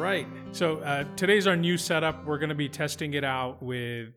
right. 0.00 0.26
So 0.52 0.78
uh, 0.78 1.04
today's 1.14 1.46
our 1.46 1.56
new 1.56 1.76
setup. 1.76 2.24
We're 2.24 2.38
going 2.38 2.48
to 2.48 2.54
be 2.54 2.70
testing 2.70 3.14
it 3.14 3.22
out 3.22 3.62
with 3.62 4.08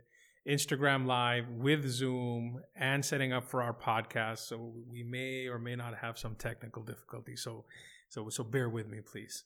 Instagram 0.48 1.06
Live, 1.06 1.46
with 1.50 1.86
Zoom, 1.86 2.62
and 2.76 3.04
setting 3.04 3.34
up 3.34 3.50
for 3.50 3.62
our 3.62 3.74
podcast. 3.74 4.40
So 4.40 4.74
we 4.90 5.04
may 5.04 5.48
or 5.48 5.60
may 5.60 5.76
not 5.76 5.98
have 5.98 6.18
some 6.18 6.36
technical 6.36 6.84
difficulties. 6.84 7.42
So, 7.44 7.66
so, 8.08 8.30
so 8.30 8.44
bear 8.46 8.70
with 8.70 8.88
me, 8.88 9.00
please. 9.02 9.44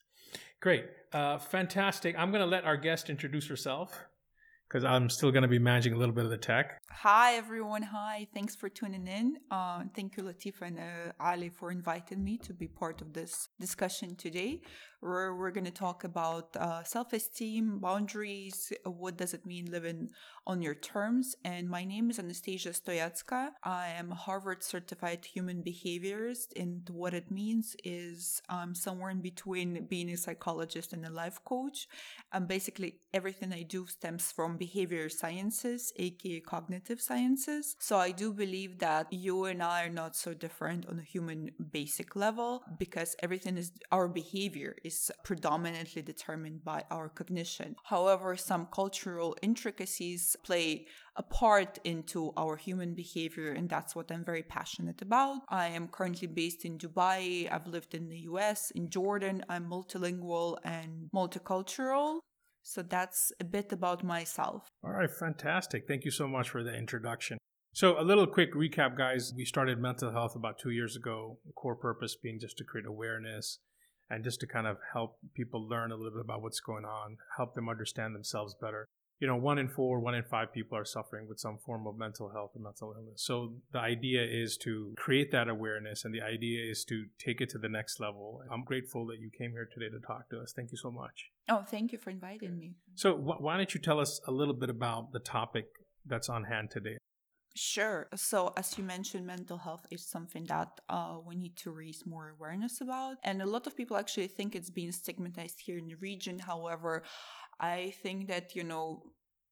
Great, 0.62 0.86
uh, 1.12 1.39
fantastic. 1.39 2.16
I'm 2.18 2.30
going 2.30 2.44
to 2.44 2.50
let 2.50 2.66
our 2.66 2.78
guest 2.78 3.10
introduce 3.10 3.48
herself 3.48 3.98
because 4.68 4.84
I'm 4.84 5.10
still 5.10 5.32
going 5.32 5.44
to 5.44 5.48
be 5.48 5.60
managing 5.60 5.94
a 5.94 5.98
little 5.98 6.14
bit 6.14 6.26
of 6.26 6.30
the 6.30 6.38
tech. 6.38 6.78
Hi, 6.92 7.36
everyone. 7.36 7.84
Hi. 7.84 8.28
Thanks 8.34 8.56
for 8.56 8.68
tuning 8.68 9.08
in. 9.08 9.38
Uh, 9.50 9.84
thank 9.96 10.18
you, 10.18 10.24
Latif 10.24 10.62
and 10.62 10.78
uh, 10.78 11.12
Ali, 11.20 11.50
for 11.50 11.71
inviting 11.71 12.24
me 12.24 12.38
to 12.39 12.54
be 12.54 12.68
part 12.68 13.01
of 13.01 13.14
this 13.14 13.50
discussion 13.60 14.15
today. 14.15 14.61
Where 15.00 15.36
we're 15.36 15.51
going 15.51 15.65
to 15.65 15.71
talk 15.71 16.04
about 16.04 16.56
uh, 16.57 16.83
self 16.83 17.14
esteem, 17.14 17.79
boundaries, 17.79 18.74
what 18.83 19.15
does 19.15 19.33
it 19.33 19.46
mean 19.46 19.69
living 19.71 20.10
on 20.47 20.61
your 20.61 20.74
terms. 20.74 21.36
And 21.43 21.69
my 21.69 21.83
name 21.83 22.10
is 22.10 22.19
Anastasia 22.19 22.69
Stoyatska. 22.69 23.50
I 23.64 23.89
am 23.89 24.14
a 24.14 24.15
Harvard 24.15 24.64
certified 24.64 25.25
human 25.25 25.61
behaviorist. 25.61 26.54
And 26.55 26.89
what 26.89 27.14
it 27.14 27.29
means 27.29 27.75
is 27.83 28.41
I'm 28.47 28.74
somewhere 28.74 29.11
in 29.11 29.21
between 29.21 29.86
being 29.89 30.10
a 30.10 30.18
psychologist 30.18 30.93
and 30.93 31.05
a 31.05 31.11
life 31.11 31.39
coach. 31.43 31.89
And 32.31 32.47
basically, 32.47 33.02
everything 33.14 33.52
I 33.52 33.64
do 33.64 33.86
stems 33.88 34.31
from 34.31 34.58
behavior 34.58 35.09
sciences, 35.09 35.91
aka 35.97 36.39
cognitive 36.39 37.02
sciences. 37.02 37.75
So 37.80 37.97
I 37.97 38.11
do 38.11 38.31
believe 38.31 38.80
that 38.80 39.11
you 39.11 39.45
and 39.45 39.61
I 39.61 39.83
are 39.86 39.89
not 39.89 40.16
so 40.16 40.33
different 40.33 40.88
on 40.88 41.00
a 41.00 41.03
human 41.03 41.52
basic 41.72 42.16
level 42.16 42.64
because 42.80 43.17
everything 43.22 43.57
is 43.57 43.73
our 43.91 44.07
behavior 44.07 44.75
is 44.88 45.11
predominantly 45.23 46.02
determined 46.02 46.63
by 46.63 46.80
our 46.89 47.09
cognition. 47.09 47.75
However, 47.83 48.30
some 48.35 48.67
cultural 48.80 49.35
intricacies 49.41 50.35
play 50.44 50.88
a 51.16 51.23
part 51.23 51.73
into 51.83 52.19
our 52.38 52.55
human 52.55 52.94
behavior, 52.94 53.49
and 53.57 53.69
that's 53.69 53.95
what 53.95 54.11
I'm 54.11 54.25
very 54.31 54.44
passionate 54.44 55.02
about. 55.02 55.38
I 55.49 55.67
am 55.77 55.88
currently 55.97 56.29
based 56.41 56.63
in 56.66 56.77
Dubai. 56.77 57.52
I've 57.53 57.67
lived 57.67 57.94
in 57.94 58.05
the 58.09 58.21
US, 58.31 58.71
in 58.79 58.89
Jordan. 58.89 59.44
I'm 59.49 59.66
multilingual 59.75 60.57
and 60.63 61.09
multicultural. 61.13 62.19
So 62.63 62.81
that's 62.81 63.31
a 63.39 63.45
bit 63.45 63.72
about 63.72 64.03
myself. 64.03 64.61
All 64.83 64.91
right, 64.99 65.13
fantastic. 65.25 65.88
Thank 65.88 66.03
you 66.03 66.11
so 66.11 66.27
much 66.27 66.49
for 66.49 66.61
the 66.63 66.73
introduction. 66.83 67.38
So, 67.73 67.88
a 67.99 68.05
little 68.11 68.25
quick 68.25 68.51
recap, 68.55 68.97
guys. 68.97 69.33
We 69.39 69.45
started 69.45 69.77
mental 69.77 70.11
health 70.11 70.35
about 70.35 70.55
two 70.57 70.72
years 70.72 70.95
ago, 70.95 71.38
core 71.55 71.75
purpose 71.75 72.13
being 72.16 72.39
just 72.39 72.57
to 72.57 72.63
create 72.63 72.88
awareness 72.88 73.59
and 74.09 74.23
just 74.23 74.39
to 74.41 74.47
kind 74.47 74.67
of 74.67 74.77
help 74.94 75.17
people 75.33 75.67
learn 75.67 75.91
a 75.91 75.95
little 75.95 76.11
bit 76.11 76.22
about 76.22 76.41
what's 76.41 76.59
going 76.59 76.86
on, 76.86 77.17
help 77.36 77.55
them 77.55 77.69
understand 77.69 78.16
themselves 78.16 78.55
better. 78.59 78.88
You 79.19 79.25
know, 79.25 79.36
one 79.36 79.58
in 79.58 79.67
four, 79.67 80.00
one 80.00 80.13
in 80.13 80.23
five 80.23 80.53
people 80.53 80.77
are 80.77 80.86
suffering 80.86 81.27
with 81.27 81.39
some 81.39 81.58
form 81.58 81.88
of 81.88 81.97
mental 81.97 82.30
health 82.30 82.52
or 82.55 82.61
mental 82.61 82.94
illness. 82.95 83.23
So 83.25 83.55
the 83.72 83.80
idea 83.80 84.23
is 84.23 84.58
to 84.58 84.94
create 84.95 85.31
that 85.31 85.50
awareness 85.50 86.05
and 86.05 86.13
the 86.13 86.22
idea 86.22 86.69
is 86.69 86.85
to 86.85 87.05
take 87.17 87.41
it 87.41 87.50
to 87.50 87.58
the 87.58 87.67
next 87.67 88.00
level. 88.00 88.41
I'm 88.52 88.63
grateful 88.63 89.08
that 89.08 89.19
you 89.19 89.31
came 89.35 89.52
here 89.52 89.67
today 89.73 89.89
to 89.89 90.00
talk 90.05 90.30
to 90.30 90.39
us. 90.39 90.53
Thank 90.55 90.72
you 90.72 90.78
so 90.78 90.91
much. 90.91 91.31
Oh, 91.50 91.63
thank 91.67 91.91
you 91.91 91.97
for 91.97 92.11
inviting 92.11 92.59
me. 92.59 92.75
So, 92.94 93.16
wh- 93.16 93.41
why 93.41 93.58
don't 93.58 93.73
you 93.73 93.81
tell 93.81 94.00
us 94.00 94.22
a 94.28 94.31
little 94.31 94.53
bit 94.53 94.69
about 94.69 95.13
the 95.13 95.19
topic 95.19 95.66
that's 96.05 96.30
on 96.30 96.44
hand 96.44 96.69
today? 96.69 96.97
Sure. 97.59 98.08
So, 98.16 98.53
as 98.55 98.77
you 98.77 98.83
mentioned, 98.83 99.25
mental 99.25 99.58
health 99.58 99.88
is 99.89 100.05
something 100.05 100.44
that 100.45 100.80
uh, 100.89 101.17
we 101.25 101.36
need 101.36 101.55
to 101.58 101.72
raise 101.72 102.05
more 102.05 102.30
awareness 102.30 102.81
about. 102.81 103.17
And 103.23 103.41
a 103.41 103.47
lot 103.47 103.66
of 103.66 103.75
people 103.75 103.97
actually 103.97 104.27
think 104.27 104.55
it's 104.55 104.69
being 104.69 104.91
stigmatized 104.91 105.59
here 105.61 105.80
in 105.80 105.88
the 105.88 105.95
region. 105.95 106.38
However, 106.38 107.02
I 107.59 107.94
think 108.03 108.28
that, 108.28 108.56
you 108.56 108.63
know, 108.63 109.01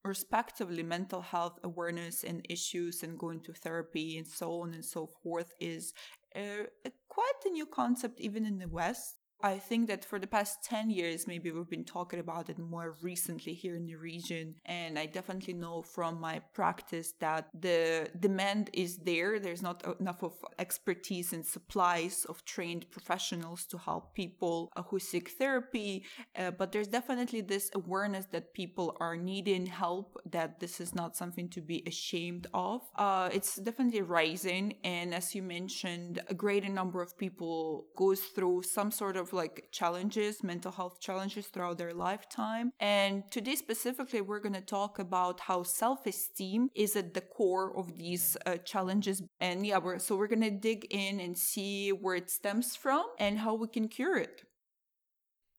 respectively, 0.03 0.83
mental 0.83 1.21
health 1.21 1.57
awareness 1.63 2.23
and 2.23 2.45
issues 2.49 3.01
and 3.01 3.17
going 3.17 3.41
to 3.41 3.53
therapy 3.53 4.19
and 4.19 4.27
so 4.27 4.61
on 4.61 4.75
and 4.75 4.85
so 4.85 5.07
forth 5.23 5.51
is 5.59 5.93
uh, 6.35 6.65
quite 7.09 7.41
a 7.45 7.49
new 7.49 7.65
concept, 7.65 8.19
even 8.21 8.45
in 8.45 8.59
the 8.59 8.67
West. 8.67 9.15
I 9.41 9.59
think 9.59 9.87
that 9.87 10.03
for 10.05 10.17
the 10.17 10.27
past 10.27 10.63
10 10.63 10.89
years, 10.89 11.27
maybe 11.27 11.51
we've 11.51 11.69
been 11.69 11.83
talking 11.83 12.19
about 12.19 12.49
it 12.49 12.57
more 12.57 12.95
recently 13.01 13.53
here 13.53 13.75
in 13.75 13.85
the 13.85 13.95
region. 13.95 14.55
And 14.65 14.97
I 14.97 15.05
definitely 15.05 15.53
know 15.53 15.81
from 15.81 16.19
my 16.19 16.39
practice 16.53 17.13
that 17.19 17.49
the 17.53 18.09
demand 18.19 18.69
is 18.73 18.97
there. 18.97 19.39
There's 19.39 19.61
not 19.61 19.83
enough 19.99 20.23
of 20.23 20.33
expertise 20.57 21.33
and 21.33 21.45
supplies 21.45 22.25
of 22.27 22.43
trained 22.45 22.89
professionals 22.91 23.65
to 23.67 23.77
help 23.77 24.15
people 24.15 24.71
uh, 24.75 24.83
who 24.83 24.99
seek 24.99 25.29
therapy. 25.31 26.03
Uh, 26.35 26.51
but 26.51 26.71
there's 26.71 26.87
definitely 26.87 27.41
this 27.41 27.69
awareness 27.75 28.25
that 28.31 28.53
people 28.53 28.95
are 28.99 29.17
needing 29.17 29.65
help, 29.65 30.17
that 30.25 30.59
this 30.59 30.79
is 30.79 30.95
not 30.95 31.15
something 31.15 31.49
to 31.49 31.61
be 31.61 31.83
ashamed 31.85 32.47
of. 32.53 32.81
Uh, 32.95 33.29
it's 33.31 33.57
definitely 33.57 34.01
rising. 34.01 34.75
And 34.83 35.13
as 35.13 35.35
you 35.35 35.43
mentioned, 35.43 36.21
a 36.29 36.33
greater 36.33 36.69
number 36.69 37.01
of 37.01 37.17
people 37.17 37.85
goes 37.95 38.21
through 38.21 38.63
some 38.63 38.91
sort 38.91 39.17
of 39.17 39.24
like 39.33 39.69
challenges, 39.71 40.43
mental 40.43 40.71
health 40.71 40.99
challenges 40.99 41.47
throughout 41.47 41.77
their 41.77 41.93
lifetime. 41.93 42.71
And 42.79 43.23
today 43.31 43.55
specifically, 43.55 44.21
we're 44.21 44.39
going 44.39 44.53
to 44.53 44.61
talk 44.61 44.99
about 44.99 45.39
how 45.39 45.63
self-esteem 45.63 46.69
is 46.75 46.95
at 46.95 47.13
the 47.13 47.21
core 47.21 47.75
of 47.77 47.97
these 47.97 48.37
uh, 48.45 48.57
challenges. 48.57 49.21
And 49.39 49.65
yeah, 49.65 49.77
we're, 49.77 49.99
so 49.99 50.15
we're 50.15 50.27
going 50.27 50.41
to 50.41 50.51
dig 50.51 50.87
in 50.89 51.19
and 51.19 51.37
see 51.37 51.89
where 51.89 52.15
it 52.15 52.29
stems 52.29 52.75
from 52.75 53.05
and 53.19 53.39
how 53.39 53.55
we 53.55 53.67
can 53.67 53.87
cure 53.87 54.17
it. 54.17 54.43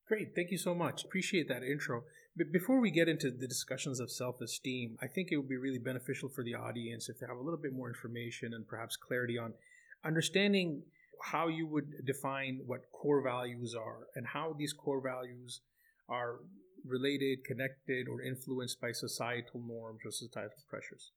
Great. 0.07 0.29
Thank 0.35 0.51
you 0.51 0.57
so 0.57 0.73
much. 0.73 1.03
Appreciate 1.03 1.49
that 1.49 1.63
intro. 1.63 2.03
But 2.37 2.51
before 2.51 2.79
we 2.79 2.91
get 2.91 3.09
into 3.09 3.31
the 3.31 3.47
discussions 3.47 3.99
of 3.99 4.11
self 4.11 4.41
esteem, 4.41 4.95
I 5.01 5.07
think 5.07 5.29
it 5.31 5.37
would 5.37 5.49
be 5.49 5.57
really 5.57 5.79
beneficial 5.79 6.29
for 6.29 6.43
the 6.43 6.53
audience 6.53 7.09
if 7.09 7.19
they 7.19 7.25
have 7.27 7.35
a 7.35 7.41
little 7.41 7.59
bit 7.59 7.73
more 7.73 7.89
information 7.89 8.53
and 8.53 8.67
perhaps 8.67 8.95
clarity 8.95 9.37
on 9.37 9.53
understanding 10.05 10.83
how 11.23 11.47
you 11.47 11.67
would 11.67 12.05
define 12.05 12.61
what 12.65 12.91
core 12.91 13.21
values 13.21 13.75
are 13.75 14.07
and 14.15 14.27
how 14.27 14.55
these 14.57 14.73
core 14.73 15.01
values 15.01 15.61
are 16.09 16.39
related, 16.85 17.43
connected, 17.45 18.07
or 18.07 18.21
influenced 18.21 18.79
by 18.79 18.91
societal 18.91 19.61
norms 19.67 19.99
or 20.05 20.11
societal 20.11 20.63
pressures. 20.69 21.11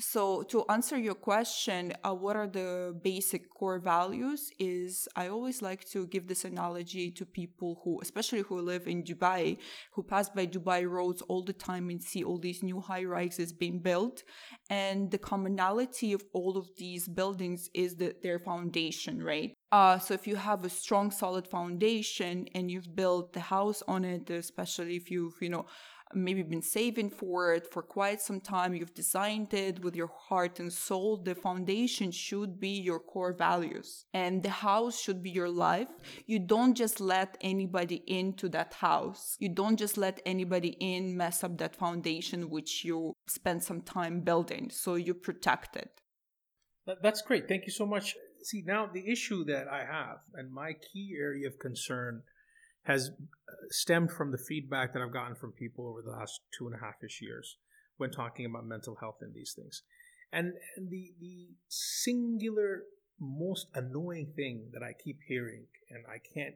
So, 0.00 0.42
to 0.44 0.64
answer 0.70 0.96
your 0.98 1.14
question, 1.14 1.92
uh, 2.02 2.14
what 2.14 2.34
are 2.34 2.46
the 2.46 2.98
basic 3.02 3.50
core 3.50 3.78
values? 3.78 4.50
Is 4.58 5.06
I 5.14 5.28
always 5.28 5.60
like 5.60 5.84
to 5.90 6.06
give 6.06 6.26
this 6.26 6.46
analogy 6.46 7.10
to 7.12 7.26
people 7.26 7.80
who, 7.84 8.00
especially 8.00 8.40
who 8.40 8.62
live 8.62 8.86
in 8.86 9.02
Dubai, 9.02 9.58
who 9.92 10.02
pass 10.02 10.30
by 10.30 10.46
Dubai 10.46 10.88
roads 10.88 11.20
all 11.28 11.44
the 11.44 11.52
time 11.52 11.90
and 11.90 12.02
see 12.02 12.24
all 12.24 12.38
these 12.38 12.62
new 12.62 12.80
high 12.80 13.04
rises 13.04 13.52
being 13.52 13.80
built. 13.80 14.22
And 14.70 15.10
the 15.10 15.18
commonality 15.18 16.14
of 16.14 16.24
all 16.32 16.56
of 16.56 16.68
these 16.78 17.06
buildings 17.06 17.68
is 17.74 17.96
that 17.96 18.22
their 18.22 18.38
foundation, 18.38 19.22
right? 19.22 19.52
Uh, 19.70 19.98
so 19.98 20.14
if 20.14 20.26
you 20.26 20.36
have 20.36 20.64
a 20.64 20.70
strong, 20.70 21.10
solid 21.10 21.46
foundation 21.46 22.46
and 22.54 22.70
you've 22.70 22.96
built 22.96 23.34
the 23.34 23.40
house 23.40 23.82
on 23.86 24.04
it, 24.04 24.30
especially 24.30 24.96
if 24.96 25.10
you've, 25.10 25.34
you 25.40 25.50
know, 25.50 25.66
maybe 26.14 26.42
been 26.42 26.62
saving 26.62 27.10
for 27.10 27.54
it 27.54 27.66
for 27.72 27.82
quite 27.82 28.20
some 28.20 28.40
time, 28.40 28.74
you've 28.74 28.94
designed 28.94 29.52
it 29.54 29.82
with 29.82 29.94
your 29.94 30.10
heart 30.28 30.60
and 30.60 30.72
soul, 30.72 31.16
the 31.16 31.34
foundation 31.34 32.10
should 32.10 32.58
be 32.58 32.80
your 32.80 32.98
core 32.98 33.32
values. 33.32 34.06
And 34.12 34.42
the 34.42 34.50
house 34.50 35.00
should 35.00 35.22
be 35.22 35.30
your 35.30 35.48
life. 35.48 35.88
You 36.26 36.38
don't 36.38 36.74
just 36.74 37.00
let 37.00 37.36
anybody 37.40 38.02
into 38.06 38.48
that 38.50 38.74
house. 38.74 39.36
You 39.38 39.50
don't 39.50 39.76
just 39.76 39.96
let 39.96 40.20
anybody 40.26 40.76
in 40.80 41.16
mess 41.16 41.44
up 41.44 41.58
that 41.58 41.76
foundation 41.76 42.50
which 42.50 42.84
you 42.84 43.14
spend 43.28 43.62
some 43.62 43.82
time 43.82 44.20
building. 44.20 44.70
So 44.70 44.94
you 44.96 45.14
protect 45.14 45.76
it. 45.76 45.90
That's 47.02 47.22
great. 47.22 47.46
Thank 47.46 47.66
you 47.66 47.72
so 47.72 47.86
much. 47.86 48.16
See, 48.42 48.62
now 48.66 48.88
the 48.92 49.10
issue 49.10 49.44
that 49.44 49.68
I 49.68 49.84
have 49.84 50.18
and 50.34 50.52
my 50.52 50.72
key 50.72 51.14
area 51.20 51.46
of 51.46 51.58
concern 51.58 52.22
has 52.90 53.10
uh, 53.48 53.52
stemmed 53.70 54.10
from 54.10 54.32
the 54.32 54.38
feedback 54.38 54.92
that 54.92 55.02
I've 55.02 55.12
gotten 55.12 55.36
from 55.36 55.52
people 55.52 55.86
over 55.86 56.02
the 56.02 56.10
last 56.10 56.40
two 56.56 56.66
and 56.66 56.74
a 56.74 56.78
half 56.78 57.02
ish 57.04 57.22
years 57.22 57.56
when 57.98 58.10
talking 58.10 58.46
about 58.46 58.66
mental 58.66 58.96
health 58.96 59.18
and 59.20 59.32
these 59.32 59.52
things. 59.54 59.82
And, 60.32 60.54
and 60.76 60.90
the, 60.90 61.12
the 61.20 61.48
singular 61.68 62.82
most 63.20 63.66
annoying 63.74 64.32
thing 64.34 64.70
that 64.72 64.82
I 64.82 64.92
keep 64.92 65.18
hearing 65.26 65.64
and 65.90 66.04
I 66.08 66.18
can't 66.34 66.54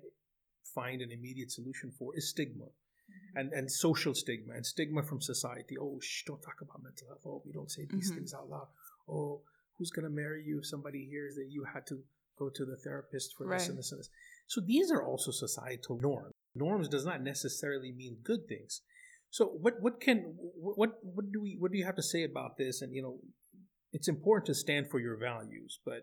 find 0.74 1.00
an 1.02 1.10
immediate 1.12 1.52
solution 1.52 1.92
for 1.96 2.16
is 2.16 2.28
stigma. 2.28 2.64
Mm-hmm. 2.64 3.38
And, 3.38 3.52
and 3.52 3.70
social 3.70 4.14
stigma 4.14 4.54
and 4.54 4.64
stigma 4.64 5.02
from 5.02 5.20
society. 5.20 5.76
Oh, 5.78 5.98
shh, 6.00 6.24
don't 6.26 6.42
talk 6.42 6.60
about 6.62 6.82
mental 6.82 7.08
health. 7.08 7.20
Oh, 7.26 7.42
we 7.44 7.52
don't 7.52 7.70
say 7.70 7.86
these 7.88 8.08
mm-hmm. 8.08 8.18
things 8.18 8.34
out 8.34 8.48
loud. 8.48 8.68
Oh, 9.08 9.42
who's 9.76 9.90
going 9.90 10.04
to 10.04 10.10
marry 10.10 10.42
you 10.44 10.58
if 10.58 10.66
somebody 10.66 11.06
hears 11.10 11.34
that 11.34 11.48
you 11.50 11.64
had 11.64 11.86
to 11.88 11.98
go 12.38 12.48
to 12.48 12.64
the 12.64 12.76
therapist 12.76 13.34
for 13.36 13.46
right. 13.46 13.58
this 13.58 13.68
and 13.68 13.78
this 13.78 13.92
and 13.92 14.00
this. 14.00 14.08
So 14.46 14.60
these 14.60 14.90
are 14.90 15.04
also 15.04 15.30
societal 15.30 15.98
norms. 16.00 16.32
Norms 16.54 16.88
does 16.88 17.04
not 17.04 17.22
necessarily 17.22 17.92
mean 17.92 18.18
good 18.22 18.46
things. 18.48 18.82
So 19.30 19.46
what 19.46 19.74
what 19.80 20.00
can 20.00 20.34
what 20.36 20.90
what 21.02 21.32
do 21.32 21.42
we 21.42 21.56
what 21.58 21.72
do 21.72 21.78
you 21.78 21.84
have 21.84 21.96
to 21.96 22.02
say 22.02 22.22
about 22.22 22.56
this? 22.56 22.82
And 22.82 22.94
you 22.94 23.02
know, 23.02 23.18
it's 23.92 24.08
important 24.08 24.46
to 24.46 24.54
stand 24.54 24.90
for 24.90 25.00
your 25.00 25.16
values, 25.16 25.80
but 25.84 26.02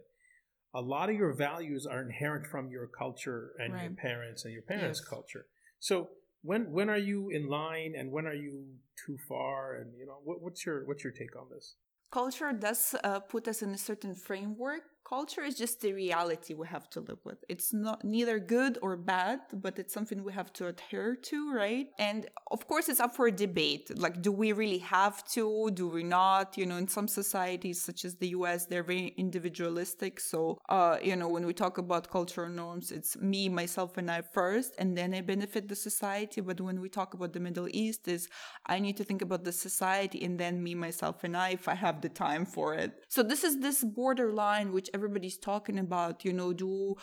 a 0.74 0.82
lot 0.82 1.10
of 1.10 1.16
your 1.16 1.34
values 1.34 1.86
are 1.86 2.02
inherent 2.02 2.48
from 2.48 2.70
your 2.70 2.88
culture 2.88 3.52
and 3.60 3.74
right. 3.74 3.84
your 3.84 3.92
parents 3.92 4.44
and 4.44 4.54
your 4.54 4.64
parents' 4.64 5.02
yes. 5.02 5.10
culture. 5.10 5.46
So 5.80 6.10
when 6.42 6.72
when 6.72 6.90
are 6.90 6.98
you 6.98 7.30
in 7.30 7.48
line 7.48 7.94
and 7.98 8.12
when 8.12 8.26
are 8.28 8.34
you 8.34 8.66
too 9.06 9.18
far 9.28 9.76
and 9.76 9.94
you 9.98 10.06
know 10.06 10.20
what, 10.24 10.42
what's 10.42 10.66
your 10.66 10.86
what's 10.86 11.04
your 11.04 11.14
take 11.14 11.36
on 11.36 11.48
this 11.54 11.76
culture 12.12 12.52
does 12.52 12.96
uh, 13.04 13.20
put 13.20 13.48
us 13.48 13.62
in 13.62 13.72
a 13.72 13.78
certain 13.78 14.16
framework 14.16 14.84
culture 15.12 15.44
is 15.50 15.56
just 15.64 15.82
the 15.82 15.92
reality 15.92 16.54
we 16.54 16.66
have 16.76 16.90
to 16.90 17.00
live 17.10 17.22
with. 17.30 17.40
It's 17.54 17.74
not 17.74 17.98
neither 18.16 18.40
good 18.40 18.74
or 18.82 18.96
bad, 18.96 19.40
but 19.66 19.74
it's 19.82 19.94
something 19.98 20.18
we 20.24 20.32
have 20.42 20.52
to 20.54 20.68
adhere 20.68 21.14
to, 21.30 21.38
right? 21.64 21.88
And 22.00 22.20
of 22.56 22.62
course, 22.70 22.86
it's 22.92 23.02
up 23.06 23.14
for 23.18 23.30
debate. 23.30 23.86
Like, 24.06 24.22
do 24.28 24.32
we 24.32 24.50
really 24.54 24.84
have 24.98 25.18
to? 25.36 25.70
Do 25.82 25.86
we 25.98 26.04
not? 26.04 26.58
You 26.60 26.66
know, 26.70 26.78
in 26.84 26.88
some 26.98 27.10
societies, 27.22 27.78
such 27.90 28.06
as 28.08 28.14
the 28.16 28.30
US, 28.40 28.60
they're 28.68 28.90
very 28.94 29.08
individualistic. 29.26 30.14
So, 30.32 30.40
uh, 30.70 30.96
you 31.10 31.16
know, 31.20 31.28
when 31.36 31.46
we 31.50 31.54
talk 31.64 31.76
about 31.86 32.10
cultural 32.18 32.52
norms, 32.64 32.86
it's 32.98 33.12
me, 33.32 33.50
myself, 33.50 33.98
and 33.98 34.10
I 34.18 34.22
first, 34.22 34.72
and 34.80 34.90
then 34.98 35.10
I 35.14 35.22
benefit 35.34 35.68
the 35.68 35.80
society. 35.90 36.40
But 36.40 36.62
when 36.62 36.80
we 36.80 36.90
talk 37.00 37.10
about 37.18 37.34
the 37.34 37.44
Middle 37.48 37.68
East, 37.84 38.08
is 38.08 38.30
I 38.66 38.80
need 38.80 38.96
to 39.02 39.04
think 39.04 39.22
about 39.22 39.44
the 39.44 39.56
society 39.68 40.24
and 40.24 40.40
then 40.40 40.64
me, 40.64 40.74
myself, 40.74 41.26
and 41.26 41.36
I, 41.36 41.50
if 41.60 41.68
I 41.68 41.76
have 41.86 41.98
the 42.00 42.14
time 42.26 42.46
for 42.46 42.68
it. 42.84 42.92
So 43.10 43.22
this 43.24 43.44
is 43.44 43.60
this 43.60 43.84
borderline 43.84 44.72
which 44.72 44.90
everybody's 45.02 45.38
talking 45.38 45.80
about 45.80 46.24
you 46.26 46.34
know 46.40 46.52
do 46.54 46.96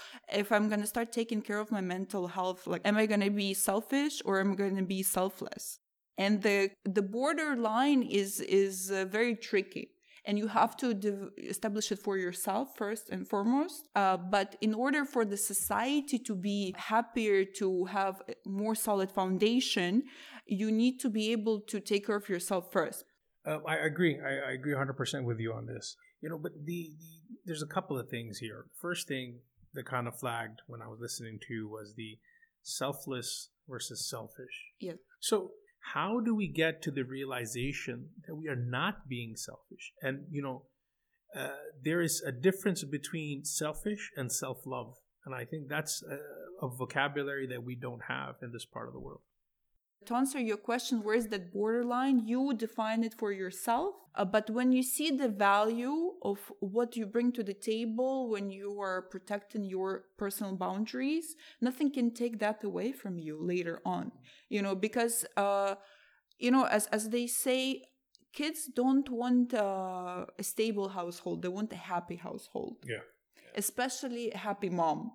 if 0.42 0.48
i'm 0.54 0.68
going 0.68 0.84
to 0.86 0.92
start 0.94 1.08
taking 1.20 1.40
care 1.48 1.60
of 1.64 1.68
my 1.76 1.80
mental 1.80 2.24
health 2.36 2.60
like 2.72 2.82
am 2.84 2.96
i 2.96 3.06
going 3.12 3.26
to 3.30 3.36
be 3.44 3.50
selfish 3.54 4.14
or 4.24 4.40
am 4.40 4.52
i 4.52 4.54
going 4.54 4.76
to 4.76 4.88
be 4.96 5.02
selfless 5.02 5.64
and 6.16 6.42
the 6.42 6.70
the 6.84 7.02
borderline 7.02 8.02
is 8.02 8.40
is 8.40 8.90
uh, 8.90 9.04
very 9.18 9.34
tricky 9.34 9.86
and 10.28 10.38
you 10.38 10.46
have 10.46 10.76
to 10.76 10.88
establish 11.38 11.90
it 11.90 11.98
for 11.98 12.18
yourself 12.18 12.76
first 12.76 13.08
and 13.08 13.26
foremost. 13.26 13.88
Uh, 13.96 14.18
but 14.18 14.56
in 14.60 14.74
order 14.74 15.06
for 15.06 15.24
the 15.24 15.38
society 15.38 16.18
to 16.18 16.34
be 16.34 16.74
happier, 16.76 17.46
to 17.60 17.86
have 17.86 18.20
more 18.44 18.74
solid 18.74 19.10
foundation, 19.10 20.02
you 20.46 20.70
need 20.70 21.00
to 21.00 21.08
be 21.08 21.32
able 21.32 21.60
to 21.60 21.80
take 21.80 22.06
care 22.06 22.16
of 22.16 22.28
yourself 22.28 22.70
first. 22.70 23.04
Uh, 23.46 23.60
I 23.66 23.76
agree. 23.76 24.18
I, 24.20 24.50
I, 24.50 24.52
agree 24.52 24.74
100% 24.74 25.24
with 25.24 25.40
you 25.40 25.54
on 25.54 25.64
this. 25.64 25.96
You 26.20 26.30
know, 26.30 26.38
but 26.38 26.52
the, 26.64 26.92
the 26.98 27.38
there's 27.44 27.62
a 27.62 27.66
couple 27.66 27.98
of 27.98 28.08
things 28.08 28.38
here. 28.38 28.66
First 28.80 29.08
thing 29.08 29.40
that 29.74 29.86
kind 29.86 30.08
of 30.08 30.18
flagged 30.18 30.60
when 30.66 30.82
I 30.82 30.88
was 30.88 30.98
listening 31.00 31.38
to 31.48 31.68
was 31.68 31.94
the 31.96 32.18
selfless 32.62 33.50
versus 33.68 34.08
selfish. 34.08 34.72
Yeah. 34.80 34.94
So 35.20 35.52
how 35.94 36.20
do 36.20 36.34
we 36.34 36.48
get 36.48 36.82
to 36.82 36.90
the 36.90 37.04
realization 37.04 38.08
that 38.26 38.34
we 38.34 38.48
are 38.48 38.56
not 38.56 39.08
being 39.08 39.36
selfish? 39.36 39.92
And 40.02 40.26
you 40.30 40.42
know, 40.42 40.64
uh, 41.38 41.48
there 41.84 42.00
is 42.00 42.22
a 42.26 42.32
difference 42.32 42.84
between 42.84 43.44
selfish 43.44 44.10
and 44.16 44.32
self-love, 44.32 44.94
and 45.24 45.34
I 45.34 45.44
think 45.44 45.68
that's 45.68 46.02
a, 46.02 46.66
a 46.66 46.68
vocabulary 46.68 47.46
that 47.48 47.62
we 47.62 47.76
don't 47.76 48.02
have 48.08 48.36
in 48.42 48.52
this 48.52 48.64
part 48.64 48.88
of 48.88 48.94
the 48.94 49.00
world. 49.00 49.20
To 50.06 50.14
answer 50.14 50.40
your 50.40 50.56
question, 50.56 51.02
where 51.02 51.16
is 51.16 51.28
that 51.28 51.52
borderline? 51.52 52.26
You 52.26 52.54
define 52.54 53.04
it 53.04 53.14
for 53.14 53.30
yourself. 53.30 53.94
Uh, 54.14 54.24
but 54.24 54.48
when 54.48 54.72
you 54.72 54.82
see 54.82 55.10
the 55.10 55.28
value 55.28 56.12
of 56.22 56.38
what 56.60 56.96
you 56.96 57.04
bring 57.04 57.30
to 57.32 57.42
the 57.42 57.54
table, 57.54 58.30
when 58.30 58.50
you 58.50 58.80
are 58.80 59.02
protecting 59.02 59.64
your 59.64 60.04
personal 60.16 60.56
boundaries, 60.56 61.36
nothing 61.60 61.90
can 61.92 62.12
take 62.12 62.38
that 62.38 62.64
away 62.64 62.90
from 62.90 63.18
you 63.18 63.38
later 63.40 63.80
on. 63.84 64.12
You 64.48 64.62
know, 64.62 64.74
because, 64.74 65.26
uh, 65.36 65.74
you 66.38 66.50
know, 66.50 66.64
as, 66.64 66.86
as 66.86 67.10
they 67.10 67.26
say, 67.26 67.82
kids 68.32 68.70
don't 68.74 69.08
want 69.10 69.52
uh, 69.52 70.24
a 70.38 70.42
stable 70.42 70.88
household, 70.88 71.42
they 71.42 71.48
want 71.48 71.72
a 71.72 71.76
happy 71.76 72.16
household. 72.16 72.76
Yeah. 72.86 73.04
Especially 73.54 74.30
a 74.30 74.38
happy 74.38 74.70
mom 74.70 75.12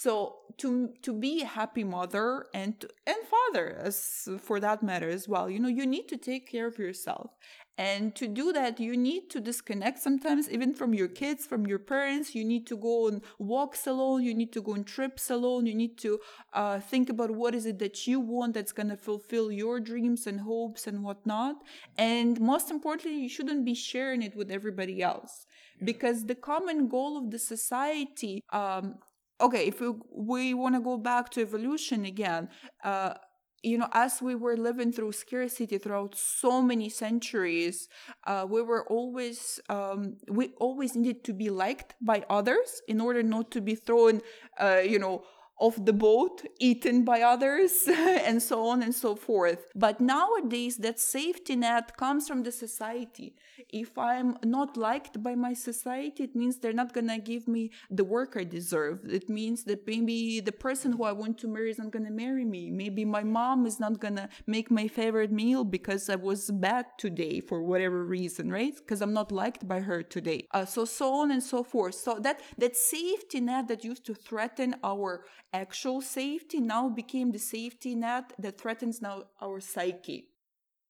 so 0.00 0.36
to 0.58 0.90
to 1.02 1.12
be 1.12 1.42
a 1.42 1.46
happy 1.46 1.84
mother 1.84 2.46
and 2.54 2.74
and 3.06 3.16
father 3.34 3.78
as 3.82 4.28
for 4.40 4.58
that 4.60 4.82
matter 4.82 5.08
as 5.08 5.28
well 5.28 5.48
you 5.50 5.58
know 5.58 5.68
you 5.68 5.86
need 5.86 6.08
to 6.08 6.16
take 6.16 6.50
care 6.50 6.66
of 6.66 6.78
yourself. 6.78 7.30
And 7.78 8.14
to 8.14 8.26
do 8.26 8.54
that 8.54 8.80
you 8.80 8.96
need 8.96 9.28
to 9.30 9.38
disconnect 9.40 9.98
sometimes 9.98 10.48
even 10.48 10.72
from 10.72 10.94
your 10.94 11.08
kids 11.08 11.44
from 11.44 11.66
your 11.66 11.78
parents. 11.78 12.34
You 12.34 12.42
need 12.42 12.66
to 12.68 12.76
go 12.76 13.06
on 13.08 13.20
walks 13.38 13.86
alone. 13.86 14.22
You 14.22 14.34
need 14.34 14.52
to 14.54 14.62
go 14.62 14.72
on 14.72 14.84
trips 14.84 15.28
alone. 15.30 15.66
You 15.66 15.74
need 15.74 15.98
to 15.98 16.18
uh, 16.54 16.80
think 16.80 17.10
about 17.10 17.30
what 17.32 17.54
is 17.54 17.66
it 17.66 17.78
that 17.80 18.06
you 18.06 18.18
want 18.18 18.54
that's 18.54 18.72
going 18.72 18.88
to 18.88 18.96
fulfill 18.96 19.52
your 19.52 19.78
dreams 19.78 20.26
and 20.26 20.40
hopes 20.40 20.86
and 20.86 21.04
whatnot. 21.04 21.56
And 21.98 22.40
most 22.40 22.70
importantly 22.70 23.20
you 23.20 23.28
shouldn't 23.28 23.64
be 23.66 23.74
sharing 23.74 24.22
it 24.22 24.34
with 24.34 24.50
everybody 24.50 25.02
else. 25.02 25.44
Because 25.84 26.24
the 26.24 26.34
common 26.34 26.88
goal 26.88 27.18
of 27.18 27.30
the 27.30 27.38
society 27.38 28.42
um, 28.52 28.94
okay 29.40 29.66
if 29.66 29.80
we, 29.80 29.92
we 30.12 30.54
want 30.54 30.74
to 30.74 30.80
go 30.80 30.96
back 30.96 31.30
to 31.30 31.40
evolution 31.40 32.04
again 32.04 32.48
uh, 32.84 33.14
you 33.62 33.76
know 33.78 33.88
as 33.92 34.22
we 34.22 34.34
were 34.34 34.56
living 34.56 34.92
through 34.92 35.12
scarcity 35.12 35.78
throughout 35.78 36.14
so 36.16 36.62
many 36.62 36.88
centuries 36.88 37.88
uh, 38.26 38.46
we 38.48 38.62
were 38.62 38.86
always 38.88 39.60
um, 39.68 40.16
we 40.28 40.52
always 40.58 40.94
needed 40.94 41.24
to 41.24 41.32
be 41.32 41.50
liked 41.50 41.94
by 42.00 42.24
others 42.30 42.80
in 42.88 43.00
order 43.00 43.22
not 43.22 43.50
to 43.50 43.60
be 43.60 43.74
thrown 43.74 44.20
uh, 44.60 44.80
you 44.84 44.98
know 44.98 45.22
off 45.58 45.82
the 45.84 45.92
boat, 45.92 46.44
eaten 46.58 47.04
by 47.04 47.22
others, 47.22 47.84
and 47.88 48.42
so 48.42 48.66
on 48.66 48.82
and 48.82 48.94
so 48.94 49.16
forth. 49.16 49.66
But 49.74 50.00
nowadays, 50.00 50.76
that 50.78 51.00
safety 51.00 51.56
net 51.56 51.96
comes 51.96 52.28
from 52.28 52.42
the 52.42 52.52
society. 52.52 53.34
If 53.70 53.96
I'm 53.96 54.36
not 54.44 54.76
liked 54.76 55.22
by 55.22 55.34
my 55.34 55.54
society, 55.54 56.24
it 56.24 56.36
means 56.36 56.58
they're 56.58 56.72
not 56.72 56.92
gonna 56.92 57.18
give 57.18 57.48
me 57.48 57.70
the 57.90 58.04
work 58.04 58.36
I 58.36 58.44
deserve. 58.44 59.00
It 59.08 59.28
means 59.28 59.64
that 59.64 59.86
maybe 59.86 60.40
the 60.40 60.52
person 60.52 60.92
who 60.92 61.04
I 61.04 61.12
want 61.12 61.38
to 61.38 61.48
marry 61.48 61.70
is 61.70 61.78
not 61.78 61.90
gonna 61.90 62.10
marry 62.10 62.44
me. 62.44 62.70
Maybe 62.70 63.04
my 63.04 63.22
mom 63.22 63.66
is 63.66 63.80
not 63.80 63.98
gonna 63.98 64.28
make 64.46 64.70
my 64.70 64.88
favorite 64.88 65.32
meal 65.32 65.64
because 65.64 66.10
I 66.10 66.16
was 66.16 66.50
bad 66.50 66.86
today 66.98 67.40
for 67.40 67.62
whatever 67.62 68.04
reason, 68.04 68.50
right? 68.50 68.74
Because 68.76 69.00
I'm 69.00 69.14
not 69.14 69.32
liked 69.32 69.66
by 69.66 69.80
her 69.80 70.02
today. 70.02 70.46
Uh, 70.52 70.64
so 70.66 70.84
so 70.84 71.14
on 71.14 71.30
and 71.30 71.42
so 71.42 71.62
forth. 71.62 71.94
So 71.94 72.18
that 72.20 72.40
that 72.58 72.76
safety 72.76 73.40
net 73.40 73.68
that 73.68 73.84
used 73.84 74.04
to 74.06 74.14
threaten 74.14 74.74
our 74.84 75.24
actual 75.52 76.00
safety 76.00 76.60
now 76.60 76.88
became 76.88 77.32
the 77.32 77.38
safety 77.38 77.94
net 77.94 78.32
that 78.38 78.60
threatens 78.60 79.00
now 79.00 79.24
our 79.40 79.60
psyche. 79.60 80.28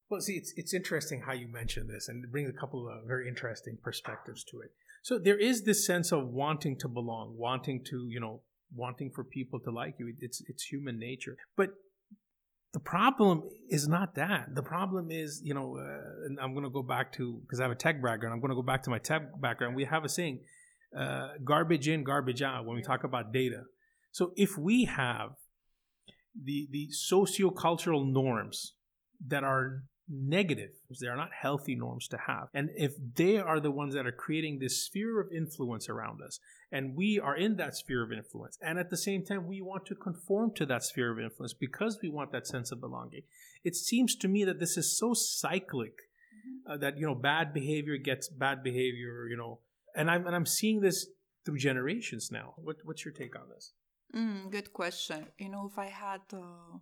Well, 0.09 0.21
see, 0.21 0.35
it's 0.35 0.53
it's 0.57 0.75
interesting 0.75 1.23
how 1.27 1.33
you 1.33 1.49
mention 1.49 1.89
this, 1.89 2.09
and 2.09 2.25
it 2.25 2.31
brings 2.31 2.49
a 2.49 2.53
couple 2.53 2.89
of 2.89 3.07
very 3.07 3.29
interesting 3.29 3.77
perspectives 3.83 4.45
to 4.45 4.61
it. 4.61 4.71
So 5.03 5.19
there 5.19 5.39
is 5.39 5.65
this 5.65 5.87
sense 5.87 6.13
of 6.13 6.29
wanting 6.29 6.79
to 6.79 6.89
belong, 6.89 7.37
wanting 7.37 7.85
to, 7.91 8.07
you 8.09 8.21
know, 8.21 8.43
wanting 8.75 9.11
for 9.15 9.25
people 9.25 9.61
to 9.61 9.71
like 9.71 9.95
you. 9.99 10.15
It's 10.21 10.43
it's 10.49 10.65
human 10.65 10.99
nature, 10.99 11.37
but 11.57 11.71
the 12.73 12.81
problem 12.81 13.43
is 13.71 13.89
not 13.89 14.17
that. 14.17 14.55
The 14.55 14.63
problem 14.63 15.11
is, 15.11 15.41
you 15.43 15.55
know, 15.55 15.77
uh, 15.79 16.27
and 16.27 16.39
I'm 16.39 16.53
going 16.53 16.65
to 16.65 16.71
go 16.71 16.83
back 16.83 17.13
to 17.15 17.41
because 17.43 17.59
I 17.59 17.63
have 17.63 17.73
a 17.73 17.77
tech 17.77 18.03
background. 18.03 18.35
I'm 18.35 18.41
going 18.41 18.51
to 18.51 18.55
go 18.55 18.63
back 18.63 18.83
to 18.83 18.91
my 18.91 18.99
tech 18.99 19.41
background. 19.41 19.75
We 19.75 19.87
have 19.87 20.05
a 20.05 20.09
saying, 20.09 20.41
uh, 20.97 21.29
"Garbage 21.43 21.89
in, 21.89 22.05
garbage 22.05 22.43
out." 22.43 22.67
When 22.67 22.77
we 22.77 22.83
talk 22.83 23.03
about 23.03 23.33
data, 23.33 23.63
so 24.17 24.33
if 24.35 24.57
we 24.57 24.87
have 24.87 25.33
the 26.35 26.67
the 26.71 26.89
sociocultural 26.89 28.11
norms 28.11 28.73
that 29.29 29.45
are 29.45 29.83
negative, 30.09 30.71
they 30.99 31.07
are 31.07 31.19
not 31.19 31.33
healthy 31.39 31.75
norms 31.75 32.09
to 32.09 32.17
have, 32.27 32.49
and 32.55 32.71
if 32.77 32.95
they 33.15 33.37
are 33.37 33.61
the 33.61 33.71
ones 33.71 33.93
that 33.93 34.07
are 34.07 34.13
creating 34.25 34.59
this 34.59 34.83
sphere 34.87 35.21
of 35.21 35.31
influence 35.31 35.91
around 35.91 36.23
us, 36.23 36.41
and 36.73 36.97
we 36.97 37.21
are 37.23 37.37
in 37.37 37.57
that 37.57 37.77
sphere 37.77 38.03
of 38.03 38.11
influence, 38.11 38.57
and 38.63 38.79
at 38.79 38.89
the 38.89 38.97
same 38.97 39.23
time 39.23 39.47
we 39.47 39.61
want 39.61 39.85
to 39.85 39.95
conform 39.95 40.51
to 40.55 40.65
that 40.65 40.83
sphere 40.83 41.13
of 41.13 41.19
influence 41.19 41.53
because 41.53 41.99
we 42.03 42.09
want 42.09 42.33
that 42.33 42.47
sense 42.47 42.73
of 42.73 42.81
belonging, 42.81 43.25
it 43.65 43.77
seems 43.77 44.17
to 44.17 44.29
me 44.29 44.45
that 44.45 44.61
this 44.61 44.79
is 44.79 44.97
so 44.99 45.13
cyclic 45.13 45.93
mm-hmm. 45.93 46.73
uh, 46.73 46.79
that 46.79 46.97
you 46.97 47.07
know 47.07 47.15
bad 47.15 47.53
behavior 47.53 47.99
gets 47.99 48.31
bad 48.31 48.63
behavior, 48.63 49.29
you 49.29 49.37
know, 49.37 49.61
and 49.95 50.11
I'm 50.11 50.27
and 50.27 50.35
I'm 50.35 50.47
seeing 50.47 50.81
this 50.81 51.07
through 51.45 51.59
generations 51.59 52.31
now. 52.33 52.55
What, 52.57 52.77
what's 52.83 53.05
your 53.05 53.13
take 53.13 53.37
on 53.37 53.51
this? 53.55 53.75
Mm, 54.15 54.51
good 54.51 54.73
question. 54.73 55.27
You 55.39 55.49
know, 55.51 55.67
if 55.71 55.79
I 55.79 55.87
had 55.87 56.23
uh, 56.33 56.79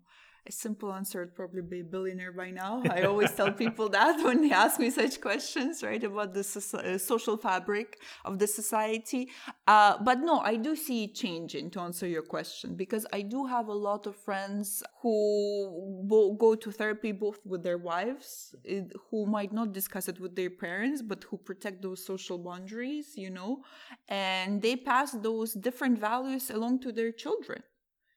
a 0.47 0.53
simple 0.53 0.93
answer 0.93 1.21
would 1.21 1.35
probably 1.35 1.63
be 1.63 1.81
a 1.81 1.85
billionaire 1.85 2.33
by 2.33 2.51
now. 2.51 2.83
I 2.91 3.03
always 3.03 3.33
tell 3.33 3.51
people 3.51 3.89
that 3.91 4.23
when 4.23 4.43
they 4.43 4.51
ask 4.51 4.79
me 4.79 4.91
such 4.91 5.21
questions, 5.21 5.83
right, 5.83 6.03
about 6.03 6.35
the 6.35 6.45
so- 6.45 6.79
uh, 6.79 6.99
social 6.99 7.37
fabric 7.37 7.99
of 8.25 8.39
the 8.39 8.47
society. 8.47 9.31
Uh, 9.67 9.97
but 10.03 10.19
no, 10.21 10.41
I 10.41 10.57
do 10.57 10.77
see 10.77 11.05
it 11.05 11.15
changing 11.15 11.71
to 11.71 11.81
answer 11.81 12.07
your 12.07 12.23
question 12.23 12.75
because 12.75 13.07
I 13.13 13.23
do 13.23 13.47
have 13.47 13.69
a 13.69 13.73
lot 13.73 14.07
of 14.07 14.17
friends 14.17 14.83
who 15.01 16.05
bo- 16.07 16.35
go 16.35 16.55
to 16.55 16.71
therapy 16.71 17.13
both 17.13 17.39
with 17.47 17.63
their 17.63 17.79
wives, 17.79 18.55
it, 18.65 18.93
who 19.11 19.25
might 19.27 19.53
not 19.53 19.73
discuss 19.73 20.09
it 20.09 20.21
with 20.21 20.37
their 20.37 20.51
parents, 20.51 21.01
but 21.01 21.25
who 21.25 21.39
protect 21.39 21.81
those 21.81 22.05
social 22.05 22.37
boundaries, 22.37 23.17
you 23.17 23.31
know, 23.31 23.63
and 24.09 24.61
they 24.61 24.77
pass 24.77 25.13
those 25.13 25.55
different 25.55 25.99
values 25.99 26.51
along 26.51 26.81
to 26.81 26.93
their 26.93 27.13
children 27.13 27.63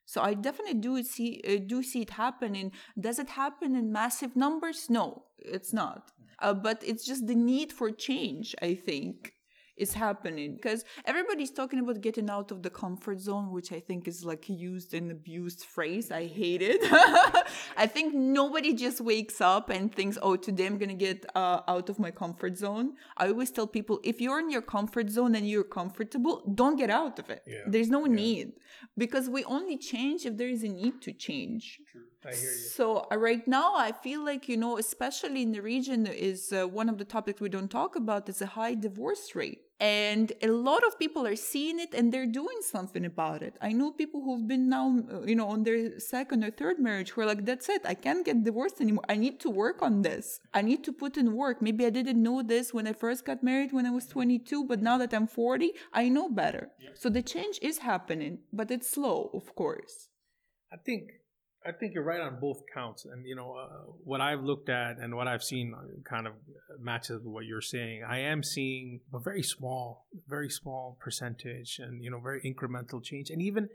so 0.08 0.22
I 0.22 0.34
definitely 0.36 0.80
do 0.80 1.04
see 1.04 1.42
uh, 1.46 1.58
do 1.74 1.84
see 1.84 2.02
it 2.02 2.12
happening. 2.12 2.72
Does 2.98 3.20
it 3.20 3.30
happen 3.30 3.76
in 3.76 3.92
massive 3.92 4.36
numbers? 4.38 4.90
No, 4.90 5.26
it's 5.38 5.74
not. 5.74 6.12
Uh, 6.40 6.54
but 6.54 6.82
it's 6.86 7.06
just 7.06 7.28
the 7.28 7.36
need 7.36 7.74
for 7.74 7.92
change. 7.92 8.56
I 8.62 8.74
think 8.76 9.34
is 9.78 9.94
happening. 9.94 10.56
Because 10.56 10.84
everybody's 11.06 11.52
talking 11.52 11.80
about 11.80 12.02
getting 12.02 12.30
out 12.30 12.52
of 12.52 12.64
the 12.64 12.70
comfort 12.70 13.20
zone 13.20 13.52
which 13.52 13.70
i 13.72 13.80
think 13.88 14.08
is 14.08 14.24
like 14.32 14.44
used 14.50 14.94
and 14.94 15.12
abused 15.12 15.62
phrase. 15.76 16.12
I 16.12 16.26
hate 16.40 16.62
it. 16.62 16.82
I 17.84 17.86
think 17.96 18.14
nobody 18.14 18.74
just 18.74 19.00
wakes 19.02 19.40
up 19.42 19.70
and 19.70 19.84
thinks 19.94 20.18
oh 20.22 20.36
today 20.36 20.66
i'm 20.70 20.78
gonna 20.78 20.94
get 21.10 21.20
uh, 21.36 21.62
out 21.68 21.88
of 21.92 22.00
my 22.06 22.12
comfort 22.24 22.58
zone. 22.58 22.88
I 23.22 23.28
always 23.32 23.52
tell 23.52 23.68
people 23.78 24.00
if 24.04 24.20
you're 24.22 24.40
in 24.40 24.50
your 24.50 24.66
comfort 24.78 25.08
zone 25.10 25.34
and 25.36 25.48
you're 25.52 25.64
comfortable 25.82 26.36
don't 26.60 26.78
get 26.84 26.90
out 26.90 27.20
of 27.20 27.30
it. 27.30 27.42
Yeah. 27.46 27.64
there's 27.74 27.90
no 27.90 28.02
Yeah. 28.06 28.14
need. 28.24 28.48
Because 29.04 29.26
we 29.36 29.44
only 29.58 29.78
change 29.78 30.26
if 30.30 30.34
there 30.38 30.50
is 30.58 30.64
a 30.64 30.70
need 30.70 30.96
to 31.08 31.12
change. 31.28 31.80
I 32.26 32.32
hear 32.42 32.52
you. 32.52 32.70
so 32.78 32.86
uh, 33.12 33.18
right 33.18 33.46
now, 33.48 33.70
I 33.76 33.92
feel 34.06 34.22
like 34.32 34.44
you 34.52 34.58
know, 34.58 34.78
especially 34.78 35.42
in 35.48 35.52
the 35.52 35.62
region, 35.62 36.00
is 36.08 36.52
uh, 36.52 36.68
one 36.68 36.88
of 36.90 36.98
the 36.98 37.06
topics 37.06 37.40
we 37.40 37.50
don't 37.50 37.70
talk 37.82 37.96
about 37.96 38.28
is 38.28 38.42
a 38.42 38.50
high 38.60 38.76
divorce 38.88 39.26
rate, 39.36 39.62
and 39.80 40.34
a 40.42 40.48
lot 40.48 40.84
of 40.86 40.98
people 40.98 41.28
are 41.28 41.36
seeing 41.36 41.80
it 41.80 41.94
and 41.94 42.12
they're 42.12 42.26
doing 42.26 42.60
something 42.62 43.06
about 43.06 43.44
it. 43.44 43.56
I 43.62 43.74
know 43.74 43.92
people 43.92 44.22
who've 44.24 44.48
been 44.48 44.70
now, 44.70 45.04
you 45.26 45.36
know, 45.36 45.48
on 45.50 45.64
their 45.64 46.00
second 46.00 46.44
or 46.44 46.52
third 46.52 46.80
marriage 46.80 47.12
who 47.12 47.22
are 47.22 47.26
like, 47.26 47.46
"That's 47.46 47.70
it, 47.70 47.82
I 47.86 47.94
can't 47.94 48.26
get 48.26 48.44
divorced 48.44 48.82
anymore. 48.82 49.06
I 49.08 49.18
need 49.18 49.40
to 49.42 49.50
work 49.50 49.82
on 49.82 50.02
this. 50.02 50.40
I 50.54 50.62
need 50.64 50.84
to 50.86 50.94
put 50.94 51.18
in 51.18 51.36
work. 51.36 51.62
Maybe 51.62 51.86
I 51.86 51.92
didn't 51.92 52.22
know 52.22 52.42
this 52.42 52.74
when 52.74 52.88
I 52.88 52.94
first 52.94 53.26
got 53.26 53.44
married 53.44 53.72
when 53.72 53.86
I 53.86 53.92
was 53.92 54.08
22, 54.08 54.66
but 54.66 54.82
now 54.82 54.98
that 54.98 55.14
I'm 55.14 55.28
40, 55.28 55.74
I 55.94 56.10
know 56.10 56.30
better. 56.30 56.72
So 56.96 57.10
the 57.10 57.22
change 57.22 57.60
is 57.62 57.80
happening, 57.80 58.40
but 58.52 58.72
it's 58.72 58.90
slow, 58.90 59.30
of 59.34 59.54
course. 59.56 60.10
I 60.72 60.78
think 60.78 61.12
I 61.68 61.74
think 61.74 61.94
you're 61.94 62.04
right 62.04 62.22
on 62.22 62.40
both 62.40 62.62
counts, 62.74 63.06
and 63.06 63.26
you 63.26 63.36
know 63.36 63.56
uh, 63.56 63.92
what 64.04 64.22
I've 64.22 64.42
looked 64.42 64.70
at 64.70 65.00
and 65.00 65.16
what 65.16 65.28
I've 65.28 65.44
seen 65.44 65.74
uh, 65.78 65.82
kind 66.10 66.26
of 66.26 66.34
matches 66.80 67.22
what 67.24 67.46
you're 67.46 67.62
saying. 67.62 68.04
I 68.08 68.20
am 68.20 68.42
seeing 68.42 69.02
a 69.14 69.20
very 69.20 69.44
small, 69.44 70.06
very 70.28 70.50
small 70.50 70.98
percentage, 71.02 71.80
and 71.80 72.02
you 72.02 72.10
know 72.10 72.20
very 72.20 72.42
incremental 72.42 73.04
change, 73.04 73.30
and 73.30 73.42
even. 73.42 73.70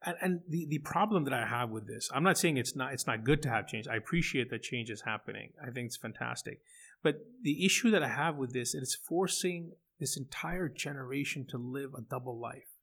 And, 0.00 0.16
and 0.22 0.40
the, 0.48 0.64
the 0.70 0.78
problem 0.78 1.24
that 1.24 1.32
I 1.32 1.44
have 1.44 1.70
with 1.70 1.88
this, 1.88 2.08
I'm 2.14 2.22
not 2.22 2.38
saying 2.38 2.56
it's 2.56 2.76
not 2.76 2.92
it's 2.92 3.08
not 3.08 3.24
good 3.24 3.42
to 3.42 3.48
have 3.48 3.66
change. 3.66 3.88
I 3.88 3.96
appreciate 3.96 4.48
that 4.50 4.62
change 4.62 4.90
is 4.90 5.02
happening. 5.04 5.50
I 5.60 5.72
think 5.72 5.86
it's 5.86 5.96
fantastic, 5.96 6.60
but 7.02 7.16
the 7.42 7.64
issue 7.66 7.90
that 7.90 8.02
I 8.04 8.08
have 8.08 8.36
with 8.36 8.52
this 8.52 8.74
is 8.74 8.82
it's 8.82 8.94
forcing 8.94 9.72
this 9.98 10.16
entire 10.16 10.68
generation 10.68 11.46
to 11.50 11.58
live 11.58 11.94
a 11.98 12.00
double 12.00 12.38
life. 12.38 12.76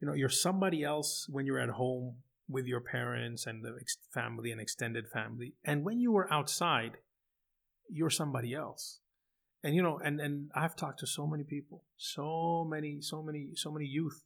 You 0.00 0.08
know, 0.08 0.14
you're 0.14 0.30
somebody 0.30 0.82
else 0.82 1.26
when 1.28 1.44
you're 1.44 1.60
at 1.60 1.68
home 1.68 2.16
with 2.48 2.66
your 2.66 2.80
parents 2.80 3.46
and 3.46 3.64
the 3.64 3.76
ex- 3.80 3.98
family 4.12 4.50
and 4.50 4.60
extended 4.60 5.08
family. 5.08 5.54
And 5.64 5.84
when 5.84 6.00
you 6.00 6.12
were 6.12 6.32
outside, 6.32 6.98
you're 7.88 8.10
somebody 8.10 8.54
else. 8.54 9.00
And 9.62 9.74
you 9.74 9.82
know, 9.82 9.98
and 10.04 10.20
and 10.20 10.50
I've 10.54 10.76
talked 10.76 11.00
to 11.00 11.06
so 11.06 11.26
many 11.26 11.42
people, 11.42 11.84
so 11.96 12.66
many, 12.68 13.00
so 13.00 13.22
many, 13.22 13.48
so 13.54 13.72
many 13.72 13.86
youth, 13.86 14.22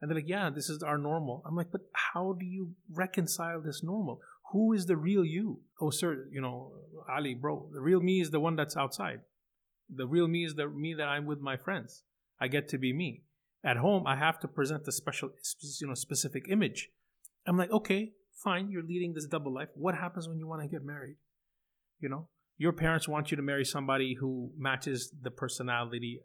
and 0.00 0.10
they're 0.10 0.16
like, 0.16 0.28
"Yeah, 0.28 0.50
this 0.50 0.68
is 0.68 0.82
our 0.82 0.98
normal." 0.98 1.44
I'm 1.46 1.54
like, 1.54 1.70
"But 1.70 1.82
how 1.92 2.32
do 2.32 2.44
you 2.44 2.74
reconcile 2.92 3.60
this 3.60 3.84
normal? 3.84 4.20
Who 4.50 4.72
is 4.72 4.86
the 4.86 4.96
real 4.96 5.24
you?" 5.24 5.60
Oh, 5.80 5.90
sir, 5.90 6.26
you 6.32 6.40
know, 6.40 6.72
Ali, 7.08 7.34
bro, 7.34 7.68
the 7.72 7.80
real 7.80 8.00
me 8.00 8.20
is 8.20 8.32
the 8.32 8.40
one 8.40 8.56
that's 8.56 8.76
outside. 8.76 9.20
The 9.88 10.08
real 10.08 10.26
me 10.26 10.44
is 10.44 10.56
the 10.56 10.68
me 10.68 10.94
that 10.94 11.06
I'm 11.06 11.24
with 11.24 11.40
my 11.40 11.56
friends. 11.56 12.02
I 12.40 12.48
get 12.48 12.68
to 12.70 12.78
be 12.78 12.92
me. 12.92 13.22
At 13.62 13.76
home, 13.76 14.08
I 14.08 14.16
have 14.16 14.40
to 14.40 14.48
present 14.48 14.86
the 14.86 14.92
special, 14.92 15.30
you 15.80 15.86
know, 15.86 15.94
specific 15.94 16.46
image. 16.48 16.90
I'm 17.46 17.56
like, 17.56 17.70
okay, 17.70 18.12
fine, 18.42 18.70
you're 18.70 18.82
leading 18.82 19.14
this 19.14 19.26
double 19.26 19.52
life. 19.52 19.68
What 19.74 19.94
happens 19.94 20.28
when 20.28 20.38
you 20.38 20.46
want 20.46 20.62
to 20.62 20.68
get 20.68 20.84
married? 20.84 21.16
You 21.98 22.08
know, 22.08 22.28
your 22.56 22.72
parents 22.72 23.08
want 23.08 23.30
you 23.30 23.36
to 23.36 23.42
marry 23.42 23.64
somebody 23.64 24.16
who 24.18 24.52
matches 24.56 25.12
the 25.20 25.30
personality 25.30 26.20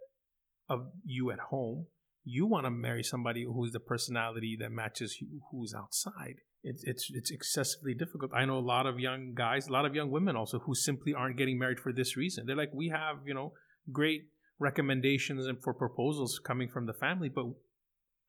of 0.70 0.92
you 1.06 1.32
at 1.32 1.40
home. 1.40 1.88
You 2.24 2.48
want 2.48 2.66
to 2.66 2.72
marry 2.72 3.04
somebody 3.04 3.46
who's 3.46 3.72
the 3.72 3.80
personality 3.80 4.58
that 4.60 4.72
matches 4.72 5.18
who's 5.52 5.74
outside. 5.74 6.36
It's 6.64 6.84
it's 6.84 7.12
it's 7.14 7.30
excessively 7.30 7.94
difficult. 7.94 8.32
I 8.34 8.46
know 8.46 8.58
a 8.58 8.60
lot 8.60 8.88
of 8.88 9.00
young 9.00 9.34
guys, 9.36 9.68
a 9.68 9.72
lot 9.72 9.86
of 9.86 9.94
young 9.94 10.10
women 10.10 10.36
also 10.36 10.60
who 10.60 10.74
simply 10.74 11.14
aren't 11.14 11.38
getting 11.38 11.60
married 11.60 11.80
for 11.80 11.94
this 11.94 12.18
reason. 12.18 12.46
They're 12.48 12.56
like, 12.56 12.74
we 12.74 12.90
have 12.90 13.18
you 13.28 13.36
know 13.36 13.54
great 13.92 14.24
recommendations 14.58 15.46
and 15.46 15.62
for 15.62 15.74
proposals 15.74 16.40
coming 16.44 16.70
from 16.70 16.88
the 16.88 16.94
family, 16.94 17.30
but 17.30 17.46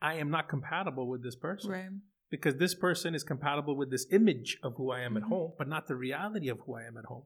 I 0.02 0.14
am 0.14 0.31
not 0.31 0.49
compatible 0.49 1.09
with 1.09 1.23
this 1.23 1.37
person 1.37 1.71
Right. 1.71 1.88
Because 2.30 2.56
this 2.56 2.75
person 2.75 3.14
is 3.14 3.23
compatible 3.23 3.76
with 3.76 3.90
this 3.90 4.06
image 4.11 4.59
of 4.62 4.75
who 4.76 4.90
I 4.90 5.00
am 5.00 5.16
at 5.16 5.23
Mhm. 5.23 5.28
home, 5.28 5.52
but 5.59 5.68
not 5.68 5.87
the 5.87 5.97
reality 5.97 6.49
of 6.49 6.61
who 6.61 6.75
I 6.75 6.85
am 6.85 6.97
at 6.97 7.04
home. 7.06 7.25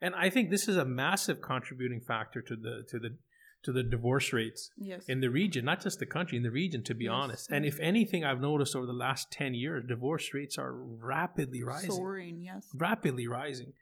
And 0.00 0.14
I 0.14 0.28
think 0.30 0.50
this 0.50 0.68
is 0.68 0.76
a 0.76 0.84
massive 0.84 1.40
contributing 1.40 2.00
factor 2.00 2.42
to 2.42 2.56
the 2.56 2.84
to 2.88 2.98
the 2.98 3.16
to 3.62 3.72
the 3.72 3.82
divorce 3.82 4.30
rates 4.34 4.70
Yes. 4.76 5.08
in 5.08 5.20
the 5.20 5.30
region, 5.30 5.64
not 5.64 5.80
just 5.80 5.98
the 5.98 6.04
country, 6.04 6.36
in 6.36 6.42
the 6.42 6.50
region, 6.50 6.82
to 6.82 6.94
be 6.94 7.04
Yes, 7.04 7.12
honest. 7.12 7.50
And 7.50 7.64
if 7.64 7.80
anything, 7.80 8.22
I've 8.22 8.40
noticed 8.40 8.76
over 8.76 8.84
the 8.84 8.92
last 8.92 9.32
ten 9.32 9.54
years, 9.54 9.84
divorce 9.86 10.34
rates 10.34 10.58
are 10.58 10.74
rapidly 10.74 11.62
rising 11.62 11.90
Soaring, 11.90 12.42
yes. 12.42 12.70
rapidly 12.74 13.26
rising. 13.26 13.72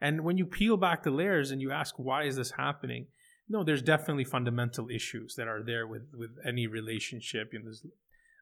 And 0.00 0.22
when 0.24 0.36
you 0.38 0.46
peel 0.46 0.76
back 0.76 1.02
the 1.02 1.10
layers 1.10 1.50
and 1.50 1.60
you 1.60 1.72
ask 1.72 1.98
why 1.98 2.24
is 2.24 2.36
this 2.36 2.52
happening, 2.52 3.08
no, 3.48 3.64
there's 3.64 3.82
definitely 3.82 4.24
fundamental 4.24 4.88
issues 4.88 5.34
that 5.34 5.48
are 5.48 5.62
there 5.64 5.86
with 5.88 6.12
with 6.14 6.38
any 6.44 6.68
relationship. 6.68 7.52
You 7.52 7.58
know, 7.60 7.64
there's- 7.64 7.86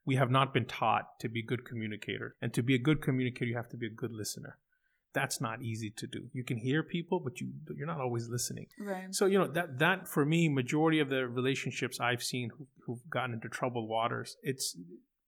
we 0.05 0.17
have 0.17 0.31
not 0.31 0.53
been 0.53 0.65
taught 0.65 1.19
to 1.21 1.29
be 1.29 1.43
good 1.43 1.65
communicators, 1.65 2.33
and 2.41 2.53
to 2.55 2.63
be 2.63 2.75
a 2.75 2.79
good 2.79 3.03
communicator, 3.03 3.47
you 3.47 3.57
have 3.57 3.69
to 3.71 3.77
be 3.77 3.87
a 3.87 3.91
good 3.91 4.13
listener. 4.13 4.59
That's 5.13 5.41
not 5.41 5.61
easy 5.61 5.91
to 5.97 6.07
do. 6.07 6.29
You 6.33 6.45
can 6.45 6.57
hear 6.57 6.83
people, 6.83 7.19
but 7.19 7.41
you 7.41 7.49
you're 7.77 7.87
not 7.87 8.01
always 8.01 8.29
listening. 8.29 8.67
Right. 8.79 9.13
So 9.15 9.27
you 9.27 9.39
know 9.39 9.49
that 9.49 9.79
that 9.81 10.09
for 10.09 10.25
me, 10.25 10.49
majority 10.49 11.01
of 11.01 11.09
the 11.11 11.27
relationships 11.27 11.99
I've 11.99 12.23
seen 12.23 12.51
who, 12.57 12.67
who've 12.87 13.11
gotten 13.11 13.35
into 13.35 13.49
troubled 13.49 13.89
waters, 13.89 14.37
it's 14.43 14.77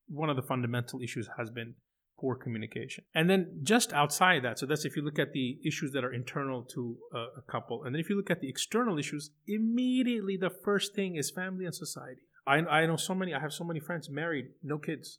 one 0.08 0.30
of 0.30 0.36
the 0.36 0.42
fundamental 0.42 1.00
issues 1.00 1.28
has 1.36 1.50
been 1.50 1.74
poor 2.18 2.36
communication. 2.36 3.02
And 3.14 3.28
then 3.28 3.60
just 3.64 3.92
outside 3.92 4.44
that, 4.44 4.58
so 4.58 4.66
that's 4.66 4.84
if 4.84 4.94
you 4.94 5.02
look 5.02 5.18
at 5.18 5.32
the 5.32 5.58
issues 5.64 5.90
that 5.92 6.04
are 6.04 6.12
internal 6.12 6.62
to 6.74 6.96
a, 7.12 7.18
a 7.38 7.42
couple, 7.50 7.82
and 7.82 7.92
then 7.92 8.00
if 8.00 8.08
you 8.08 8.16
look 8.16 8.30
at 8.30 8.40
the 8.40 8.48
external 8.48 8.98
issues, 8.98 9.30
immediately 9.48 10.36
the 10.36 10.50
first 10.50 10.94
thing 10.94 11.16
is 11.16 11.30
family 11.30 11.64
and 11.64 11.74
society. 11.74 12.22
I 12.46 12.58
I 12.58 12.86
know 12.86 12.96
so 12.96 13.14
many. 13.14 13.34
I 13.34 13.40
have 13.40 13.52
so 13.52 13.64
many 13.64 13.80
friends 13.80 14.08
married, 14.10 14.46
no 14.62 14.78
kids. 14.78 15.18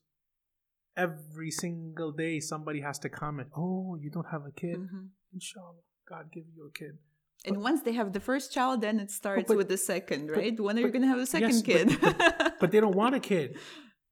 Every 0.95 1.49
single 1.49 2.11
day, 2.11 2.39
somebody 2.39 2.81
has 2.81 2.99
to 2.99 3.09
comment, 3.09 3.49
"Oh, 3.55 3.95
you 3.99 4.11
don't 4.11 4.27
have 4.31 4.45
a 4.45 4.51
kid." 4.51 4.77
Mhm. 4.77 5.09
Inshallah, 5.33 5.81
God 6.07 6.31
give 6.31 6.45
you 6.55 6.67
a 6.67 6.71
kid. 6.71 6.97
And 7.45 7.61
once 7.61 7.81
they 7.81 7.93
have 7.93 8.13
the 8.13 8.19
first 8.19 8.53
child, 8.53 8.81
then 8.81 8.99
it 8.99 9.09
starts 9.11 9.47
but- 9.47 9.57
with 9.57 9.67
the 9.67 9.77
second, 9.77 10.27
but- 10.27 10.37
right? 10.37 10.59
when 10.59 10.77
are 10.77 10.81
you 10.81 10.91
going 10.91 11.01
to 11.01 11.07
have 11.07 11.19
a 11.19 11.25
second 11.25 11.49
yes, 11.49 11.61
kid? 11.61 11.85
but- 11.99 12.55
but 12.61 12.71
they 12.71 12.79
don't 12.79 12.95
want 12.95 13.15
a 13.15 13.19
kid. 13.19 13.57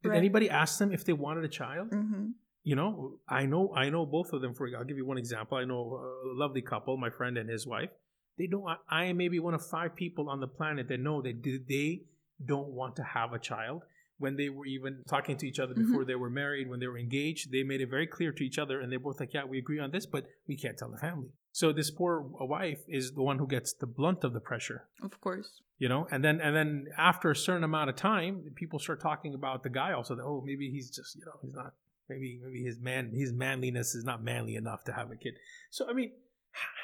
Did 0.02 0.10
Right. 0.10 0.18
anybody 0.18 0.50
ask 0.50 0.80
them 0.80 0.92
if 0.92 1.06
they 1.06 1.14
wanted 1.14 1.44
a 1.46 1.54
child? 1.62 1.90
hmm 1.92 2.32
You 2.64 2.76
know, 2.76 3.20
I 3.28 3.46
know, 3.46 3.74
I 3.84 3.90
know 3.90 4.06
both 4.06 4.34
of 4.34 4.42
them. 4.42 4.54
For 4.54 4.68
I'll 4.78 4.84
give 4.90 4.98
you 4.98 5.06
one 5.06 5.18
example. 5.18 5.58
I 5.58 5.66
know 5.66 5.82
a 5.98 6.34
lovely 6.44 6.62
couple, 6.62 6.98
my 6.98 7.10
friend 7.10 7.38
and 7.38 7.50
his 7.50 7.66
wife. 7.66 7.92
They 8.38 8.48
don't. 8.48 8.66
I, 8.68 8.76
I 9.00 9.04
am 9.06 9.18
maybe 9.18 9.40
one 9.40 9.54
of 9.56 9.64
five 9.78 9.96
people 9.96 10.30
on 10.30 10.40
the 10.40 10.48
planet 10.48 10.88
that 10.90 11.00
know 11.00 11.22
that 11.22 11.36
they 11.74 12.04
don't 12.46 12.70
want 12.70 12.96
to 12.98 13.04
have 13.04 13.34
a 13.34 13.40
child. 13.40 13.84
When 14.18 14.36
they 14.38 14.50
were 14.50 14.68
even 14.68 15.04
talking 15.08 15.36
to 15.38 15.48
each 15.48 15.60
other 15.60 15.74
Mhm. 15.74 15.78
before 15.88 16.06
they 16.06 16.14
were 16.16 16.30
married, 16.30 16.70
when 16.70 16.80
they 16.80 16.88
were 16.88 16.98
engaged, 17.00 17.52
they 17.52 17.64
made 17.64 17.82
it 17.82 17.90
very 17.90 18.06
clear 18.06 18.32
to 18.34 18.44
each 18.46 18.60
other, 18.60 18.80
and 18.80 18.92
they're 18.92 19.00
both 19.00 19.20
like, 19.20 19.34
"Yeah, 19.34 19.46
we 19.46 19.58
agree 19.58 19.80
on 19.80 19.90
this, 19.92 20.06
but 20.06 20.28
we 20.48 20.56
can't 20.56 20.78
tell 20.78 20.92
the 20.92 20.98
family." 21.00 21.32
So 21.54 21.74
this 21.74 21.90
poor 21.90 22.22
wife 22.22 22.84
is 22.88 23.14
the 23.14 23.24
one 23.24 23.40
who 23.40 23.48
gets 23.48 23.74
the 23.74 23.88
blunt 23.88 24.24
of 24.24 24.34
the 24.34 24.40
pressure 24.40 24.88
Of 25.02 25.20
course. 25.20 25.62
you 25.80 25.90
know 25.90 26.08
and 26.12 26.24
then 26.24 26.40
and 26.40 26.56
then 26.56 26.88
after 26.98 27.32
a 27.32 27.36
certain 27.36 27.64
amount 27.66 27.90
of 27.90 27.96
time 27.98 28.34
people 28.56 28.80
start 28.80 29.02
talking 29.02 29.34
about 29.34 29.64
the 29.64 29.70
guy 29.70 29.92
also 29.92 30.16
that 30.16 30.24
oh 30.24 30.42
maybe 30.46 30.70
he's 30.70 30.90
just 30.90 31.16
you 31.18 31.26
know 31.26 31.38
he's 31.42 31.54
not 31.54 31.74
maybe 32.08 32.40
maybe 32.42 32.64
his 32.64 32.80
man 32.80 33.12
his 33.12 33.34
manliness 33.34 33.96
is 33.96 34.06
not 34.06 34.24
manly 34.24 34.56
enough 34.56 34.84
to 34.86 34.94
have 34.94 35.12
a 35.12 35.18
kid 35.18 35.34
so 35.72 35.90
i 35.90 35.94
mean 35.94 36.12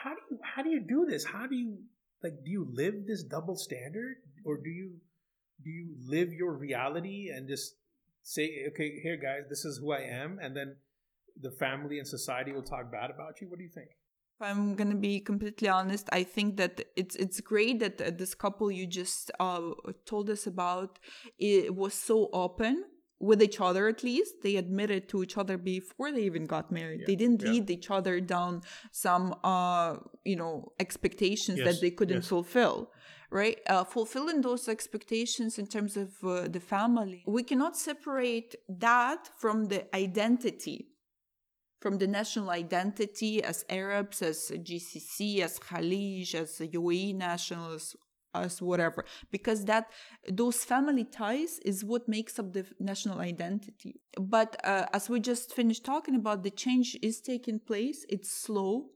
how 0.04 0.14
do 0.14 0.22
you 0.32 0.40
how 0.44 0.62
do 0.64 0.70
you 0.70 0.82
do 0.82 1.06
this 1.06 1.24
how 1.24 1.46
do 1.48 1.56
you 1.56 1.78
like 2.24 2.44
do 2.44 2.52
you 2.52 2.66
live 2.74 3.06
this 3.06 3.24
double 3.24 3.56
standard 3.56 4.16
or 4.44 4.58
do 4.58 4.70
you 4.70 5.00
do 5.64 5.70
you 5.70 5.96
live 6.08 6.32
your 6.34 6.54
reality 6.54 7.30
and 7.34 7.48
just 7.48 7.76
say 8.22 8.66
okay 8.68 9.00
here 9.02 9.18
guys 9.18 9.44
this 9.50 9.66
is 9.66 9.78
who 9.78 9.92
i 9.92 10.00
am 10.00 10.40
and 10.42 10.56
then 10.56 10.76
the 11.40 11.52
family 11.52 12.00
and 12.00 12.08
society 12.08 12.52
will 12.52 12.64
talk 12.64 12.92
bad 12.92 13.10
about 13.10 13.40
you 13.42 13.50
what 13.50 13.58
do 13.58 13.64
you 13.64 13.72
think 13.74 13.90
If 14.40 14.48
I'm 14.48 14.76
gonna 14.76 14.96
be 14.96 15.20
completely 15.20 15.68
honest, 15.68 16.08
I 16.12 16.24
think 16.24 16.58
that 16.58 16.86
it's 16.96 17.16
it's 17.16 17.42
great 17.42 17.80
that 17.80 18.00
uh, 18.00 18.12
this 18.12 18.36
couple 18.36 18.70
you 18.70 18.86
just 18.86 19.32
uh, 19.40 19.72
told 20.06 20.30
us 20.30 20.46
about 20.46 21.00
it 21.40 21.74
was 21.76 21.96
so 21.96 22.30
open 22.34 22.84
with 23.20 23.42
each 23.42 23.60
other. 23.60 23.88
At 23.88 24.04
least 24.04 24.36
they 24.44 24.56
admitted 24.58 25.10
to 25.10 25.24
each 25.24 25.38
other 25.38 25.58
before 25.58 26.12
they 26.12 26.22
even 26.22 26.46
got 26.46 26.72
married. 26.72 27.00
Yeah, 27.00 27.08
They 27.08 27.16
didn't 27.16 27.42
yeah. 27.42 27.50
lead 27.50 27.70
each 27.72 27.90
other 27.90 28.20
down 28.22 28.62
some 28.92 29.34
uh 29.44 29.96
you 30.24 30.36
know 30.36 30.72
expectations 30.80 31.60
that 31.64 31.82
they 31.82 31.90
couldn't 31.90 32.18
yes. 32.18 32.28
fulfill. 32.28 32.92
Right, 33.29 33.60
uh, 33.67 33.84
fulfilling 33.84 34.39
those 34.41 34.69
expectations 34.69 35.60
in 35.60 35.67
terms 35.67 35.98
of 35.98 36.12
uh, 36.24 36.48
the 36.48 36.62
family, 36.62 37.24
we 37.27 37.43
cannot 37.43 37.75
separate 37.75 38.55
that 38.69 39.29
from 39.38 39.65
the 39.65 39.93
identity 39.93 40.88
from 41.79 41.98
the 41.98 42.07
national 42.07 42.50
identity 42.50 43.43
as 43.43 43.63
Arabs, 43.69 44.22
as 44.22 44.51
GCC, 44.51 45.39
as 45.41 45.60
Khalij, 45.60 46.34
as 46.34 46.57
UAE 46.60 47.15
nationals, 47.15 47.96
as 48.34 48.62
whatever. 48.62 49.05
Because 49.31 49.65
that 49.65 49.91
those 50.27 50.63
family 50.63 51.03
ties 51.03 51.60
is 51.60 51.84
what 51.84 52.07
makes 52.07 52.39
up 52.39 52.53
the 52.53 52.65
national 52.79 53.19
identity. 53.19 54.01
But 54.19 54.57
uh, 54.63 54.86
as 54.93 55.10
we 55.10 55.19
just 55.19 55.53
finished 55.53 55.86
talking 55.86 56.15
about 56.15 56.43
the 56.43 56.51
change 56.51 56.98
is 57.01 57.22
taking 57.22 57.60
place. 57.60 58.05
It's 58.10 58.31
slow 58.31 58.89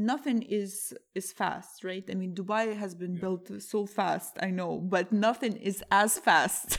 nothing 0.00 0.42
is 0.42 0.94
is 1.14 1.32
fast 1.32 1.84
right? 1.84 2.06
I 2.10 2.14
mean 2.14 2.34
dubai 2.34 2.76
has 2.76 2.94
been 2.94 3.14
yeah. 3.14 3.20
built 3.20 3.50
so 3.72 3.86
fast 3.86 4.32
i 4.40 4.50
know 4.50 4.72
but 4.94 5.12
nothing 5.12 5.54
is 5.56 5.82
as 5.90 6.18
fast 6.18 6.78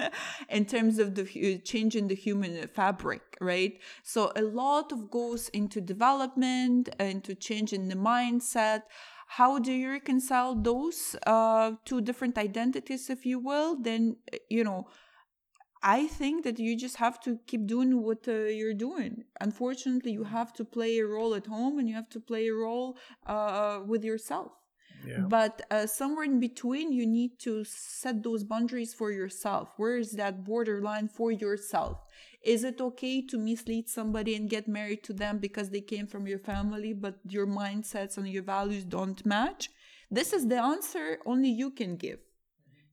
in 0.56 0.64
terms 0.64 0.98
of 0.98 1.14
the 1.14 1.24
changing 1.72 2.08
the 2.08 2.14
human 2.14 2.52
fabric 2.68 3.22
right? 3.42 3.78
So 4.02 4.32
a 4.36 4.42
lot 4.42 4.92
of 4.92 5.10
goes 5.10 5.48
into 5.50 5.80
development 5.80 6.88
into 6.98 7.34
changing 7.34 7.88
the 7.88 7.96
mindset. 7.96 8.82
How 9.26 9.58
do 9.58 9.72
you 9.72 9.90
reconcile 9.90 10.54
those 10.54 11.16
uh, 11.26 11.72
two 11.84 12.00
different 12.00 12.38
identities 12.38 13.10
if 13.10 13.26
you 13.26 13.38
will? 13.38 13.76
Then 13.76 14.16
you 14.48 14.64
know 14.64 14.86
I 15.82 16.06
think 16.06 16.44
that 16.44 16.58
you 16.58 16.76
just 16.76 16.96
have 16.96 17.20
to 17.22 17.38
keep 17.46 17.66
doing 17.66 18.02
what 18.02 18.28
uh, 18.28 18.44
you're 18.58 18.74
doing. 18.74 19.24
Unfortunately, 19.40 20.12
you 20.12 20.24
have 20.24 20.52
to 20.54 20.64
play 20.64 20.98
a 20.98 21.06
role 21.06 21.34
at 21.34 21.46
home 21.46 21.78
and 21.78 21.88
you 21.88 21.94
have 21.94 22.08
to 22.10 22.20
play 22.20 22.48
a 22.48 22.54
role 22.54 22.96
uh, 23.26 23.80
with 23.84 24.04
yourself. 24.04 24.52
Yeah. 25.04 25.24
But 25.28 25.62
uh, 25.70 25.86
somewhere 25.86 26.24
in 26.24 26.38
between, 26.38 26.92
you 26.92 27.06
need 27.06 27.40
to 27.40 27.64
set 27.64 28.22
those 28.22 28.44
boundaries 28.44 28.94
for 28.94 29.10
yourself. 29.10 29.70
Where 29.76 29.96
is 29.96 30.12
that 30.12 30.44
borderline 30.44 31.08
for 31.08 31.32
yourself? 31.32 31.98
Is 32.42 32.62
it 32.62 32.80
okay 32.80 33.20
to 33.26 33.38
mislead 33.38 33.88
somebody 33.88 34.36
and 34.36 34.48
get 34.48 34.68
married 34.68 35.02
to 35.04 35.12
them 35.12 35.38
because 35.38 35.70
they 35.70 35.80
came 35.80 36.06
from 36.06 36.28
your 36.28 36.38
family, 36.38 36.92
but 36.92 37.16
your 37.28 37.46
mindsets 37.46 38.16
and 38.16 38.28
your 38.28 38.44
values 38.44 38.84
don't 38.84 39.24
match? 39.26 39.70
This 40.10 40.32
is 40.32 40.46
the 40.46 40.62
answer 40.62 41.18
only 41.26 41.48
you 41.48 41.70
can 41.70 41.96
give. 41.96 42.20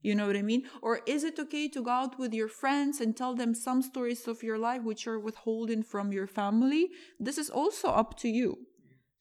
You 0.02 0.16
know 0.16 0.28
what 0.28 0.38
I 0.38 0.42
mean? 0.42 0.64
Or 0.82 1.02
is 1.06 1.24
it 1.24 1.40
okay 1.40 1.68
to 1.70 1.82
go 1.82 1.92
out 1.92 2.18
with 2.18 2.34
your 2.34 2.48
friends 2.48 3.02
and 3.02 3.16
tell 3.16 3.36
them 3.36 3.54
some 3.54 3.82
stories 3.82 4.28
of 4.28 4.44
your 4.44 4.58
life 4.58 4.84
which 4.84 5.08
are 5.08 5.20
withholding 5.20 5.84
from 5.84 6.14
your 6.14 6.28
family? 6.28 6.90
This 7.20 7.38
is 7.38 7.50
also 7.50 7.90
up 7.90 8.18
to 8.20 8.30
you. 8.30 8.58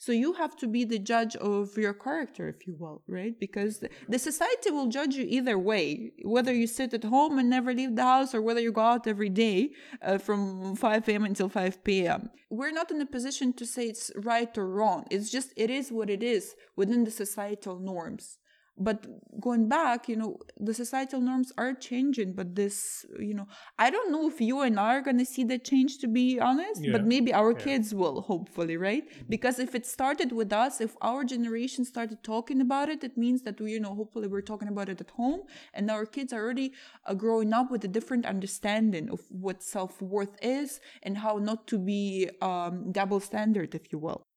So 0.00 0.12
you 0.12 0.35
have 0.35 0.54
to 0.58 0.68
be 0.68 0.85
the 0.85 1.00
judge 1.00 1.35
of 1.37 1.76
your 1.76 1.92
character, 1.92 2.49
if 2.49 2.68
you 2.68 2.76
will, 2.78 3.02
right? 3.08 3.35
Because 3.38 3.82
the 4.08 4.18
society 4.18 4.70
will 4.70 4.87
judge 4.87 5.16
you 5.16 5.26
either 5.28 5.58
way, 5.58 6.12
whether 6.23 6.54
you 6.54 6.68
sit 6.68 6.94
at 6.94 7.02
home 7.02 7.37
and 7.40 7.50
never 7.50 7.75
leave 7.75 7.97
the 7.97 8.04
house 8.04 8.32
or 8.32 8.40
whether 8.40 8.61
you 8.61 8.70
go 8.70 8.80
out 8.80 9.08
every 9.08 9.28
day 9.28 9.73
uh, 10.00 10.18
from 10.18 10.76
5 10.76 11.08
a.m. 11.08 11.25
until 11.25 11.49
5 11.49 11.82
p.m. 11.82 12.30
We're 12.49 12.70
not 12.70 12.92
in 12.92 13.00
a 13.00 13.06
position 13.06 13.52
to 13.54 13.66
say 13.66 13.87
it's 13.87 14.12
right 14.14 14.56
or 14.56 14.68
wrong. 14.68 15.04
It's 15.11 15.32
just, 15.32 15.52
it 15.56 15.68
is 15.68 15.90
what 15.90 16.11
it 16.11 16.23
is 16.23 16.54
within 16.76 17.02
the 17.02 17.11
societal 17.11 17.80
norms 17.80 18.38
but 18.78 19.06
going 19.40 19.68
back 19.68 20.08
you 20.08 20.16
know 20.16 20.38
the 20.58 20.73
societal 20.73 21.20
norms 21.20 21.52
are 21.58 21.73
changing 21.75 22.32
but 22.32 22.54
this 22.54 23.04
you 23.18 23.35
know 23.35 23.47
i 23.78 23.90
don't 23.90 24.11
know 24.11 24.28
if 24.28 24.40
you 24.40 24.61
and 24.61 24.78
i 24.78 24.97
are 24.97 25.00
going 25.00 25.18
to 25.18 25.25
see 25.25 25.44
the 25.44 25.58
change 25.58 25.99
to 25.99 26.08
be 26.08 26.38
honest 26.40 26.85
yeah. 26.85 26.92
but 26.92 27.04
maybe 27.04 27.32
our 27.32 27.52
yeah. 27.52 27.58
kids 27.58 27.94
will 27.94 28.23
hopefully 28.23 28.76
right 28.76 29.08
mm-hmm. 29.08 29.25
because 29.28 29.58
if 29.58 29.75
it 29.75 29.87
started 29.87 30.32
with 30.32 30.52
us 30.52 30.80
if 30.80 30.97
our 31.00 31.25
generation 31.25 31.85
started 31.85 32.23
talking 32.23 32.61
about 32.61 32.88
it 32.88 33.02
it 33.02 33.16
means 33.16 33.42
that 33.42 33.61
we 33.61 33.73
you 33.73 33.80
know 33.80 33.94
hopefully 33.94 34.28
we're 34.28 34.40
talking 34.40 34.68
about 34.68 34.88
it 34.88 35.00
at 35.00 35.11
home 35.11 35.40
and 35.75 35.90
our 35.90 36.06
kids 36.06 36.32
are 36.32 36.42
already 36.42 36.73
uh, 37.06 37.14
growing 37.14 37.52
up 37.52 37.70
with 37.70 37.85
a 37.85 37.88
different 37.88 38.25
understanding 38.25 39.11
of 39.11 39.20
what 39.30 39.62
self-worth 39.62 40.37
is 40.42 40.80
and 41.02 41.18
how 41.18 41.38
not 41.38 41.66
to 41.66 41.78
be 41.78 42.28
um, 42.40 42.92
double 42.92 43.20
standard 43.20 43.75
if 43.75 43.92
you 43.92 43.99
will 43.99 44.27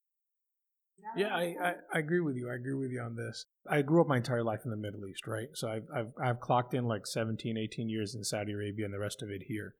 yeah, 1.15 1.35
I, 1.35 1.55
I, 1.61 1.73
I, 1.93 1.99
agree 1.99 2.19
with 2.19 2.35
you. 2.35 2.49
I 2.49 2.55
agree 2.55 2.73
with 2.73 2.91
you 2.91 3.01
on 3.01 3.15
this. 3.15 3.45
I 3.69 3.81
grew 3.81 4.01
up 4.01 4.07
my 4.07 4.17
entire 4.17 4.43
life 4.43 4.61
in 4.65 4.71
the 4.71 4.77
Middle 4.77 5.05
East, 5.05 5.27
right? 5.27 5.47
So 5.53 5.69
I've, 5.69 5.85
I've, 5.93 6.11
I've 6.23 6.39
clocked 6.39 6.73
in 6.73 6.85
like 6.85 7.05
17, 7.05 7.57
18 7.57 7.89
years 7.89 8.15
in 8.15 8.23
Saudi 8.23 8.53
Arabia 8.53 8.85
and 8.85 8.93
the 8.93 8.99
rest 8.99 9.21
of 9.21 9.29
it 9.29 9.43
here. 9.47 9.75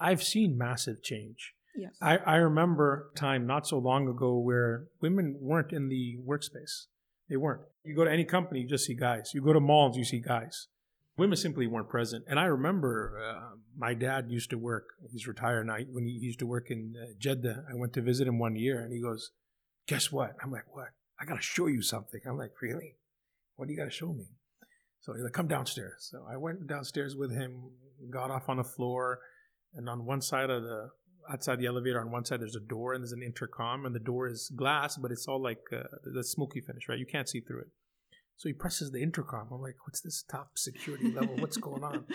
I've 0.00 0.22
seen 0.22 0.58
massive 0.58 1.02
change. 1.02 1.54
Yes. 1.76 1.92
I, 2.02 2.18
I 2.18 2.36
remember 2.36 3.10
time 3.16 3.46
not 3.46 3.66
so 3.66 3.78
long 3.78 4.08
ago 4.08 4.38
where 4.38 4.86
women 5.00 5.38
weren't 5.40 5.72
in 5.72 5.88
the 5.88 6.18
workspace. 6.26 6.86
They 7.28 7.36
weren't. 7.36 7.62
You 7.84 7.96
go 7.96 8.04
to 8.04 8.10
any 8.10 8.24
company, 8.24 8.60
you 8.60 8.68
just 8.68 8.84
see 8.84 8.94
guys. 8.94 9.30
You 9.32 9.42
go 9.42 9.52
to 9.52 9.60
malls, 9.60 9.96
you 9.96 10.04
see 10.04 10.20
guys. 10.20 10.68
Women 11.16 11.36
simply 11.36 11.66
weren't 11.66 11.88
present. 11.88 12.24
And 12.26 12.38
I 12.38 12.44
remember 12.44 13.18
uh, 13.22 13.56
my 13.76 13.94
dad 13.94 14.26
used 14.28 14.50
to 14.50 14.58
work, 14.58 14.84
he's 15.10 15.26
retired 15.26 15.66
now, 15.66 15.76
when 15.90 16.04
he 16.04 16.12
used 16.12 16.38
to 16.40 16.46
work 16.46 16.70
in 16.70 16.94
uh, 17.00 17.06
Jeddah. 17.18 17.64
I 17.70 17.74
went 17.74 17.92
to 17.94 18.02
visit 18.02 18.26
him 18.26 18.38
one 18.38 18.56
year 18.56 18.80
and 18.80 18.92
he 18.92 19.00
goes, 19.00 19.30
guess 19.86 20.10
what? 20.12 20.36
I'm 20.42 20.50
like, 20.50 20.74
what? 20.74 20.88
I 21.20 21.24
got 21.24 21.36
to 21.36 21.42
show 21.42 21.66
you 21.66 21.82
something. 21.82 22.20
I'm 22.26 22.36
like, 22.36 22.52
really? 22.60 22.96
What 23.56 23.66
do 23.66 23.72
you 23.72 23.78
got 23.78 23.84
to 23.84 23.90
show 23.90 24.12
me? 24.12 24.26
So 25.00 25.12
he's 25.12 25.22
like, 25.22 25.32
come 25.32 25.48
downstairs. 25.48 26.08
So 26.10 26.24
I 26.30 26.36
went 26.36 26.66
downstairs 26.66 27.16
with 27.16 27.32
him, 27.32 27.70
got 28.10 28.30
off 28.30 28.48
on 28.48 28.56
the 28.56 28.64
floor, 28.64 29.20
and 29.74 29.88
on 29.88 30.04
one 30.04 30.20
side 30.20 30.50
of 30.50 30.62
the 30.62 30.90
outside 31.30 31.60
the 31.60 31.66
elevator, 31.66 32.00
on 32.00 32.10
one 32.10 32.24
side 32.24 32.40
there's 32.40 32.56
a 32.56 32.68
door 32.68 32.94
and 32.94 33.02
there's 33.02 33.12
an 33.12 33.22
intercom, 33.22 33.86
and 33.86 33.94
the 33.94 34.00
door 34.00 34.28
is 34.28 34.50
glass, 34.54 34.96
but 34.96 35.10
it's 35.10 35.26
all 35.26 35.42
like 35.42 35.60
uh, 35.72 35.82
the 36.04 36.24
smoky 36.24 36.60
finish, 36.60 36.88
right? 36.88 36.98
You 36.98 37.06
can't 37.06 37.28
see 37.28 37.40
through 37.40 37.60
it. 37.60 37.68
So 38.36 38.48
he 38.48 38.52
presses 38.52 38.90
the 38.90 39.02
intercom. 39.02 39.48
I'm 39.52 39.60
like, 39.60 39.76
what's 39.86 40.00
this 40.00 40.24
top 40.28 40.52
security 40.56 41.12
level? 41.12 41.36
What's 41.36 41.56
going 41.56 41.84
on? 41.84 42.04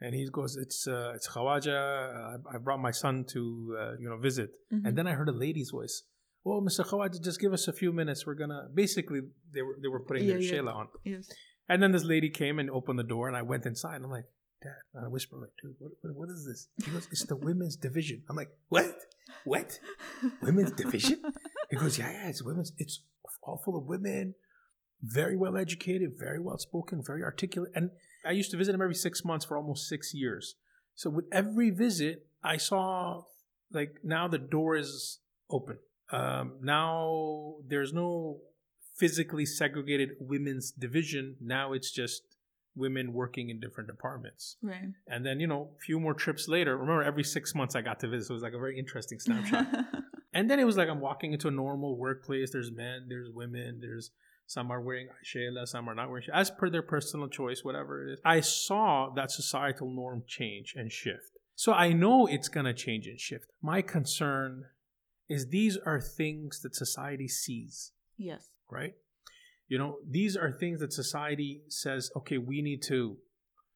And 0.00 0.12
he 0.12 0.28
goes, 0.30 0.56
it's 0.56 0.86
uh, 0.86 1.12
it's 1.14 1.28
Khawaja. 1.28 2.38
I, 2.52 2.58
brought 2.58 2.80
my 2.80 2.90
son 2.90 3.24
to 3.28 3.76
uh, 3.80 3.92
you 3.98 4.08
know 4.08 4.18
visit. 4.18 4.50
Mm-hmm. 4.72 4.86
And 4.86 4.98
then 4.98 5.06
I 5.06 5.12
heard 5.12 5.28
a 5.28 5.32
lady's 5.32 5.70
voice 5.70 6.02
well, 6.44 6.60
Mr. 6.60 6.86
Khawaja, 6.86 7.22
just 7.22 7.40
give 7.40 7.52
us 7.54 7.68
a 7.68 7.72
few 7.72 7.92
minutes. 7.92 8.26
We're 8.26 8.34
gonna 8.34 8.68
basically 8.72 9.20
they 9.52 9.62
were 9.62 9.78
they 9.80 9.88
were 9.88 10.00
putting 10.00 10.24
yeah, 10.24 10.34
their 10.34 10.42
yeah. 10.42 10.52
shayla 10.52 10.74
on. 10.74 10.88
Yes. 11.02 11.30
And 11.68 11.82
then 11.82 11.92
this 11.92 12.04
lady 12.04 12.28
came 12.28 12.58
and 12.58 12.70
opened 12.70 12.98
the 12.98 13.04
door, 13.04 13.28
and 13.28 13.36
I 13.36 13.40
went 13.40 13.64
inside. 13.64 13.96
And 13.96 14.04
I'm 14.04 14.10
like, 14.10 14.26
Dad, 14.62 14.72
I 15.02 15.08
whisper 15.08 15.36
like, 15.38 15.50
dude, 15.62 15.74
what, 15.78 15.92
what, 16.02 16.14
what 16.14 16.28
is 16.28 16.46
this? 16.46 16.68
He 16.84 16.92
goes, 16.92 17.08
it's 17.10 17.24
the 17.24 17.36
women's 17.36 17.76
division. 17.76 18.22
I'm 18.28 18.36
like, 18.36 18.50
what? 18.68 18.94
What? 19.44 19.78
women's 20.42 20.72
division? 20.72 21.22
He 21.70 21.76
goes, 21.76 21.98
yeah, 21.98 22.10
yeah, 22.10 22.28
it's 22.28 22.42
women's. 22.42 22.72
It's 22.76 23.00
all 23.42 23.62
full 23.64 23.78
of 23.78 23.86
women, 23.86 24.34
very 25.02 25.36
well 25.36 25.56
educated, 25.56 26.12
very 26.18 26.38
well 26.38 26.58
spoken, 26.58 27.02
very 27.02 27.22
articulate. 27.22 27.72
And 27.74 27.90
I 28.24 28.32
used 28.32 28.50
to 28.50 28.58
visit 28.58 28.74
him 28.74 28.82
every 28.82 28.94
six 28.94 29.24
months 29.24 29.46
for 29.46 29.56
almost 29.56 29.88
six 29.88 30.12
years. 30.12 30.56
So 30.94 31.08
with 31.08 31.24
every 31.32 31.70
visit, 31.70 32.26
I 32.42 32.58
saw 32.58 33.22
like 33.72 33.96
now 34.04 34.28
the 34.28 34.38
door 34.38 34.76
is 34.76 35.20
open 35.50 35.78
um, 36.14 36.52
now 36.62 37.54
there's 37.66 37.92
no 37.92 38.38
physically 38.94 39.44
segregated 39.44 40.10
women's 40.20 40.70
division. 40.70 41.36
Now 41.40 41.72
it's 41.72 41.90
just 41.90 42.22
women 42.76 43.12
working 43.12 43.50
in 43.50 43.60
different 43.60 43.88
departments. 43.88 44.56
Right. 44.62 44.92
And 45.06 45.24
then, 45.24 45.40
you 45.40 45.46
know, 45.46 45.70
a 45.76 45.80
few 45.80 45.98
more 46.00 46.14
trips 46.14 46.48
later, 46.48 46.76
remember 46.76 47.02
every 47.02 47.24
six 47.24 47.54
months 47.54 47.74
I 47.74 47.82
got 47.82 48.00
to 48.00 48.08
visit. 48.08 48.28
So 48.28 48.32
it 48.32 48.34
was 48.34 48.42
like 48.42 48.52
a 48.52 48.58
very 48.58 48.78
interesting 48.78 49.18
snapshot. 49.18 49.66
and 50.34 50.50
then 50.50 50.58
it 50.58 50.64
was 50.64 50.76
like 50.76 50.88
I'm 50.88 51.00
walking 51.00 51.32
into 51.32 51.48
a 51.48 51.52
normal 51.52 51.96
workplace. 51.96 52.50
There's 52.52 52.70
men, 52.70 53.06
there's 53.08 53.30
women, 53.30 53.78
there's 53.80 54.10
some 54.46 54.70
are 54.70 54.80
wearing 54.80 55.08
shayla, 55.24 55.66
some 55.66 55.88
are 55.88 55.94
not 55.94 56.10
wearing 56.10 56.24
shayla, 56.24 56.34
as 56.34 56.50
per 56.50 56.68
their 56.68 56.82
personal 56.82 57.28
choice, 57.28 57.64
whatever 57.64 58.06
it 58.06 58.12
is. 58.14 58.20
I 58.24 58.40
saw 58.40 59.10
that 59.16 59.30
societal 59.30 59.90
norm 59.90 60.22
change 60.26 60.74
and 60.76 60.92
shift. 60.92 61.38
So 61.56 61.72
I 61.72 61.92
know 61.92 62.26
it's 62.26 62.48
going 62.48 62.66
to 62.66 62.74
change 62.74 63.06
and 63.06 63.18
shift. 63.18 63.46
My 63.62 63.80
concern 63.80 64.66
is 65.28 65.48
these 65.48 65.78
are 65.84 66.00
things 66.00 66.60
that 66.60 66.74
society 66.74 67.28
sees. 67.28 67.92
Yes. 68.16 68.48
Right? 68.70 68.94
You 69.68 69.78
know, 69.78 69.96
these 70.08 70.36
are 70.36 70.52
things 70.52 70.80
that 70.80 70.92
society 70.92 71.62
says, 71.68 72.10
okay, 72.16 72.38
we 72.38 72.60
need 72.60 72.82
to 72.88 73.16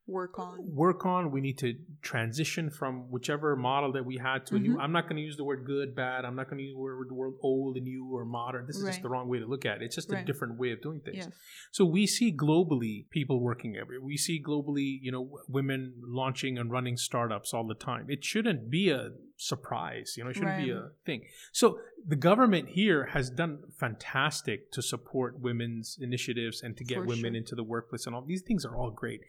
work 0.08 0.38
on 0.38 0.58
work 0.74 1.04
on 1.04 1.30
we 1.30 1.40
need 1.40 1.58
to 1.58 1.74
transition 2.00 2.70
from 2.70 3.10
whichever 3.10 3.54
model 3.54 3.92
that 3.92 4.04
we 4.04 4.16
had 4.16 4.46
to 4.46 4.54
mm-hmm. 4.54 4.56
a 4.56 4.58
new 4.60 4.72
mm-hmm. 4.72 4.80
i'm 4.80 4.92
not 4.92 5.04
going 5.04 5.16
to 5.16 5.22
use 5.22 5.36
the 5.36 5.44
word 5.44 5.64
good 5.66 5.94
bad 5.94 6.24
i'm 6.24 6.34
not 6.34 6.48
going 6.48 6.56
to 6.56 6.64
use 6.64 6.74
the 6.74 6.80
word, 6.80 7.08
the 7.08 7.14
word 7.14 7.34
old 7.42 7.76
and 7.76 7.84
new 7.84 8.08
or 8.10 8.24
modern 8.24 8.66
this 8.66 8.76
is 8.76 8.82
right. 8.82 8.90
just 8.90 9.02
the 9.02 9.08
wrong 9.08 9.28
way 9.28 9.38
to 9.38 9.46
look 9.46 9.66
at 9.66 9.82
it 9.82 9.84
it's 9.84 9.94
just 9.94 10.10
right. 10.10 10.22
a 10.22 10.26
different 10.26 10.58
way 10.58 10.72
of 10.72 10.80
doing 10.80 11.00
things 11.00 11.18
yes. 11.18 11.28
so 11.70 11.84
we 11.84 12.06
see 12.06 12.34
globally 12.34 13.08
people 13.10 13.40
working 13.40 13.76
everywhere 13.76 14.04
we 14.04 14.16
see 14.16 14.42
globally 14.42 14.98
you 15.02 15.12
know 15.12 15.28
women 15.46 15.92
launching 16.02 16.56
and 16.56 16.70
running 16.70 16.96
startups 16.96 17.52
all 17.52 17.66
the 17.66 17.74
time 17.74 18.06
it 18.08 18.24
shouldn't 18.24 18.70
be 18.70 18.90
a 18.90 19.10
surprise 19.36 20.14
you 20.16 20.24
know 20.24 20.30
it 20.30 20.34
shouldn't 20.34 20.52
right. 20.52 20.64
be 20.64 20.70
a 20.70 20.88
thing 21.04 21.22
so 21.52 21.78
the 22.06 22.16
government 22.16 22.70
here 22.70 23.06
has 23.06 23.30
done 23.30 23.58
fantastic 23.78 24.72
to 24.72 24.80
support 24.80 25.38
women's 25.40 25.98
initiatives 26.00 26.62
and 26.62 26.76
to 26.76 26.84
get 26.84 26.98
For 26.98 27.04
women 27.04 27.32
sure. 27.32 27.36
into 27.36 27.54
the 27.54 27.62
workplace 27.62 28.06
and 28.06 28.14
all 28.14 28.22
these 28.22 28.42
things 28.42 28.64
are 28.64 28.76
all 28.76 28.90
great 28.90 29.20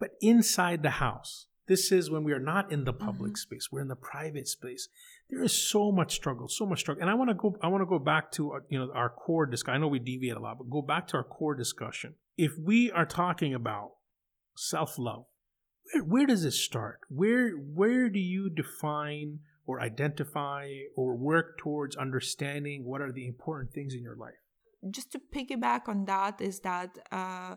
but 0.00 0.16
inside 0.20 0.82
the 0.82 0.90
house, 0.90 1.46
this 1.70 1.92
is 1.92 2.10
when 2.10 2.24
we 2.24 2.32
are 2.32 2.40
not 2.40 2.72
in 2.72 2.82
the 2.82 2.92
public 2.92 3.32
mm-hmm. 3.32 3.46
space 3.46 3.68
we're 3.70 3.80
in 3.80 3.86
the 3.86 3.94
private 3.94 4.48
space 4.48 4.88
there 5.30 5.40
is 5.40 5.52
so 5.52 5.92
much 5.92 6.16
struggle 6.16 6.48
so 6.48 6.66
much 6.66 6.80
struggle. 6.80 7.00
And 7.00 7.08
i 7.08 7.14
want 7.14 7.30
to 7.30 7.34
go 7.34 7.56
i 7.62 7.68
want 7.68 7.80
to 7.82 7.86
go 7.86 8.00
back 8.00 8.32
to 8.32 8.50
our, 8.50 8.58
uh, 8.58 8.62
you 8.68 8.78
know 8.78 8.90
our 8.92 9.08
core 9.08 9.46
discussion. 9.46 9.76
I 9.76 9.78
know 9.78 9.86
we 9.86 10.00
deviate 10.00 10.36
a 10.36 10.40
lot 10.40 10.58
but 10.58 10.68
go 10.68 10.82
back 10.82 11.06
to 11.08 11.18
our 11.18 11.22
core 11.22 11.54
discussion. 11.54 12.14
If 12.36 12.52
we 12.58 12.90
are 12.90 13.06
talking 13.06 13.54
about 13.54 13.92
self-love 14.56 15.26
where, 15.92 16.04
where 16.04 16.26
does 16.26 16.44
it 16.44 16.52
start? 16.52 17.00
Where 17.08 17.50
where 17.52 18.08
do 18.08 18.18
you 18.18 18.50
define 18.50 19.38
or 19.66 19.80
identify 19.80 20.68
or 20.96 21.14
work 21.14 21.58
towards 21.58 21.96
understanding 21.96 22.84
what 22.84 23.00
are 23.00 23.12
the 23.12 23.26
important 23.28 23.72
things 23.72 23.94
in 23.94 24.02
your 24.02 24.16
life? 24.16 24.40
Just 24.90 25.12
to 25.12 25.20
piggyback 25.20 25.88
on 25.88 26.06
that 26.06 26.40
is 26.40 26.60
that 26.60 26.98
uh, 27.12 27.54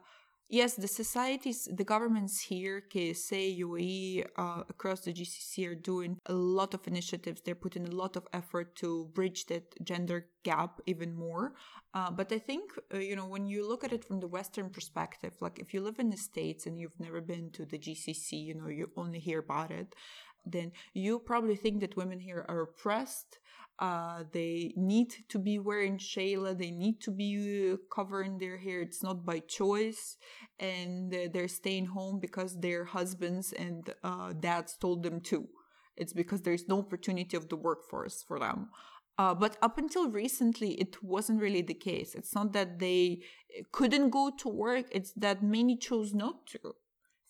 Yes, 0.50 0.76
the 0.76 0.88
societies, 0.88 1.68
the 1.72 1.84
governments 1.84 2.40
here, 2.40 2.84
KSA, 2.94 3.58
UAE, 3.60 4.26
uh, 4.38 4.64
across 4.70 5.00
the 5.02 5.12
GCC 5.12 5.66
are 5.68 5.74
doing 5.74 6.20
a 6.28 6.34
lot 6.34 6.76
of 6.76 6.86
initiatives. 6.86 7.42
They're 7.42 7.56
putting 7.56 7.88
a 7.88 7.96
lot 7.96 8.16
of 8.16 8.28
effort 8.34 8.76
to 8.76 9.06
bridge 9.16 9.48
that 9.48 9.74
gender 9.84 10.28
gap 10.44 10.80
even 10.86 11.16
more. 11.16 11.54
Uh, 11.96 12.12
but 12.12 12.32
I 12.32 12.38
think, 12.38 12.72
uh, 12.94 13.00
you 13.00 13.16
know, 13.16 13.26
when 13.26 13.48
you 13.48 13.68
look 13.68 13.84
at 13.84 13.94
it 13.94 14.06
from 14.06 14.20
the 14.20 14.28
Western 14.28 14.70
perspective, 14.70 15.34
like 15.42 15.58
if 15.58 15.74
you 15.74 15.82
live 15.82 15.98
in 15.98 16.12
the 16.12 16.18
States 16.18 16.68
and 16.68 16.78
you've 16.78 17.00
never 17.00 17.22
been 17.22 17.50
to 17.52 17.66
the 17.66 17.80
GCC, 17.80 18.34
you 18.34 18.54
know, 18.54 18.68
you 18.68 18.92
only 18.96 19.20
hear 19.20 19.40
about 19.40 19.72
it, 19.72 19.96
then 20.46 20.72
you 20.94 21.20
probably 21.20 21.56
think 21.56 21.80
that 21.80 21.96
women 21.98 22.20
here 22.20 22.46
are 22.48 22.62
oppressed 22.62 23.40
uh, 23.80 24.24
they 24.32 24.72
need 24.76 25.14
to 25.30 25.40
be 25.40 25.58
wearing 25.58 25.98
shayla 25.98 26.58
they 26.58 26.72
need 26.72 27.02
to 27.02 27.12
be 27.12 27.72
uh, 27.72 27.78
covering 27.94 28.38
their 28.38 28.58
hair. 28.58 28.82
It's 28.82 29.02
not 29.02 29.26
by 29.26 29.40
choice. 29.40 30.18
And 30.60 31.14
uh, 31.14 31.28
they're 31.34 31.48
staying 31.48 31.88
home 31.88 32.20
because 32.20 32.60
their 32.60 32.86
husbands 32.86 33.52
and 33.54 33.94
uh, 34.04 34.34
dads 34.34 34.78
told 34.80 35.04
them 35.04 35.22
to. 35.22 35.48
It's 35.96 36.14
because 36.14 36.42
there's 36.42 36.68
no 36.68 36.80
opportunity 36.80 37.36
of 37.36 37.50
the 37.50 37.56
workforce 37.56 38.24
for 38.28 38.40
them. 38.40 38.70
Uh, 39.18 39.34
but 39.36 39.58
up 39.62 39.78
until 39.78 40.10
recently, 40.10 40.72
it 40.74 41.04
wasn't 41.04 41.40
really 41.40 41.62
the 41.62 41.76
case. 41.76 42.16
It's 42.16 42.34
not 42.34 42.54
that 42.54 42.80
they 42.80 43.22
couldn't 43.72 44.10
go 44.10 44.32
to 44.40 44.50
work, 44.50 44.86
it's 44.92 45.12
that 45.14 45.44
many 45.44 45.78
chose 45.78 46.14
not 46.14 46.48
to 46.48 46.74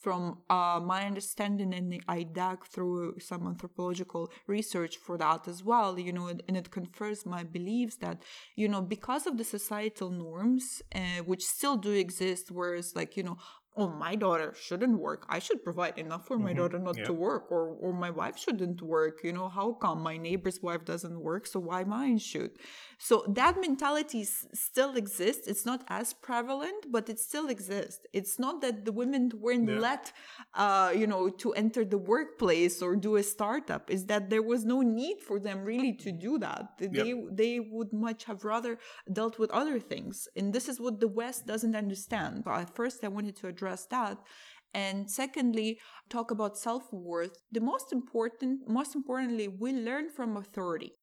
from 0.03 0.39
uh, 0.49 0.79
my 0.83 1.01
understanding 1.11 1.73
and 1.73 1.87
i 2.07 2.23
dug 2.23 2.59
through 2.73 3.17
some 3.19 3.47
anthropological 3.47 4.23
research 4.47 4.97
for 4.97 5.17
that 5.17 5.47
as 5.47 5.63
well 5.63 5.97
you 5.97 6.13
know 6.17 6.27
and 6.27 6.57
it 6.61 6.69
confirms 6.69 7.25
my 7.25 7.43
beliefs 7.43 7.95
that 7.97 8.17
you 8.55 8.67
know 8.67 8.81
because 8.81 9.25
of 9.25 9.37
the 9.37 9.43
societal 9.57 10.09
norms 10.09 10.81
uh, 10.93 11.21
which 11.29 11.43
still 11.45 11.77
do 11.77 11.91
exist 11.91 12.51
whereas 12.51 12.95
like 12.95 13.15
you 13.17 13.23
know 13.23 13.37
oh 13.75 13.89
my 13.89 14.15
daughter 14.15 14.53
shouldn't 14.59 14.99
work. 14.99 15.25
I 15.29 15.39
should 15.39 15.63
provide 15.63 15.97
enough 15.97 16.27
for 16.27 16.37
my 16.37 16.51
mm-hmm. 16.51 16.59
daughter 16.59 16.79
not 16.79 16.97
to 17.05 17.13
work 17.13 17.51
or 17.51 17.69
or 17.81 17.93
my 17.93 18.09
wife 18.09 18.37
shouldn't 18.37 18.81
work. 18.81 19.23
You 19.23 19.33
know 19.33 19.49
how 19.49 19.73
come 19.73 20.01
my 20.01 20.17
neighbor's 20.17 20.61
wife 20.61 20.85
doesn't 20.85 21.19
work? 21.19 21.47
So 21.47 21.59
why 21.59 21.83
mine 21.83 22.19
should? 22.19 22.51
So 22.97 23.25
that 23.29 23.59
mentality 23.59 24.23
still 24.25 24.95
exists. 24.95 25.47
It's 25.47 25.65
not 25.65 25.83
as 25.87 26.13
prevalent 26.13 26.91
but 26.91 27.09
it 27.09 27.19
still 27.19 27.47
exists. 27.47 28.05
It's 28.13 28.37
not 28.37 28.61
that 28.61 28.85
the 28.85 28.91
women 28.91 29.31
weren't 29.35 29.69
yeah. 29.69 29.79
let 29.79 30.11
uh 30.53 30.91
you 30.95 31.07
know 31.07 31.29
to 31.29 31.53
enter 31.53 31.83
the 31.83 31.97
workplace 31.97 32.81
or 32.81 32.95
do 32.95 33.15
a 33.15 33.23
startup. 33.23 33.89
Is 33.89 34.05
that 34.05 34.29
there 34.29 34.43
was 34.43 34.65
no 34.65 34.81
need 34.81 35.17
for 35.21 35.39
them 35.39 35.63
really 35.63 35.93
to 36.05 36.11
do 36.11 36.37
that. 36.45 36.63
They 36.77 36.89
yep. 36.91 37.17
they 37.31 37.59
would 37.59 37.91
much 37.91 38.25
have 38.25 38.45
rather 38.45 38.77
dealt 39.11 39.39
with 39.39 39.49
other 39.51 39.79
things. 39.79 40.27
And 40.35 40.53
this 40.53 40.69
is 40.69 40.79
what 40.79 40.99
the 40.99 41.07
west 41.21 41.47
doesn't 41.47 41.75
understand. 41.75 42.43
But 42.43 42.59
at 42.65 42.75
first 42.75 43.03
i 43.03 43.07
wanted 43.07 43.35
to 43.37 43.47
address 43.47 43.62
address 43.63 43.85
that. 43.89 44.17
And 44.73 45.09
secondly 45.09 45.79
talk 46.09 46.31
about 46.31 46.57
self-worth. 46.57 47.37
The 47.51 47.61
most 47.61 47.93
important 47.93 48.67
most 48.67 48.95
importantly 48.95 49.47
we 49.47 49.71
learn 49.71 50.09
from 50.09 50.37
authority. 50.37 50.93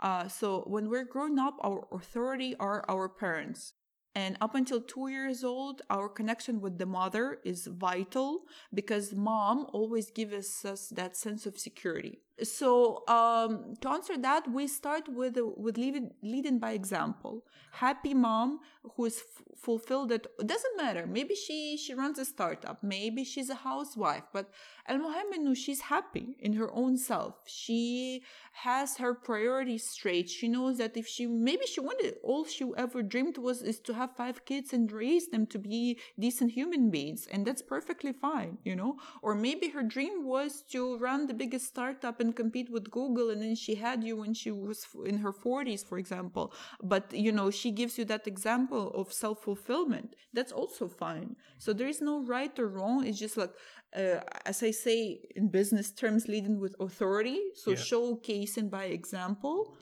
Uh, 0.00 0.28
so 0.28 0.64
when 0.66 0.88
we're 0.88 1.04
growing 1.04 1.38
up 1.38 1.56
our 1.62 1.86
authority 1.92 2.54
are 2.58 2.84
our 2.88 3.08
parents. 3.08 3.74
And 4.14 4.36
up 4.40 4.54
until 4.54 4.80
two 4.80 5.08
years 5.08 5.44
old, 5.44 5.82
our 5.90 6.08
connection 6.08 6.60
with 6.60 6.78
the 6.78 6.86
mother 6.86 7.38
is 7.44 7.68
vital 7.70 8.40
because 8.74 9.14
mom 9.14 9.66
always 9.72 10.10
gives 10.10 10.64
us 10.64 10.88
that 10.88 11.16
sense 11.16 11.46
of 11.46 11.58
security. 11.58 12.22
So 12.42 13.02
um, 13.08 13.74
to 13.80 13.88
answer 13.88 14.16
that, 14.18 14.50
we 14.50 14.66
start 14.68 15.08
with 15.08 15.38
with 15.56 15.76
leading, 15.76 16.12
leading 16.22 16.58
by 16.58 16.72
example. 16.72 17.44
Happy 17.72 18.14
mom 18.14 18.60
who 18.94 19.06
is 19.06 19.18
f- 19.18 19.44
fulfilled. 19.56 20.12
It 20.12 20.26
doesn't 20.46 20.76
matter. 20.76 21.06
Maybe 21.06 21.34
she 21.34 21.76
she 21.76 21.94
runs 21.94 22.18
a 22.18 22.24
startup. 22.24 22.82
Maybe 22.82 23.24
she's 23.24 23.50
a 23.50 23.56
housewife. 23.56 24.24
But 24.32 24.50
Alhamdulillah, 24.88 25.54
she's 25.54 25.82
happy 25.82 26.36
in 26.40 26.54
her 26.54 26.72
own 26.72 26.96
self. 26.96 27.34
She 27.46 28.22
has 28.52 28.96
her 28.96 29.14
priorities 29.14 29.88
straight. 29.88 30.30
She 30.30 30.48
knows 30.48 30.78
that 30.78 30.96
if 30.96 31.06
she 31.06 31.26
maybe 31.26 31.66
she 31.66 31.80
wanted 31.80 32.14
all 32.22 32.44
she 32.44 32.64
ever 32.76 33.02
dreamed 33.02 33.36
was 33.38 33.62
is 33.62 33.80
to 33.80 33.94
have 33.94 34.16
five 34.16 34.44
kids 34.44 34.72
and 34.72 34.90
raise 34.90 35.28
them 35.28 35.46
to 35.46 35.58
be 35.58 35.98
decent 36.18 36.52
human 36.52 36.90
beings, 36.90 37.26
and 37.30 37.46
that's 37.46 37.62
perfectly 37.62 38.12
fine, 38.12 38.58
you 38.64 38.74
know. 38.74 38.96
Or 39.22 39.34
maybe 39.34 39.68
her 39.70 39.82
dream 39.82 40.24
was 40.24 40.62
to 40.72 40.96
run 40.98 41.26
the 41.26 41.34
biggest 41.34 41.66
startup 41.66 42.20
and 42.20 42.27
and 42.28 42.36
compete 42.36 42.70
with 42.70 42.90
Google 42.90 43.30
and 43.30 43.40
then 43.42 43.56
she 43.64 43.74
had 43.74 43.98
you 44.04 44.14
when 44.22 44.34
she 44.34 44.50
was 44.50 44.86
in 45.10 45.18
her 45.18 45.32
40s 45.32 45.82
for 45.90 45.98
example. 45.98 46.52
But 46.82 47.04
you 47.12 47.32
know 47.32 47.50
she 47.50 47.70
gives 47.80 47.98
you 47.98 48.04
that 48.06 48.26
example 48.26 48.84
of 49.00 49.12
self-fulfillment. 49.12 50.08
That's 50.36 50.52
also 50.52 50.88
fine. 50.88 51.36
So 51.58 51.72
there 51.72 51.88
is 51.88 52.00
no 52.00 52.14
right 52.34 52.54
or 52.58 52.68
wrong. 52.68 53.06
It's 53.06 53.18
just 53.18 53.36
like 53.42 53.54
uh, 53.96 54.20
as 54.44 54.62
I 54.62 54.72
say 54.72 55.20
in 55.36 55.48
business 55.48 55.90
terms 55.90 56.28
leading 56.28 56.60
with 56.60 56.74
authority. 56.86 57.40
So 57.62 57.70
yeah. 57.70 57.76
showcasing 57.90 58.68
by 58.70 58.84
example. 58.84 59.76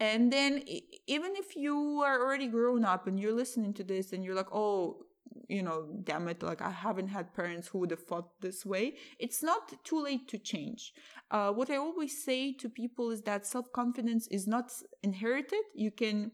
And 0.00 0.32
then 0.32 0.62
even 1.06 1.32
if 1.42 1.54
you 1.64 1.76
are 2.08 2.18
already 2.20 2.48
grown 2.48 2.84
up 2.84 3.06
and 3.06 3.18
you're 3.20 3.38
listening 3.44 3.72
to 3.74 3.84
this 3.84 4.12
and 4.12 4.24
you're 4.24 4.34
like 4.42 4.52
oh 4.52 5.06
you 5.48 5.62
know, 5.62 5.88
damn 6.04 6.28
it, 6.28 6.42
like 6.42 6.62
I 6.62 6.70
haven't 6.70 7.08
had 7.08 7.34
parents 7.34 7.68
who 7.68 7.78
would 7.78 7.90
have 7.90 8.04
thought 8.04 8.40
this 8.40 8.64
way. 8.64 8.94
It's 9.18 9.42
not 9.42 9.84
too 9.84 10.02
late 10.02 10.28
to 10.28 10.38
change. 10.38 10.92
Uh, 11.30 11.52
what 11.52 11.70
I 11.70 11.76
always 11.76 12.24
say 12.24 12.52
to 12.54 12.68
people 12.68 13.10
is 13.10 13.22
that 13.22 13.46
self 13.46 13.72
confidence 13.72 14.26
is 14.28 14.46
not 14.46 14.70
inherited. 15.02 15.64
You 15.74 15.90
can 15.90 16.32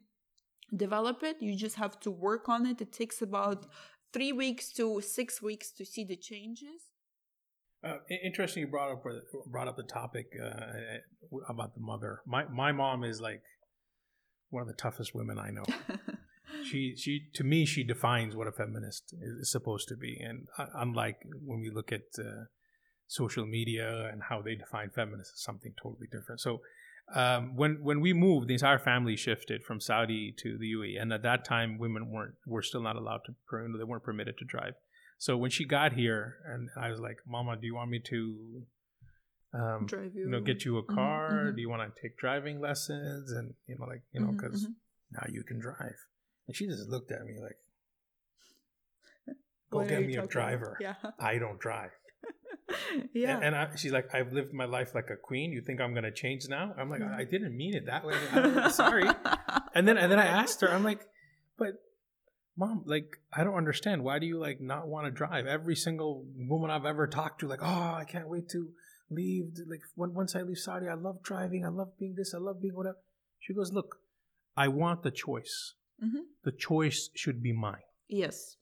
develop 0.74 1.22
it, 1.22 1.36
you 1.40 1.56
just 1.56 1.76
have 1.76 1.98
to 2.00 2.10
work 2.10 2.48
on 2.48 2.66
it. 2.66 2.80
It 2.80 2.92
takes 2.92 3.22
about 3.22 3.66
three 4.12 4.32
weeks 4.32 4.72
to 4.74 5.00
six 5.00 5.42
weeks 5.42 5.70
to 5.72 5.84
see 5.84 6.04
the 6.04 6.16
changes. 6.16 6.82
Uh, 7.84 7.98
interesting, 8.24 8.62
you 8.62 8.66
brought 8.66 8.90
up 8.90 9.04
brought 9.46 9.68
up 9.68 9.76
the 9.76 9.84
topic 9.84 10.26
uh, 10.42 11.38
about 11.48 11.74
the 11.74 11.80
mother. 11.80 12.20
My 12.26 12.44
my 12.46 12.72
mom 12.72 13.04
is 13.04 13.20
like 13.20 13.42
one 14.50 14.62
of 14.62 14.68
the 14.68 14.74
toughest 14.74 15.14
women 15.14 15.38
I 15.38 15.50
know. 15.50 15.64
she 16.70 16.94
she 16.96 17.22
to 17.34 17.44
me 17.44 17.64
she 17.64 17.84
defines 17.84 18.36
what 18.36 18.46
a 18.46 18.52
feminist 18.52 19.14
is, 19.20 19.50
supposed 19.50 19.88
to 19.88 19.96
be. 19.96 20.18
And 20.20 20.48
unlike 20.74 21.18
when 21.44 21.60
we 21.60 21.70
look 21.70 21.92
at 21.92 22.02
uh, 22.18 22.44
social 23.06 23.46
media 23.46 24.08
and 24.12 24.22
how 24.28 24.42
they 24.42 24.54
define 24.54 24.90
feminists 24.90 25.34
is 25.34 25.42
something 25.42 25.72
totally 25.82 26.08
different. 26.10 26.40
So 26.40 26.60
um, 27.14 27.56
when 27.56 27.78
when 27.82 28.00
we 28.00 28.12
moved 28.12 28.48
the 28.48 28.54
entire 28.54 28.78
family 28.78 29.16
shifted 29.16 29.64
from 29.64 29.80
saudi 29.80 30.34
to 30.42 30.58
the 30.58 30.72
uae 30.74 31.00
and 31.00 31.10
at 31.12 31.22
that 31.22 31.42
time 31.44 31.78
women 31.78 32.10
weren't 32.10 32.34
were 32.46 32.62
still 32.62 32.82
not 32.82 32.96
allowed 32.96 33.22
to 33.24 33.32
they 33.50 33.84
weren't 33.84 34.04
permitted 34.04 34.36
to 34.38 34.44
drive. 34.44 34.74
So 35.16 35.36
when 35.36 35.50
she 35.50 35.64
got 35.64 35.94
here 35.94 36.36
and 36.46 36.68
i 36.76 36.90
was 36.90 37.00
like 37.00 37.18
mama 37.26 37.56
do 37.56 37.66
you 37.66 37.74
want 37.74 37.90
me 37.90 38.00
to 38.10 38.66
um, 39.54 39.86
Drive 39.86 40.14
you. 40.14 40.24
you? 40.24 40.28
know 40.28 40.40
get 40.40 40.64
you 40.64 40.76
a 40.76 40.82
mm-hmm, 40.82 40.94
car? 40.94 41.30
mm-hmm, 41.30 41.46
mm-hmm. 41.46 41.56
do 41.56 41.62
you 41.62 41.70
want 41.70 41.82
to 41.82 42.02
take 42.02 42.18
driving 42.18 42.60
lessons? 42.60 43.32
And 43.32 43.54
you 43.66 43.76
know 43.78 43.86
like 43.86 44.02
you 44.12 44.20
know 44.20 44.32
because 44.32 44.64
mm-hmm, 44.64 44.72
mm-hmm. 44.72 45.26
now 45.28 45.32
you 45.32 45.42
can 45.42 45.58
drive 45.58 45.96
and 46.48 46.56
she 46.56 46.66
just 46.66 46.88
looked 46.88 47.12
at 47.12 47.24
me 47.24 47.34
like, 47.40 47.58
"Go 49.70 49.84
get 49.84 50.04
me 50.04 50.16
a 50.16 50.26
driver. 50.26 50.76
Yeah. 50.80 50.94
I 51.20 51.38
don't 51.38 51.60
drive." 51.60 51.90
yeah. 53.12 53.36
And, 53.36 53.44
and 53.44 53.56
I, 53.56 53.68
she's 53.76 53.92
like, 53.92 54.12
"I've 54.14 54.32
lived 54.32 54.52
my 54.52 54.64
life 54.64 54.94
like 54.94 55.10
a 55.10 55.16
queen. 55.16 55.52
You 55.52 55.60
think 55.60 55.80
I'm 55.80 55.94
gonna 55.94 56.10
change 56.10 56.48
now?" 56.48 56.74
I'm 56.76 56.88
like, 56.88 57.02
"I 57.02 57.24
didn't 57.24 57.56
mean 57.56 57.74
it 57.74 57.86
that 57.86 58.04
way. 58.04 58.14
I'm 58.32 58.70
sorry." 58.70 59.08
and 59.74 59.86
then 59.86 59.98
and 59.98 60.10
then 60.10 60.18
I 60.18 60.26
asked 60.42 60.62
her, 60.62 60.70
I'm 60.70 60.82
like, 60.82 61.06
"But." 61.56 61.74
Mom, 62.60 62.82
like, 62.86 63.18
I 63.32 63.44
don't 63.44 63.54
understand. 63.54 64.02
Why 64.02 64.18
do 64.18 64.26
you 64.26 64.36
like 64.36 64.60
not 64.60 64.88
want 64.88 65.06
to 65.06 65.12
drive? 65.12 65.46
Every 65.46 65.76
single 65.76 66.24
woman 66.36 66.72
I've 66.72 66.86
ever 66.86 67.06
talked 67.06 67.38
to, 67.38 67.46
like, 67.46 67.60
oh, 67.62 67.94
I 67.94 68.04
can't 68.04 68.28
wait 68.28 68.48
to 68.48 68.70
leave. 69.10 69.52
Like, 69.64 69.82
when, 69.94 70.12
once 70.12 70.34
I 70.34 70.42
leave 70.42 70.58
Saudi, 70.58 70.88
I 70.88 70.94
love 70.94 71.22
driving. 71.22 71.64
I 71.64 71.68
love 71.68 71.96
being 72.00 72.16
this. 72.16 72.34
I 72.34 72.38
love 72.38 72.60
being 72.60 72.74
whatever. 72.74 72.98
She 73.38 73.54
goes, 73.54 73.72
look, 73.72 74.00
I 74.56 74.66
want 74.66 75.04
the 75.04 75.12
choice. 75.12 75.74
Mm-hmm. 76.02 76.20
The 76.44 76.52
choice 76.52 77.10
should 77.14 77.42
be 77.42 77.52
mine. 77.52 77.82
Yes. 78.08 78.56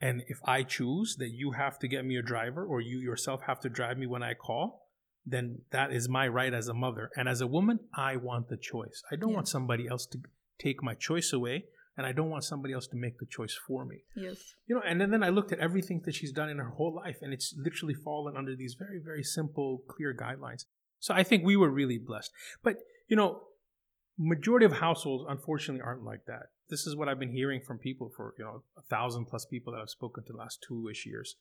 And 0.00 0.22
if 0.28 0.38
I 0.44 0.62
choose 0.62 1.16
that 1.18 1.30
you 1.30 1.52
have 1.52 1.78
to 1.78 1.88
get 1.88 2.04
me 2.04 2.16
a 2.16 2.22
driver 2.22 2.64
or 2.64 2.80
you 2.80 2.98
yourself 2.98 3.42
have 3.46 3.60
to 3.60 3.68
drive 3.68 3.96
me 3.96 4.06
when 4.06 4.22
I 4.22 4.34
call, 4.34 4.88
then 5.24 5.62
that 5.70 5.92
is 5.92 6.08
my 6.08 6.28
right 6.28 6.52
as 6.52 6.68
a 6.68 6.74
mother. 6.74 7.10
And 7.16 7.28
as 7.28 7.40
a 7.40 7.46
woman, 7.46 7.80
I 7.94 8.16
want 8.16 8.48
the 8.48 8.56
choice. 8.56 9.02
I 9.10 9.16
don't 9.16 9.30
yeah. 9.30 9.36
want 9.36 9.48
somebody 9.48 9.88
else 9.88 10.06
to 10.06 10.18
take 10.58 10.82
my 10.82 10.94
choice 10.94 11.32
away. 11.32 11.64
And 11.98 12.06
I 12.06 12.12
don't 12.12 12.28
want 12.28 12.44
somebody 12.44 12.74
else 12.74 12.86
to 12.88 12.96
make 12.96 13.18
the 13.18 13.24
choice 13.24 13.58
for 13.66 13.86
me. 13.86 14.02
Yes. 14.14 14.36
You 14.66 14.74
know, 14.74 14.82
and 14.86 15.00
then, 15.00 15.10
then 15.10 15.22
I 15.22 15.30
looked 15.30 15.50
at 15.50 15.58
everything 15.60 16.02
that 16.04 16.14
she's 16.14 16.30
done 16.30 16.50
in 16.50 16.58
her 16.58 16.68
whole 16.68 16.94
life, 16.94 17.16
and 17.22 17.32
it's 17.32 17.54
literally 17.56 17.94
fallen 17.94 18.36
under 18.36 18.54
these 18.54 18.76
very, 18.78 19.00
very 19.02 19.22
simple, 19.22 19.82
clear 19.88 20.14
guidelines. 20.14 20.66
So 21.00 21.14
I 21.14 21.22
think 21.22 21.42
we 21.42 21.56
were 21.56 21.70
really 21.70 21.96
blessed. 21.96 22.32
But, 22.62 22.80
you 23.08 23.16
know, 23.16 23.44
majority 24.18 24.66
of 24.66 24.72
households 24.72 25.24
unfortunately 25.26 25.80
aren't 25.80 26.04
like 26.04 26.26
that 26.26 26.50
this 26.68 26.86
is 26.86 26.96
what 26.96 27.08
I've 27.08 27.18
been 27.18 27.32
hearing 27.32 27.60
from 27.60 27.78
people 27.78 28.10
for 28.16 28.34
you 28.38 28.44
know 28.44 28.62
a 28.76 28.82
thousand 28.82 29.26
plus 29.26 29.44
people 29.44 29.72
that 29.72 29.80
I've 29.80 29.90
spoken 29.90 30.24
to 30.24 30.32
the 30.32 30.38
last 30.38 30.64
two 30.66 30.88
ish 30.90 31.06
years. 31.06 31.36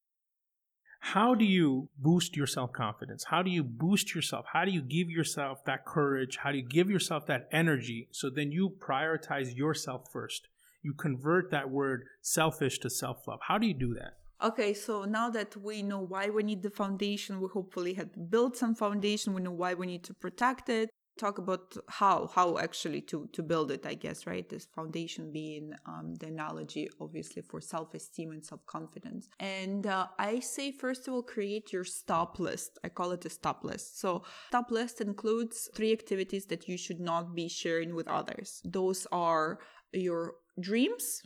How 0.99 1.35
do 1.35 1.45
you 1.45 1.89
boost 1.97 2.35
your 2.35 2.47
self 2.47 2.71
confidence? 2.71 3.25
How 3.25 3.43
do 3.43 3.51
you 3.51 3.63
boost 3.63 4.15
yourself? 4.15 4.45
How 4.53 4.65
do 4.65 4.71
you 4.71 4.81
give 4.81 5.09
yourself 5.09 5.63
that 5.65 5.85
courage? 5.85 6.37
How 6.37 6.51
do 6.51 6.57
you 6.57 6.67
give 6.67 6.89
yourself 6.89 7.27
that 7.27 7.47
energy 7.51 8.07
so 8.11 8.29
then 8.29 8.51
you 8.51 8.71
prioritize 8.79 9.55
yourself 9.55 10.05
first? 10.11 10.47
you 10.85 10.93
convert 10.93 11.49
that 11.49 11.69
word 11.71 12.05
selfish 12.21 12.77
to 12.79 12.89
self 12.89 13.27
love. 13.27 13.39
How 13.47 13.57
do 13.57 13.65
you 13.65 13.73
do 13.73 13.95
that? 13.95 14.13
Okay, 14.43 14.73
so 14.73 15.05
now 15.05 15.29
that 15.31 15.57
we 15.57 15.81
know 15.81 15.99
why 15.99 16.29
we 16.29 16.43
need 16.43 16.61
the 16.61 16.69
foundation, 16.69 17.41
we 17.41 17.47
hopefully 17.47 17.93
have 17.95 18.29
built 18.29 18.55
some 18.55 18.75
foundation. 18.75 19.33
We 19.33 19.41
know 19.41 19.51
why 19.63 19.73
we 19.73 19.87
need 19.87 20.03
to 20.03 20.13
protect 20.13 20.69
it. 20.69 20.89
Talk 21.17 21.37
about 21.37 21.77
how 21.87 22.27
how 22.27 22.57
actually 22.57 23.01
to 23.01 23.27
to 23.33 23.41
build 23.41 23.71
it. 23.71 23.85
I 23.85 23.93
guess 23.93 24.27
right. 24.27 24.47
This 24.47 24.65
foundation 24.65 25.31
being 25.31 25.73
um, 25.85 26.15
the 26.15 26.27
analogy, 26.27 26.89
obviously, 26.99 27.41
for 27.41 27.61
self 27.61 27.93
esteem 27.93 28.31
and 28.31 28.45
self 28.45 28.65
confidence. 28.65 29.29
And 29.39 29.87
uh, 29.87 30.07
I 30.19 30.39
say 30.39 30.71
first 30.71 31.07
of 31.07 31.13
all, 31.13 31.23
create 31.23 31.71
your 31.71 31.85
stop 31.85 32.39
list. 32.39 32.79
I 32.83 32.89
call 32.89 33.11
it 33.11 33.25
a 33.25 33.29
stop 33.29 33.63
list. 33.63 33.99
So 33.99 34.23
stop 34.49 34.71
list 34.71 35.01
includes 35.01 35.69
three 35.75 35.93
activities 35.93 36.45
that 36.47 36.67
you 36.67 36.77
should 36.77 36.99
not 36.99 37.33
be 37.33 37.47
sharing 37.47 37.95
with 37.95 38.07
others. 38.07 38.61
Those 38.65 39.07
are 39.11 39.59
your 39.93 40.35
dreams, 40.59 41.21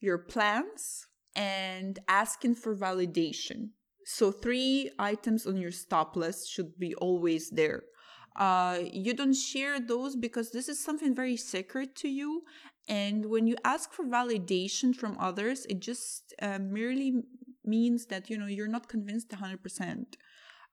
your 0.00 0.18
plans, 0.18 1.06
and 1.34 1.98
asking 2.08 2.56
for 2.56 2.74
validation. 2.76 3.70
So, 4.04 4.32
three 4.32 4.90
items 4.98 5.46
on 5.46 5.58
your 5.58 5.70
stop 5.70 6.16
list 6.16 6.50
should 6.50 6.78
be 6.78 6.94
always 6.94 7.50
there. 7.50 7.82
Uh, 8.38 8.78
you 8.92 9.12
don't 9.14 9.34
share 9.34 9.80
those 9.80 10.14
because 10.14 10.52
this 10.52 10.68
is 10.68 10.82
something 10.82 11.14
very 11.14 11.36
sacred 11.36 11.96
to 11.96 12.08
you. 12.08 12.44
And 12.88 13.26
when 13.26 13.46
you 13.48 13.56
ask 13.64 13.92
for 13.92 14.04
validation 14.04 14.94
from 14.94 15.18
others, 15.18 15.66
it 15.68 15.80
just 15.80 16.32
uh, 16.40 16.60
merely 16.60 17.24
means 17.64 18.06
that 18.06 18.30
you 18.30 18.38
know 18.38 18.46
you're 18.46 18.68
not 18.68 18.88
convinced 18.88 19.28
100%. 19.30 20.14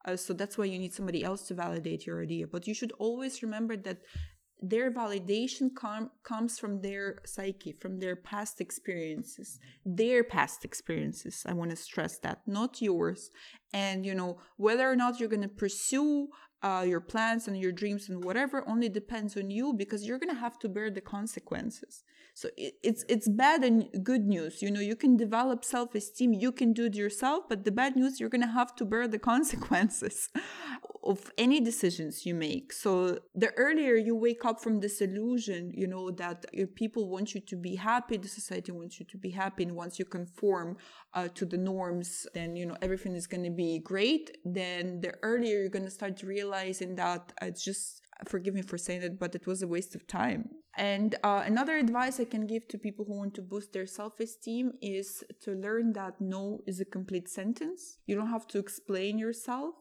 Uh, 0.06 0.16
so 0.16 0.34
that's 0.34 0.58
why 0.58 0.66
you 0.66 0.78
need 0.78 0.94
somebody 0.94 1.24
else 1.24 1.48
to 1.48 1.56
validate 1.56 2.06
your 2.06 2.22
idea. 2.22 2.46
But 2.48 2.68
you 2.68 2.76
should 2.76 2.94
always 3.00 3.42
remember 3.42 3.76
that 3.78 3.98
their 4.62 4.92
validation 4.92 5.70
com- 5.76 6.12
comes 6.24 6.58
from 6.58 6.82
their 6.82 7.18
psyche, 7.26 7.74
from 7.74 8.00
their 8.00 8.16
past 8.16 8.62
experiences, 8.62 9.60
their 9.86 10.24
past 10.24 10.64
experiences. 10.64 11.44
I 11.46 11.54
want 11.54 11.72
to 11.72 11.76
stress 11.76 12.20
that, 12.20 12.42
not 12.48 12.82
yours. 12.82 13.32
And, 13.74 14.06
you 14.06 14.16
know, 14.16 14.38
whether 14.58 14.90
or 14.90 14.96
not 14.96 15.20
you're 15.20 15.30
going 15.30 15.42
to 15.42 15.50
pursue 15.50 16.30
uh, 16.66 16.82
your 16.82 17.00
plans 17.00 17.48
and 17.48 17.56
your 17.56 17.72
dreams 17.72 18.10
and 18.10 18.24
whatever 18.24 18.68
only 18.68 18.90
depends 18.90 19.38
on 19.38 19.52
you 19.52 19.72
because 19.72 20.04
you're 20.06 20.18
gonna 20.18 20.42
have 20.48 20.58
to 20.58 20.68
bear 20.68 20.90
the 20.90 21.00
consequences. 21.00 22.04
So 22.34 22.50
it, 22.58 22.74
it's 22.82 23.06
it's 23.08 23.30
bad 23.30 23.64
and 23.64 23.78
good 24.04 24.26
news. 24.26 24.64
You 24.64 24.72
know, 24.72 24.80
you 24.80 24.96
can 24.96 25.16
develop 25.16 25.64
self-esteem, 25.64 26.34
you 26.34 26.52
can 26.52 26.74
do 26.74 26.86
it 26.86 26.96
yourself, 26.96 27.44
but 27.48 27.66
the 27.66 27.72
bad 27.72 27.96
news 27.96 28.20
you're 28.20 28.34
gonna 28.36 28.56
have 28.62 28.76
to 28.78 28.86
bear 28.86 29.08
the 29.08 29.20
consequences 29.32 30.30
of 31.06 31.32
any 31.38 31.60
decisions 31.60 32.26
you 32.26 32.34
make. 32.34 32.74
So 32.74 33.20
the 33.36 33.52
earlier 33.58 33.96
you 33.96 34.16
wake 34.16 34.44
up 34.44 34.60
from 34.60 34.80
this 34.80 35.02
illusion, 35.02 35.72
you 35.74 35.88
know 35.88 36.10
that 36.12 36.46
people 36.76 37.10
want 37.10 37.36
you 37.36 37.42
to 37.42 37.56
be 37.56 37.76
happy, 37.76 38.18
the 38.18 38.28
society 38.28 38.72
wants 38.72 39.00
you 39.00 39.06
to 39.06 39.18
be 39.18 39.30
happy, 39.30 39.64
and 39.64 39.76
once 39.76 40.00
you 40.00 40.06
conform 40.06 40.78
uh, 41.14 41.28
to 41.36 41.46
the 41.46 41.58
norms, 41.58 42.28
then 42.34 42.56
you 42.56 42.66
know 42.66 42.78
everything 42.82 43.16
is 43.16 43.28
gonna 43.28 43.52
be 43.52 43.80
great. 43.80 44.38
Then 44.44 45.02
the 45.02 45.14
earlier 45.22 45.60
you're 45.60 45.70
gonna 45.70 45.92
start 45.92 46.24
realizing 46.24 46.96
that 46.96 47.34
it's 47.42 47.64
just 47.64 48.02
forgive 48.28 48.54
me 48.54 48.62
for 48.62 48.78
saying 48.78 49.04
it, 49.04 49.20
but 49.20 49.36
it 49.36 49.46
was 49.46 49.62
a 49.62 49.68
waste 49.68 49.94
of 49.96 50.08
time. 50.08 50.50
And 50.78 51.16
uh, 51.24 51.44
another 51.46 51.78
advice 51.78 52.20
I 52.20 52.26
can 52.26 52.48
give 52.48 52.68
to 52.70 52.78
people 52.78 53.06
who 53.06 53.18
want 53.18 53.34
to 53.36 53.42
boost 53.42 53.74
their 53.74 53.86
self 53.86 54.20
esteem 54.20 54.74
is 54.82 55.24
to 55.42 55.52
learn 55.52 55.94
that 55.94 56.20
no 56.20 56.60
is 56.66 56.80
a 56.80 56.86
complete 56.86 57.30
sentence. 57.30 57.98
You 58.06 58.16
don't 58.16 58.30
have 58.30 58.48
to 58.48 58.60
explain 58.60 59.18
yourself 59.18 59.76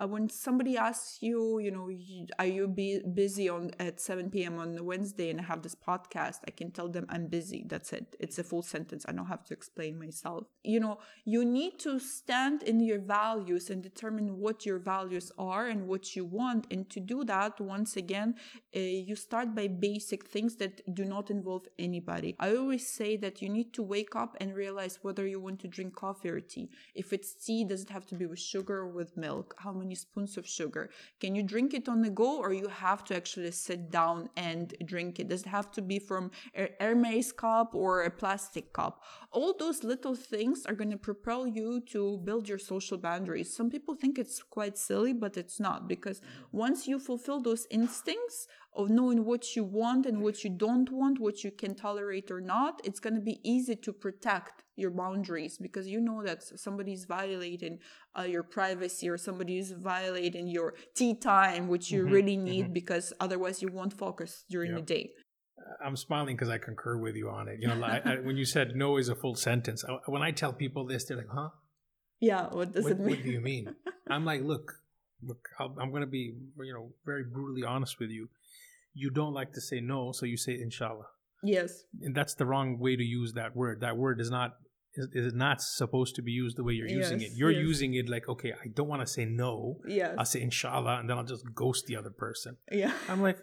uh, 0.00 0.06
when 0.06 0.28
somebody 0.28 0.76
asks 0.76 1.18
you, 1.20 1.58
you 1.58 1.70
know, 1.70 1.90
are 2.38 2.46
you 2.46 2.66
be 2.66 3.00
busy 3.14 3.48
on 3.48 3.70
at 3.78 4.00
7 4.00 4.30
p.m. 4.30 4.58
on 4.58 4.84
Wednesday 4.84 5.30
and 5.30 5.40
I 5.40 5.44
have 5.44 5.62
this 5.62 5.74
podcast, 5.74 6.38
I 6.46 6.50
can 6.50 6.70
tell 6.70 6.88
them 6.88 7.06
I'm 7.08 7.26
busy. 7.26 7.64
That's 7.66 7.92
it. 7.92 8.16
It's 8.18 8.38
a 8.38 8.44
full 8.44 8.62
sentence. 8.62 9.04
I 9.06 9.12
don't 9.12 9.26
have 9.26 9.44
to 9.44 9.54
explain 9.54 9.98
myself. 9.98 10.44
You 10.64 10.80
know, 10.80 10.98
you 11.24 11.44
need 11.44 11.78
to 11.80 11.98
stand 11.98 12.62
in 12.62 12.80
your 12.80 13.00
values 13.00 13.68
and 13.68 13.82
determine 13.82 14.38
what 14.38 14.64
your 14.64 14.78
values 14.78 15.30
are 15.38 15.66
and 15.66 15.86
what 15.86 16.16
you 16.16 16.24
want. 16.24 16.66
And 16.70 16.88
to 16.90 17.00
do 17.00 17.24
that, 17.24 17.60
once 17.60 17.96
again, 17.96 18.34
uh, 18.74 18.80
you 18.80 19.14
start 19.16 19.54
by 19.54 19.68
basic 19.68 20.26
things 20.26 20.56
that 20.56 20.80
do 20.94 21.04
not 21.04 21.30
involve 21.30 21.66
anybody. 21.78 22.34
I 22.38 22.56
always 22.56 22.86
say 22.86 23.16
that 23.18 23.42
you 23.42 23.48
need 23.48 23.72
to 23.74 23.82
wake 23.82 24.16
up 24.16 24.36
and 24.40 24.54
realize 24.54 24.98
whether 25.02 25.26
you 25.26 25.40
want 25.40 25.60
to 25.60 25.68
drink 25.68 25.94
coffee 25.94 26.30
or 26.30 26.40
tea. 26.40 26.70
If 26.94 27.12
it's 27.12 27.34
tea, 27.34 27.64
does 27.64 27.82
it 27.82 27.90
have 27.90 28.06
to 28.06 28.14
be 28.14 28.26
with 28.26 28.38
sugar 28.38 28.78
or 28.78 28.88
with 28.88 29.16
milk? 29.16 29.54
How 29.58 29.72
many 29.82 29.94
spoons 29.94 30.36
of 30.36 30.46
sugar? 30.46 30.90
Can 31.20 31.34
you 31.34 31.42
drink 31.42 31.74
it 31.74 31.88
on 31.88 32.02
the 32.02 32.10
go 32.10 32.38
or 32.38 32.52
you 32.52 32.68
have 32.68 33.04
to 33.04 33.16
actually 33.16 33.50
sit 33.50 33.90
down 33.90 34.28
and 34.36 34.74
drink 34.84 35.18
it? 35.20 35.28
Does 35.28 35.42
it 35.42 35.48
have 35.48 35.70
to 35.72 35.82
be 35.82 35.98
from 35.98 36.30
a 36.54 36.68
Hermes 36.80 37.32
cup 37.32 37.74
or 37.74 38.02
a 38.02 38.10
plastic 38.10 38.72
cup? 38.72 39.02
All 39.30 39.54
those 39.58 39.84
little 39.92 40.14
things 40.14 40.64
are 40.66 40.74
going 40.74 40.90
to 40.90 40.96
propel 41.10 41.46
you 41.46 41.80
to 41.92 42.18
build 42.24 42.48
your 42.48 42.58
social 42.58 42.98
boundaries. 42.98 43.54
Some 43.54 43.70
people 43.70 43.94
think 43.94 44.18
it's 44.18 44.42
quite 44.42 44.76
silly, 44.78 45.12
but 45.12 45.36
it's 45.36 45.58
not 45.58 45.88
because 45.88 46.20
once 46.52 46.86
you 46.86 46.98
fulfill 46.98 47.40
those 47.40 47.66
instincts, 47.70 48.46
of 48.74 48.88
knowing 48.88 49.24
what 49.24 49.54
you 49.54 49.64
want 49.64 50.06
and 50.06 50.22
what 50.22 50.42
you 50.44 50.50
don't 50.50 50.90
want, 50.90 51.20
what 51.20 51.44
you 51.44 51.50
can 51.50 51.74
tolerate 51.74 52.30
or 52.30 52.40
not, 52.40 52.80
it's 52.84 53.00
going 53.00 53.14
to 53.14 53.20
be 53.20 53.38
easy 53.42 53.76
to 53.76 53.92
protect 53.92 54.62
your 54.76 54.90
boundaries 54.90 55.58
because 55.58 55.86
you 55.86 56.00
know 56.00 56.22
that 56.22 56.42
somebody's 56.42 57.04
violating 57.04 57.78
uh, 58.18 58.22
your 58.22 58.42
privacy 58.42 59.08
or 59.08 59.18
somebody's 59.18 59.72
violating 59.72 60.46
your 60.46 60.74
tea 60.94 61.14
time, 61.14 61.68
which 61.68 61.90
you 61.90 62.04
mm-hmm, 62.04 62.14
really 62.14 62.36
need 62.36 62.64
mm-hmm. 62.64 62.72
because 62.72 63.12
otherwise 63.20 63.60
you 63.60 63.68
won't 63.68 63.92
focus 63.92 64.44
during 64.48 64.70
yep. 64.70 64.80
the 64.80 64.94
day. 64.94 65.10
I'm 65.84 65.96
smiling 65.96 66.34
because 66.34 66.48
I 66.48 66.58
concur 66.58 66.96
with 66.96 67.14
you 67.14 67.28
on 67.28 67.48
it. 67.48 67.58
You 67.60 67.68
know, 67.68 67.82
I, 67.84 68.00
I, 68.04 68.14
when 68.16 68.36
you 68.36 68.44
said 68.44 68.74
no 68.74 68.96
is 68.96 69.08
a 69.08 69.14
full 69.14 69.36
sentence, 69.36 69.84
I, 69.88 69.98
when 70.06 70.22
I 70.22 70.30
tell 70.30 70.52
people 70.52 70.86
this, 70.86 71.04
they're 71.04 71.16
like, 71.16 71.28
"Huh? 71.32 71.50
Yeah, 72.20 72.48
what 72.50 72.72
does 72.72 72.84
what, 72.84 72.92
it 72.92 73.00
mean? 73.00 73.10
What 73.10 73.22
do 73.22 73.30
you 73.30 73.40
mean?" 73.40 73.74
I'm 74.10 74.24
like, 74.24 74.42
"Look, 74.42 74.72
look, 75.22 75.48
i 75.60 75.64
am 75.64 75.90
going 75.90 76.00
to 76.02 76.06
be, 76.06 76.34
you 76.58 76.74
know, 76.74 76.90
very 77.06 77.24
brutally 77.24 77.64
honest 77.64 78.00
with 78.00 78.10
you 78.10 78.28
you 78.94 79.10
don't 79.10 79.32
like 79.32 79.52
to 79.52 79.60
say 79.60 79.80
no, 79.80 80.12
so 80.12 80.26
you 80.26 80.36
say 80.36 80.58
inshallah. 80.60 81.06
Yes. 81.42 81.84
And 82.00 82.14
that's 82.14 82.34
the 82.34 82.46
wrong 82.46 82.78
way 82.78 82.96
to 82.96 83.02
use 83.02 83.32
that 83.34 83.56
word. 83.56 83.80
That 83.80 83.96
word 83.96 84.20
is 84.20 84.30
not 84.30 84.56
is, 84.94 85.08
is 85.12 85.32
not 85.32 85.62
supposed 85.62 86.16
to 86.16 86.22
be 86.22 86.32
used 86.32 86.56
the 86.56 86.64
way 86.64 86.74
you're 86.74 86.88
using 86.88 87.20
yes, 87.20 87.30
it. 87.30 87.36
You're 87.36 87.50
yes. 87.50 87.62
using 87.62 87.94
it 87.94 88.08
like, 88.08 88.28
okay, 88.28 88.52
I 88.52 88.68
don't 88.68 88.88
want 88.88 89.00
to 89.00 89.06
say 89.06 89.24
no. 89.24 89.78
Yes. 89.86 90.14
I'll 90.18 90.24
say 90.24 90.42
inshallah 90.42 90.98
and 91.00 91.08
then 91.08 91.16
I'll 91.16 91.24
just 91.24 91.44
ghost 91.54 91.86
the 91.86 91.96
other 91.96 92.10
person. 92.10 92.56
Yeah. 92.70 92.92
I'm 93.08 93.22
like, 93.22 93.38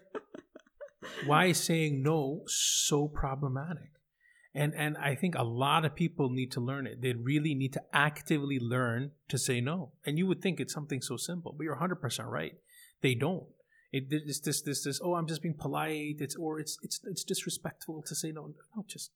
why 1.25 1.45
is 1.45 1.63
saying 1.63 2.03
no 2.03 2.43
so 2.47 3.07
problematic? 3.07 3.91
And 4.55 4.73
and 4.75 4.97
I 4.97 5.15
think 5.15 5.35
a 5.35 5.43
lot 5.43 5.85
of 5.85 5.95
people 5.95 6.29
need 6.29 6.51
to 6.53 6.59
learn 6.59 6.87
it. 6.87 7.01
They 7.01 7.13
really 7.13 7.53
need 7.53 7.73
to 7.73 7.81
actively 7.93 8.59
learn 8.59 9.11
to 9.27 9.37
say 9.37 9.61
no. 9.61 9.91
And 10.05 10.17
you 10.17 10.25
would 10.27 10.41
think 10.41 10.59
it's 10.59 10.73
something 10.73 11.01
so 11.01 11.17
simple, 11.17 11.53
but 11.55 11.63
you're 11.63 11.77
100% 11.77 12.25
right. 12.25 12.53
They 13.01 13.13
don't. 13.13 13.45
It, 13.91 14.05
it's 14.09 14.39
this 14.39 14.61
this 14.61 14.83
this 14.83 14.99
oh 15.03 15.15
I'm 15.15 15.27
just 15.27 15.41
being 15.41 15.55
polite. 15.55 16.17
It's 16.19 16.35
or 16.35 16.59
it's 16.59 16.77
it's 16.83 16.99
it's 17.03 17.23
disrespectful 17.23 18.03
to 18.03 18.15
say 18.15 18.31
no. 18.31 18.53
No, 18.75 18.85
just 18.87 19.11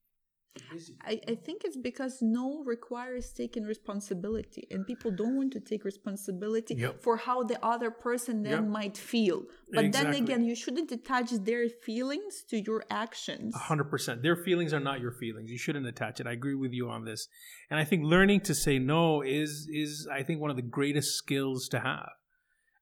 I, 1.01 1.19
I 1.27 1.35
think 1.35 1.63
it's 1.65 1.77
because 1.77 2.19
no 2.21 2.63
requires 2.63 3.31
taking 3.31 3.63
responsibility 3.63 4.67
and 4.69 4.85
people 4.85 5.09
don't 5.09 5.35
want 5.35 5.53
to 5.53 5.59
take 5.59 5.83
responsibility 5.83 6.75
yep. 6.75 7.01
for 7.01 7.17
how 7.17 7.41
the 7.43 7.63
other 7.65 7.89
person 7.89 8.43
then 8.43 8.51
yep. 8.51 8.63
might 8.65 8.95
feel 8.95 9.43
but 9.71 9.85
exactly. 9.85 10.11
then 10.11 10.23
again 10.23 10.43
you 10.43 10.55
shouldn't 10.55 10.91
attach 10.91 11.31
their 11.31 11.67
feelings 11.69 12.43
to 12.47 12.61
your 12.61 12.83
actions 12.91 13.55
100% 13.55 14.21
their 14.21 14.35
feelings 14.35 14.73
are 14.73 14.79
not 14.79 14.99
your 14.99 15.11
feelings 15.11 15.49
you 15.49 15.57
shouldn't 15.57 15.87
attach 15.87 16.19
it 16.19 16.27
i 16.27 16.31
agree 16.31 16.55
with 16.55 16.71
you 16.71 16.87
on 16.87 17.03
this 17.03 17.27
and 17.71 17.79
i 17.79 17.83
think 17.83 18.03
learning 18.03 18.39
to 18.39 18.53
say 18.53 18.77
no 18.77 19.23
is 19.23 19.67
is 19.71 20.07
i 20.13 20.21
think 20.21 20.39
one 20.39 20.51
of 20.51 20.55
the 20.55 20.61
greatest 20.61 21.15
skills 21.15 21.67
to 21.67 21.79
have 21.79 22.09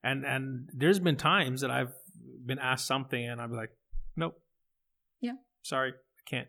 and 0.04 0.26
and 0.26 0.70
there's 0.74 1.00
been 1.00 1.16
times 1.16 1.62
that 1.62 1.72
I've 1.72 1.94
been 2.46 2.60
asked 2.60 2.88
something 2.88 3.24
and 3.24 3.42
I'm 3.42 3.52
like, 3.52 3.72
nope, 4.16 4.40
yeah, 5.20 5.34
sorry, 5.62 5.92
I 5.92 6.30
can't. 6.30 6.48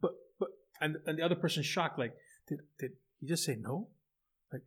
But 0.00 0.12
but 0.38 0.48
and 0.80 0.96
and 1.06 1.18
the 1.18 1.22
other 1.22 1.36
person's 1.36 1.66
shocked, 1.66 1.98
like, 1.98 2.14
did 2.48 2.60
did 2.78 2.92
you 3.20 3.28
just 3.28 3.44
say 3.44 3.56
no? 3.60 3.88
Like, 4.52 4.66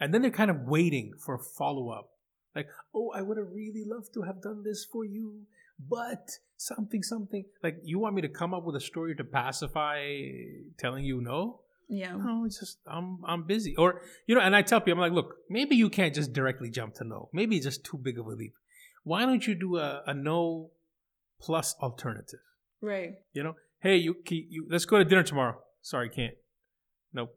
and 0.00 0.12
then 0.12 0.22
they're 0.22 0.30
kind 0.30 0.50
of 0.50 0.62
waiting 0.62 1.12
for 1.18 1.34
a 1.34 1.38
follow 1.38 1.90
up, 1.90 2.10
like, 2.54 2.68
oh, 2.94 3.12
I 3.14 3.22
would 3.22 3.36
have 3.36 3.50
really 3.52 3.84
loved 3.86 4.12
to 4.14 4.22
have 4.22 4.42
done 4.42 4.62
this 4.64 4.84
for 4.84 5.04
you, 5.04 5.42
but 5.78 6.30
something 6.56 7.02
something. 7.02 7.44
Like, 7.62 7.78
you 7.84 7.98
want 7.98 8.14
me 8.14 8.22
to 8.22 8.28
come 8.28 8.54
up 8.54 8.64
with 8.64 8.76
a 8.76 8.80
story 8.80 9.14
to 9.16 9.24
pacify 9.24 10.00
telling 10.78 11.04
you 11.04 11.20
no? 11.20 11.60
Yeah. 11.88 12.16
No, 12.16 12.44
it's 12.44 12.58
just 12.58 12.78
I'm 12.86 13.20
I'm 13.26 13.46
busy. 13.46 13.74
Or 13.76 14.00
you 14.26 14.34
know, 14.34 14.40
and 14.40 14.56
I 14.56 14.62
tell 14.62 14.80
people, 14.80 15.02
I'm 15.02 15.10
like, 15.10 15.12
look, 15.12 15.36
maybe 15.48 15.76
you 15.76 15.88
can't 15.88 16.14
just 16.14 16.32
directly 16.32 16.70
jump 16.70 16.94
to 16.94 17.04
no. 17.04 17.28
Maybe 17.32 17.56
it's 17.56 17.64
just 17.64 17.84
too 17.84 17.98
big 17.98 18.18
of 18.18 18.26
a 18.26 18.30
leap. 18.30 18.54
Why 19.04 19.24
don't 19.24 19.46
you 19.46 19.54
do 19.54 19.76
a, 19.76 20.02
a 20.06 20.14
no 20.14 20.70
plus 21.40 21.76
alternative? 21.80 22.40
Right. 22.82 23.14
You 23.32 23.44
know, 23.44 23.54
hey, 23.80 23.96
you, 23.96 24.16
you 24.28 24.66
let's 24.68 24.84
go 24.84 24.98
to 24.98 25.04
dinner 25.04 25.22
tomorrow. 25.22 25.58
Sorry, 25.82 26.08
can't. 26.08 26.34
Nope. 27.12 27.30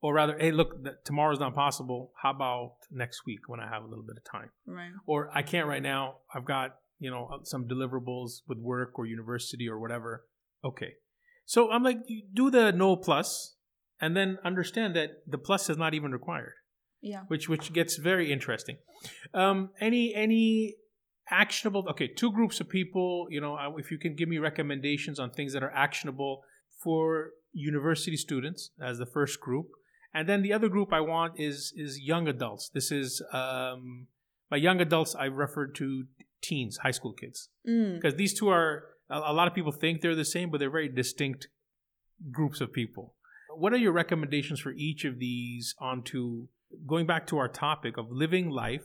Or 0.00 0.14
rather, 0.14 0.36
hey, 0.38 0.52
look, 0.52 0.76
tomorrow's 1.04 1.40
not 1.40 1.54
possible. 1.54 2.12
How 2.22 2.30
about 2.30 2.74
next 2.90 3.22
week 3.26 3.40
when 3.48 3.60
I 3.60 3.68
have 3.68 3.82
a 3.82 3.86
little 3.86 4.04
bit 4.04 4.16
of 4.16 4.24
time? 4.30 4.50
Right. 4.66 4.90
Or 5.06 5.30
I 5.34 5.42
can't 5.42 5.66
right 5.66 5.82
now. 5.82 6.18
I've 6.34 6.44
got 6.44 6.76
you 6.98 7.10
know 7.10 7.28
uh, 7.32 7.44
some 7.44 7.66
deliverables 7.66 8.42
with 8.48 8.58
work 8.58 8.98
or 8.98 9.06
university 9.06 9.68
or 9.68 9.78
whatever. 9.78 10.24
Okay. 10.64 10.94
So 11.46 11.70
I'm 11.70 11.82
like, 11.82 11.98
do 12.34 12.50
the 12.50 12.72
no 12.72 12.96
plus, 12.96 13.54
and 14.00 14.16
then 14.16 14.38
understand 14.44 14.94
that 14.96 15.10
the 15.26 15.38
plus 15.38 15.68
is 15.70 15.76
not 15.76 15.92
even 15.94 16.12
required, 16.12 16.54
Yeah. 17.00 17.22
which 17.28 17.48
which 17.48 17.72
gets 17.72 17.96
very 17.96 18.32
interesting. 18.32 18.76
Um, 19.34 19.70
any 19.80 20.14
any 20.14 20.76
actionable? 21.30 21.84
Okay, 21.90 22.08
two 22.08 22.32
groups 22.32 22.60
of 22.60 22.68
people. 22.68 23.26
You 23.30 23.40
know, 23.40 23.54
uh, 23.56 23.76
if 23.76 23.90
you 23.90 23.98
can 23.98 24.14
give 24.14 24.28
me 24.28 24.38
recommendations 24.38 25.18
on 25.18 25.30
things 25.30 25.52
that 25.52 25.62
are 25.62 25.70
actionable 25.72 26.42
for 26.82 27.30
university 27.52 28.16
students 28.16 28.70
as 28.80 28.98
the 28.98 29.06
first 29.06 29.40
group, 29.40 29.66
and 30.14 30.28
then 30.28 30.42
the 30.42 30.52
other 30.52 30.68
group 30.68 30.92
I 30.92 31.00
want 31.00 31.38
is 31.38 31.72
is 31.76 32.00
young 32.00 32.28
adults. 32.28 32.70
This 32.72 32.90
is 32.90 33.22
um, 33.32 34.06
by 34.50 34.56
young 34.56 34.80
adults 34.80 35.14
I 35.14 35.26
refer 35.26 35.66
to 35.66 36.04
teens, 36.40 36.78
high 36.78 36.92
school 36.92 37.12
kids 37.12 37.48
Mm. 37.66 37.96
because 37.96 38.14
these 38.14 38.32
two 38.38 38.48
are 38.48 38.84
a, 39.10 39.18
a 39.18 39.34
lot 39.38 39.48
of 39.48 39.54
people 39.54 39.72
think 39.72 40.00
they're 40.00 40.14
the 40.14 40.24
same 40.24 40.50
but 40.50 40.58
they're 40.60 40.70
very 40.70 40.88
distinct 40.88 41.48
groups 42.30 42.60
of 42.60 42.72
people 42.72 43.14
what 43.58 43.72
are 43.72 43.78
your 43.78 43.92
recommendations 43.92 44.60
for 44.60 44.72
each 44.72 45.04
of 45.04 45.18
these 45.18 45.74
onto 45.80 46.46
going 46.86 47.06
back 47.06 47.26
to 47.28 47.38
our 47.38 47.48
topic 47.48 47.96
of 47.96 48.10
living 48.10 48.50
life 48.50 48.84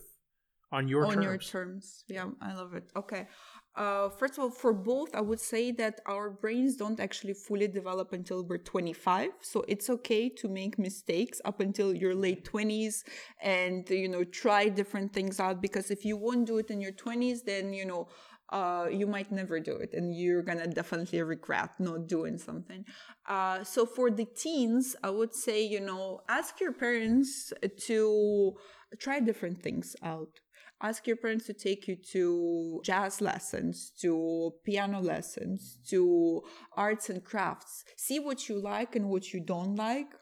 on 0.72 0.88
your 0.88 1.06
on 1.06 1.14
terms 1.14 1.26
your 1.26 1.38
terms. 1.38 2.04
Yeah, 2.08 2.30
I 2.42 2.54
love 2.54 2.74
it. 2.74 2.86
Okay. 2.96 3.28
Uh, 3.76 4.10
first 4.10 4.34
of 4.34 4.40
all, 4.44 4.52
for 4.52 4.72
both, 4.72 5.16
I 5.16 5.22
would 5.22 5.40
say 5.40 5.72
that 5.72 6.00
our 6.06 6.30
brains 6.30 6.76
don't 6.76 7.00
actually 7.00 7.34
fully 7.34 7.68
develop 7.68 8.14
until 8.14 8.44
we're 8.44 8.60
25. 8.60 9.32
So 9.42 9.66
it's 9.68 9.90
okay 9.90 10.30
to 10.30 10.48
make 10.48 10.78
mistakes 10.78 11.42
up 11.44 11.60
until 11.60 11.96
your 11.96 12.14
late 12.14 12.46
20s 12.46 13.04
and, 13.42 13.90
you 13.90 14.10
know, 14.10 14.24
try 14.24 14.70
different 14.70 15.12
things 15.12 15.40
out 15.40 15.60
because 15.60 15.90
if 15.90 16.06
you 16.06 16.18
won't 16.18 16.46
do 16.46 16.60
it 16.60 16.70
in 16.70 16.82
your 16.82 16.92
20s, 16.92 17.44
then, 17.46 17.74
you 17.74 17.86
know, 17.86 18.10
uh, 18.54 18.88
you 18.90 19.08
might 19.08 19.32
never 19.32 19.60
do 19.60 19.76
it 19.76 19.94
and 19.94 20.16
you're 20.16 20.44
gonna 20.44 20.68
definitely 20.68 21.22
regret 21.24 21.72
not 21.80 22.08
doing 22.08 22.38
something. 22.38 22.86
Uh, 23.28 23.64
so 23.64 23.86
for 23.86 24.12
the 24.12 24.26
teens, 24.26 24.96
I 25.04 25.10
would 25.10 25.34
say, 25.34 25.66
you 25.66 25.82
know, 25.82 26.22
ask 26.30 26.62
your 26.62 26.72
parents 26.72 27.52
to 27.88 28.54
try 29.00 29.20
different 29.20 29.64
things 29.64 29.96
out 30.04 30.40
ask 30.84 31.08
your 31.08 31.16
parents 31.16 31.46
to 31.46 31.54
take 31.54 31.88
you 31.88 31.96
to 32.12 32.82
jazz 32.84 33.22
lessons, 33.22 33.92
to 34.02 34.52
piano 34.66 35.00
lessons, 35.00 35.80
to 35.90 36.42
arts 36.76 37.10
and 37.10 37.24
crafts. 37.24 37.86
See 37.98 38.20
what 38.20 38.50
you 38.50 38.62
like 38.62 38.96
and 38.96 39.10
what 39.10 39.34
you 39.34 39.40
don't 39.40 39.76
like. 39.76 40.14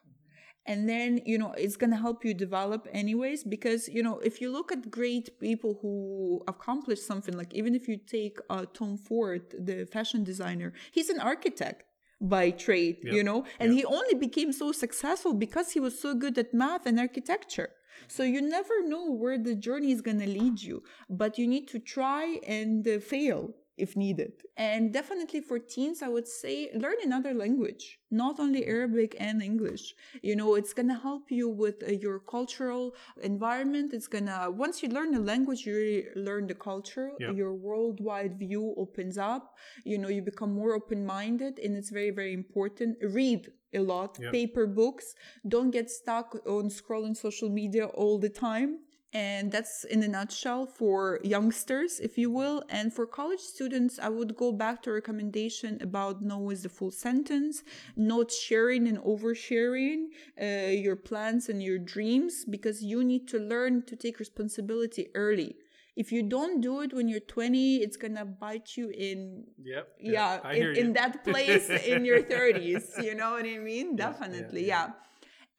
And 0.65 0.87
then, 0.87 1.21
you 1.25 1.37
know, 1.37 1.53
it's 1.57 1.75
going 1.75 1.89
to 1.91 1.97
help 1.97 2.23
you 2.23 2.33
develop 2.33 2.87
anyways. 2.91 3.43
Because, 3.43 3.89
you 3.89 4.03
know, 4.03 4.19
if 4.19 4.41
you 4.41 4.51
look 4.51 4.71
at 4.71 4.91
great 4.91 5.39
people 5.39 5.79
who 5.81 6.43
accomplish 6.47 7.01
something, 7.01 7.35
like 7.35 7.53
even 7.53 7.73
if 7.75 7.87
you 7.87 7.97
take 7.97 8.37
uh, 8.49 8.65
Tom 8.73 8.97
Ford, 8.97 9.43
the 9.57 9.85
fashion 9.85 10.23
designer, 10.23 10.73
he's 10.91 11.09
an 11.09 11.19
architect 11.19 11.83
by 12.21 12.51
trade, 12.51 12.97
Yep. 13.03 13.13
you 13.13 13.23
know, 13.23 13.45
and 13.59 13.73
he 13.73 13.83
only 13.83 14.13
became 14.13 14.51
so 14.53 14.71
successful 14.71 15.33
because 15.33 15.71
he 15.71 15.79
was 15.79 15.99
so 15.99 16.13
good 16.13 16.37
at 16.37 16.53
math 16.53 16.85
and 16.85 16.99
architecture. 16.99 17.69
So 18.07 18.23
you 18.23 18.41
never 18.41 18.87
know 18.87 19.11
where 19.11 19.37
the 19.37 19.55
journey 19.55 19.91
is 19.91 20.01
going 20.01 20.19
to 20.19 20.27
lead 20.27 20.61
you, 20.61 20.83
but 21.09 21.37
you 21.39 21.47
need 21.47 21.67
to 21.69 21.79
try 21.79 22.39
and 22.45 22.87
uh, 22.87 22.99
fail 22.99 23.55
if 23.77 23.95
needed. 23.95 24.33
And 24.57 24.93
definitely 24.93 25.41
for 25.41 25.57
teens, 25.59 26.01
I 26.01 26.07
would 26.07 26.27
say 26.27 26.69
learn 26.75 26.95
another 27.03 27.33
language, 27.33 27.99
not 28.11 28.39
only 28.39 28.65
Arabic 28.65 29.15
and 29.19 29.41
English. 29.41 29.95
You 30.21 30.35
know, 30.35 30.55
it's 30.55 30.73
going 30.73 30.89
to 30.89 30.95
help 31.09 31.31
you 31.31 31.49
with 31.49 31.81
uh, 31.83 31.91
your 31.91 32.19
cultural 32.19 32.95
environment. 33.23 33.93
It's 33.93 34.07
going 34.07 34.25
to, 34.27 34.49
once 34.51 34.83
you 34.83 34.89
learn 34.89 35.15
a 35.15 35.19
language, 35.19 35.65
you 35.65 35.73
really 35.75 36.05
learn 36.15 36.47
the 36.47 36.55
culture, 36.55 37.11
Yeah. 37.19 37.31
your 37.31 37.53
worldwide 37.53 38.37
view 38.37 38.73
opens 38.77 39.17
up. 39.17 39.57
You 39.83 39.97
know, 39.97 40.09
you 40.09 40.21
become 40.21 40.53
more 40.53 40.73
open 40.73 41.05
minded, 41.05 41.59
and 41.59 41.75
it's 41.75 41.89
very, 41.89 42.11
very 42.11 42.33
important. 42.33 42.97
Read 43.01 43.51
a 43.73 43.79
lot, 43.79 44.17
Yeah. 44.19 44.31
paper 44.31 44.67
books. 44.67 45.15
Don't 45.47 45.71
get 45.71 45.89
stuck 45.89 46.27
on 46.45 46.69
scrolling 46.69 47.15
social 47.15 47.49
media 47.49 47.85
all 47.85 48.19
the 48.19 48.29
time. 48.29 48.79
And 49.13 49.51
that's 49.51 49.83
in 49.83 50.03
a 50.03 50.07
nutshell 50.07 50.65
for 50.65 51.19
youngsters, 51.23 51.99
if 51.99 52.17
you 52.17 52.31
will. 52.31 52.63
And 52.69 52.93
for 52.93 53.05
college 53.05 53.41
students, 53.41 53.99
I 53.99 54.07
would 54.09 54.37
go 54.37 54.53
back 54.53 54.81
to 54.83 54.91
recommendation 54.93 55.81
about 55.81 56.21
no 56.21 56.49
is 56.49 56.63
the 56.63 56.69
full 56.69 56.91
sentence, 56.91 57.63
not 57.97 58.31
sharing 58.31 58.87
and 58.87 58.97
oversharing 58.99 60.05
uh, 60.41 60.69
your 60.71 60.95
plans 60.95 61.49
and 61.49 61.61
your 61.61 61.77
dreams, 61.77 62.45
because 62.45 62.81
you 62.83 63.03
need 63.03 63.27
to 63.29 63.39
learn 63.39 63.83
to 63.83 63.95
take 63.97 64.17
responsibility 64.19 65.07
early. 65.13 65.55
If 65.95 66.11
you 66.13 66.23
don't 66.23 66.61
do 66.61 66.79
it 66.81 66.93
when 66.93 67.09
you're 67.09 67.19
20, 67.19 67.77
it's 67.77 67.97
gonna 67.97 68.25
bite 68.25 68.77
you 68.77 68.89
in 68.89 69.43
yep 69.61 69.89
yeah, 69.99 70.39
in, 70.51 70.75
in 70.75 70.93
that 70.93 71.23
place 71.25 71.69
in 71.69 72.05
your 72.05 72.23
30s 72.23 72.97
you 73.03 73.13
know 73.15 73.31
what 73.31 73.45
i 73.45 73.57
mean 73.57 73.97
Yeah, 73.97 74.11
yeah, 74.11 74.11
definitely 74.11 74.65
yeah. 74.67 74.87
yeah, 74.87 74.93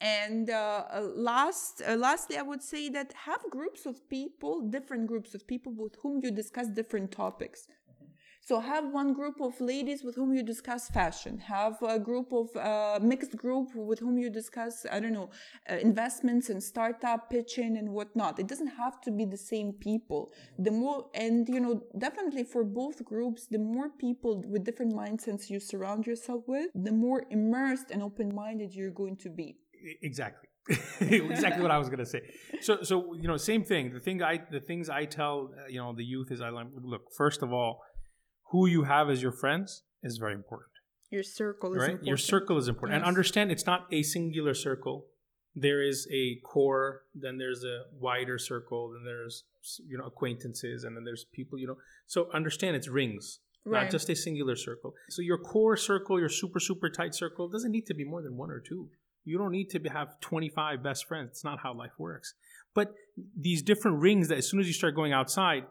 and 0.02 0.50
uh, 0.50 0.84
uh, 0.92 1.00
last 1.14 1.80
uh, 1.86 1.94
lastly 1.94 2.36
i 2.36 2.42
would 2.42 2.62
say 2.62 2.88
that 2.88 3.12
have 3.26 3.40
groups 3.50 3.86
of 3.86 3.96
people 4.10 4.60
different 4.68 5.06
groups 5.06 5.32
of 5.34 5.46
people 5.46 5.72
with 5.76 5.94
whom 6.02 6.20
you 6.22 6.30
discuss 6.30 6.66
different 6.68 7.10
topics 7.12 7.68
so 8.44 8.58
have 8.58 8.90
one 8.90 9.12
group 9.12 9.40
of 9.40 9.60
ladies 9.60 10.02
with 10.02 10.16
whom 10.16 10.34
you 10.34 10.42
discuss 10.42 10.88
fashion. 10.88 11.38
Have 11.38 11.80
a 11.80 11.96
group 11.96 12.32
of 12.32 12.48
uh, 12.56 12.98
mixed 13.00 13.36
group 13.36 13.68
with 13.72 14.00
whom 14.00 14.18
you 14.18 14.30
discuss 14.30 14.84
I 14.90 14.98
don't 14.98 15.12
know 15.12 15.30
uh, 15.70 15.76
investments 15.76 16.50
and 16.50 16.60
startup 16.60 17.30
pitching 17.30 17.76
and 17.76 17.90
whatnot. 17.90 18.40
It 18.40 18.48
doesn't 18.48 18.74
have 18.82 19.00
to 19.02 19.12
be 19.12 19.24
the 19.24 19.36
same 19.36 19.72
people. 19.72 20.32
The 20.58 20.72
more 20.72 21.08
and 21.14 21.48
you 21.48 21.60
know 21.60 21.84
definitely 21.96 22.42
for 22.42 22.64
both 22.64 23.04
groups, 23.04 23.46
the 23.46 23.60
more 23.60 23.90
people 23.90 24.42
with 24.44 24.64
different 24.64 24.92
mindsets 24.92 25.48
you 25.48 25.60
surround 25.60 26.08
yourself 26.08 26.42
with, 26.48 26.68
the 26.74 26.90
more 26.90 27.22
immersed 27.30 27.92
and 27.92 28.02
open 28.02 28.34
minded 28.34 28.74
you're 28.74 28.90
going 28.90 29.18
to 29.18 29.30
be. 29.30 29.61
Exactly. 30.02 30.48
Exactly 31.00 31.60
what 31.60 31.72
i 31.72 31.78
was 31.78 31.88
going 31.88 31.98
to 31.98 32.06
say. 32.06 32.20
So 32.60 32.82
so 32.82 33.14
you 33.14 33.26
know 33.28 33.36
same 33.36 33.64
thing. 33.64 33.92
The 33.92 34.00
thing 34.00 34.22
i 34.22 34.40
the 34.50 34.60
things 34.60 34.88
i 34.88 35.04
tell 35.04 35.50
uh, 35.58 35.66
you 35.68 35.78
know 35.78 35.92
the 35.92 36.04
youth 36.04 36.30
is 36.30 36.40
i 36.40 36.50
look 36.50 37.02
first 37.16 37.42
of 37.42 37.52
all 37.52 37.80
who 38.50 38.66
you 38.66 38.84
have 38.84 39.10
as 39.10 39.20
your 39.22 39.32
friends 39.32 39.82
is 40.02 40.18
very 40.18 40.34
important. 40.34 40.70
Your 41.10 41.22
circle 41.22 41.72
is 41.72 41.78
right? 41.78 41.84
Important. 41.90 42.06
your 42.06 42.16
circle 42.16 42.58
is 42.58 42.68
important. 42.68 42.96
And 42.96 43.04
understand 43.04 43.50
it's 43.50 43.66
not 43.66 43.86
a 43.92 44.02
singular 44.02 44.54
circle. 44.54 45.06
There 45.54 45.82
is 45.82 46.08
a 46.12 46.36
core 46.44 47.02
then 47.14 47.38
there's 47.38 47.64
a 47.64 47.76
wider 47.98 48.38
circle 48.38 48.92
then 48.92 49.04
there's 49.04 49.44
you 49.86 49.98
know 49.98 50.04
acquaintances 50.04 50.84
and 50.84 50.96
then 50.96 51.04
there's 51.04 51.24
people 51.34 51.58
you 51.58 51.66
know. 51.66 51.76
So 52.06 52.28
understand 52.32 52.76
it's 52.76 52.88
rings 52.88 53.40
Right. 53.64 53.82
not 53.84 53.92
just 53.92 54.08
a 54.10 54.16
singular 54.16 54.56
circle. 54.56 54.92
So 55.08 55.22
your 55.22 55.38
core 55.38 55.76
circle 55.76 56.18
your 56.18 56.28
super 56.28 56.60
super 56.60 56.88
tight 56.90 57.14
circle 57.14 57.48
doesn't 57.48 57.70
need 57.70 57.86
to 57.86 57.94
be 57.94 58.04
more 58.04 58.22
than 58.22 58.36
one 58.36 58.50
or 58.50 58.60
two 58.60 58.88
you 59.24 59.38
don't 59.38 59.52
need 59.52 59.70
to 59.70 59.78
have 59.88 60.18
25 60.20 60.82
best 60.82 61.06
friends 61.06 61.28
it's 61.30 61.44
not 61.44 61.60
how 61.60 61.72
life 61.74 61.92
works 61.98 62.34
but 62.74 62.94
these 63.38 63.62
different 63.62 64.00
rings 64.00 64.28
that 64.28 64.38
as 64.38 64.48
soon 64.48 64.60
as 64.60 64.66
you 64.66 64.72
start 64.72 64.94
going 64.94 65.12
outside 65.12 65.64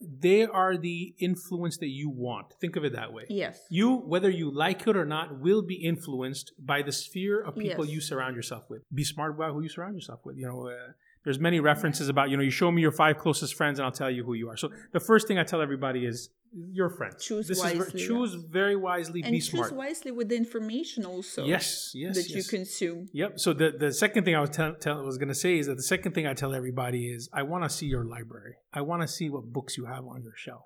they 0.00 0.44
are 0.44 0.76
the 0.76 1.12
influence 1.18 1.76
that 1.78 1.88
you 1.88 2.08
want 2.08 2.54
think 2.60 2.76
of 2.76 2.84
it 2.84 2.92
that 2.92 3.12
way 3.12 3.24
Yes. 3.28 3.58
you, 3.68 3.96
whether 3.96 4.30
you 4.30 4.48
like 4.50 4.86
it 4.86 4.96
or 4.96 5.04
not, 5.04 5.40
will 5.40 5.60
be 5.62 5.74
influenced 5.74 6.52
by 6.58 6.82
the 6.82 6.92
sphere 6.92 7.40
of 7.42 7.56
people 7.56 7.84
Yes. 7.84 7.94
you 7.94 8.00
surround 8.00 8.36
yourself 8.36 8.64
with. 8.70 8.82
Be 8.94 9.02
smart 9.02 9.34
about 9.34 9.54
who 9.54 9.60
you 9.62 9.68
surround 9.68 9.94
yourself 9.94 10.20
with. 10.24 10.36
You 10.36 10.46
know, 10.46 10.68
uh, 10.68 10.92
there's 11.28 11.38
many 11.38 11.60
references 11.60 12.08
about 12.08 12.30
you 12.30 12.38
know 12.38 12.42
you 12.42 12.50
show 12.50 12.72
me 12.72 12.80
your 12.80 12.90
five 12.90 13.18
closest 13.18 13.54
friends 13.54 13.78
and 13.78 13.84
I'll 13.84 13.92
tell 13.92 14.10
you 14.10 14.24
who 14.24 14.32
you 14.32 14.48
are. 14.48 14.56
So 14.56 14.70
the 14.94 15.00
first 15.00 15.28
thing 15.28 15.38
I 15.38 15.44
tell 15.44 15.60
everybody 15.60 16.06
is 16.06 16.30
your 16.72 16.88
friends. 16.88 17.22
Choose 17.22 17.46
This 17.46 17.58
is 17.58 17.64
wisely, 17.64 18.00
choose 18.00 18.32
very 18.32 18.76
wisely. 18.76 19.20
And 19.22 19.32
be 19.32 19.40
choose 19.40 19.50
smart. 19.50 19.74
wisely 19.74 20.10
with 20.10 20.30
the 20.30 20.36
information 20.36 21.04
also 21.04 21.44
Yes, 21.44 21.92
yes, 21.94 22.16
that 22.16 22.30
you 22.30 22.42
consume. 22.44 23.10
Yep. 23.12 23.40
So 23.40 23.52
the, 23.52 23.74
the 23.78 23.92
second 23.92 24.24
thing 24.24 24.36
I 24.36 24.40
was 24.40 24.48
tell, 24.48 24.74
tell, 24.76 25.04
was 25.04 25.18
going 25.18 25.28
to 25.28 25.34
say 25.34 25.58
is 25.58 25.66
that 25.66 25.74
the 25.74 25.82
second 25.82 26.12
thing 26.12 26.26
I 26.26 26.32
tell 26.32 26.54
everybody 26.54 27.10
is 27.12 27.28
I 27.30 27.42
want 27.42 27.62
to 27.64 27.68
see 27.68 27.84
your 27.84 28.06
library. 28.06 28.54
I 28.72 28.80
want 28.80 29.02
to 29.02 29.08
see 29.08 29.28
what 29.28 29.52
books 29.52 29.76
you 29.76 29.84
have 29.84 30.06
on 30.06 30.22
your 30.22 30.32
shelf. 30.34 30.62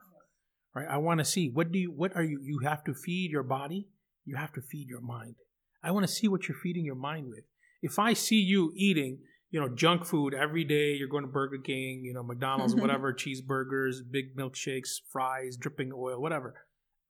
Right. 0.77 0.87
I 0.89 0.99
want 0.99 1.19
to 1.19 1.25
see 1.25 1.51
what 1.51 1.73
do 1.73 1.81
you 1.81 1.91
what 1.91 2.15
are 2.15 2.23
you 2.23 2.39
you 2.41 2.61
have 2.63 2.85
to 2.85 2.95
feed 2.95 3.33
your 3.33 3.43
body. 3.43 3.89
You 4.25 4.37
have 4.37 4.53
to 4.53 4.61
feed 4.61 4.87
your 4.89 5.01
mind. 5.01 5.35
I 5.83 5.91
want 5.91 6.07
to 6.07 6.13
see 6.13 6.29
what 6.29 6.47
you're 6.47 6.57
feeding 6.63 6.85
your 6.85 6.95
mind 6.95 7.27
with. 7.31 7.43
If 7.83 7.99
I 7.99 8.13
see 8.13 8.37
you 8.37 8.73
eating, 8.77 9.19
you 9.53 9.61
know, 9.61 9.69
junk 9.69 10.05
food 10.05 10.35
every 10.35 10.65
day, 10.65 10.95
you're 10.95 11.09
going 11.09 11.25
to 11.25 11.31
Burger 11.31 11.59
King, 11.59 12.01
you 12.03 12.15
know, 12.15 12.23
McDonald's, 12.23 12.75
whatever, 12.83 13.13
cheeseburgers, 13.13 13.97
big 14.11 14.35
milkshakes, 14.35 15.01
fries, 15.13 15.57
dripping 15.57 15.93
oil, 15.95 16.21
whatever. 16.21 16.55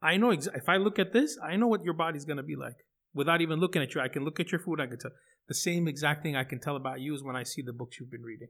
I 0.02 0.16
know 0.16 0.30
exa- 0.30 0.56
if 0.56 0.68
I 0.68 0.76
look 0.76 0.98
at 0.98 1.12
this, 1.12 1.38
I 1.42 1.54
know 1.54 1.68
what 1.68 1.84
your 1.84 1.94
body's 1.94 2.24
going 2.24 2.38
to 2.38 2.42
be 2.42 2.56
like 2.56 2.74
without 3.14 3.40
even 3.40 3.60
looking 3.60 3.80
at 3.80 3.94
you. 3.94 4.00
I 4.00 4.08
can 4.08 4.24
look 4.24 4.40
at 4.40 4.50
your 4.50 4.58
food. 4.58 4.80
I 4.80 4.88
can 4.88 4.98
tell 4.98 5.12
the 5.46 5.54
same 5.54 5.86
exact 5.86 6.24
thing 6.24 6.34
I 6.34 6.42
can 6.42 6.58
tell 6.58 6.74
about 6.74 7.00
you 7.00 7.14
is 7.14 7.22
when 7.22 7.36
I 7.36 7.44
see 7.44 7.62
the 7.62 7.72
books 7.72 7.98
you've 8.00 8.10
been 8.10 8.22
reading. 8.22 8.48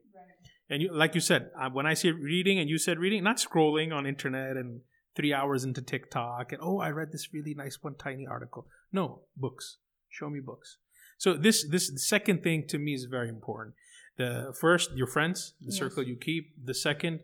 And 0.70 0.80
you, 0.80 0.90
like 0.94 1.14
you 1.14 1.20
said, 1.20 1.50
uh, 1.60 1.68
when 1.68 1.84
I 1.84 1.92
see 1.92 2.10
reading 2.10 2.58
and 2.58 2.70
you 2.70 2.78
said 2.78 2.98
reading, 2.98 3.22
not 3.22 3.36
scrolling 3.36 3.92
on 3.92 4.06
internet 4.06 4.56
and 4.56 4.80
three 5.14 5.34
hours 5.34 5.64
into 5.64 5.82
TikTok 5.82 6.52
and 6.52 6.62
oh, 6.62 6.78
I 6.78 6.90
read 6.90 7.12
this 7.12 7.28
really 7.34 7.52
nice 7.54 7.78
one 7.82 7.96
tiny 7.96 8.26
article. 8.26 8.66
No, 8.90 9.24
books. 9.36 9.76
Show 10.08 10.30
me 10.30 10.40
books. 10.40 10.78
So 11.22 11.34
this 11.34 11.64
this 11.74 11.86
second 12.08 12.42
thing 12.42 12.66
to 12.66 12.78
me 12.78 12.94
is 12.94 13.04
very 13.04 13.28
important. 13.28 13.76
The 14.16 14.52
first, 14.60 14.90
your 15.00 15.06
friends, 15.06 15.54
the 15.60 15.70
Yes. 15.70 15.78
circle 15.82 16.02
you 16.02 16.16
keep. 16.16 16.44
The 16.70 16.74
second, 16.74 17.20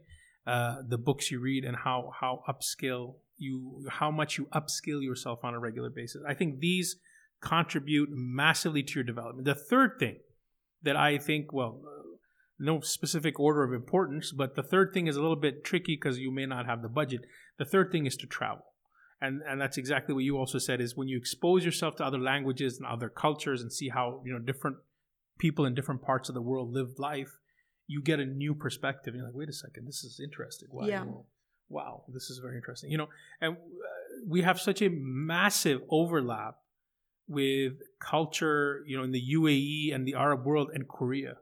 uh, 0.47 0.83
the 0.93 1.01
books 1.09 1.33
you 1.33 1.41
read 1.41 1.65
and 1.69 1.77
how 1.87 2.13
how 2.21 2.33
upskill 2.53 3.17
you 3.39 3.57
how 4.01 4.11
much 4.21 4.39
you 4.39 4.45
upskill 4.59 5.01
yourself 5.03 5.39
on 5.43 5.53
a 5.53 5.59
regular 5.59 5.91
basis. 5.91 6.23
I 6.33 6.35
think 6.35 6.61
these 6.61 6.89
contribute 7.41 8.09
massively 8.13 8.85
to 8.85 8.93
your 8.99 9.07
development. 9.13 9.45
The 9.47 9.61
third 9.73 9.91
thing 9.99 10.17
that 10.87 10.95
I 10.95 11.19
think, 11.19 11.53
well, 11.53 11.83
uh, 11.85 12.17
no 12.71 12.79
specific 12.81 13.41
order 13.41 13.65
of 13.65 13.73
importance, 13.73 14.31
but 14.31 14.55
the 14.55 14.67
third 14.73 14.95
thing 14.95 15.09
is 15.09 15.17
a 15.17 15.23
little 15.27 15.43
bit 15.49 15.65
tricky 15.65 15.97
because 15.97 16.21
you 16.21 16.31
may 16.31 16.47
not 16.47 16.67
have 16.67 16.83
the 16.83 16.89
budget. 17.01 17.23
The 17.57 17.65
third 17.65 17.91
thing 17.91 18.07
is 18.07 18.17
to 18.19 18.29
travel. 18.29 18.68
And, 19.21 19.43
and 19.49 19.61
that's 19.61 19.77
exactly 19.79 20.15
what 20.15 20.23
you 20.25 20.37
also 20.39 20.59
said 20.59 20.81
is 20.81 20.97
when 20.97 21.09
you 21.09 21.17
expose 21.17 21.65
yourself 21.65 21.97
to 21.97 22.05
other 22.05 22.19
languages 22.19 22.79
and 22.79 22.87
other 22.87 23.09
cultures 23.09 23.63
and 23.63 23.73
see 23.73 23.89
how 23.89 24.23
you 24.25 24.33
know 24.33 24.39
different 24.39 24.77
people 25.39 25.65
in 25.65 25.75
different 25.75 26.03
parts 26.03 26.29
of 26.29 26.35
the 26.35 26.43
world 26.43 26.73
live 26.73 26.99
life, 26.99 27.39
you 27.87 28.01
get 28.03 28.21
a 28.21 28.27
new 28.27 28.55
perspective. 28.55 29.15
You're 29.15 29.25
like, 29.25 29.35
wait 29.35 29.49
a 29.49 29.53
second, 29.53 29.87
this 29.87 30.05
is 30.05 30.21
interesting. 30.23 30.69
Wow, 30.71 30.87
Yeah. 30.87 31.05
wow, 31.69 32.05
this 32.09 32.31
is 32.31 32.39
very 32.39 32.57
interesting. 32.57 32.91
You 32.91 32.99
know, 32.99 33.09
and 33.41 33.57
uh, 33.57 33.59
we 34.27 34.43
have 34.43 34.61
such 34.61 34.83
a 34.83 34.89
massive 34.91 35.81
overlap 35.91 36.57
with 37.27 37.75
culture, 38.01 38.83
you 38.87 38.97
know, 38.97 39.03
in 39.05 39.13
the 39.13 39.23
UAE 39.35 39.95
and 39.95 40.07
the 40.07 40.15
Arab 40.15 40.45
world 40.45 40.71
and 40.73 40.89
Korea. 40.89 41.39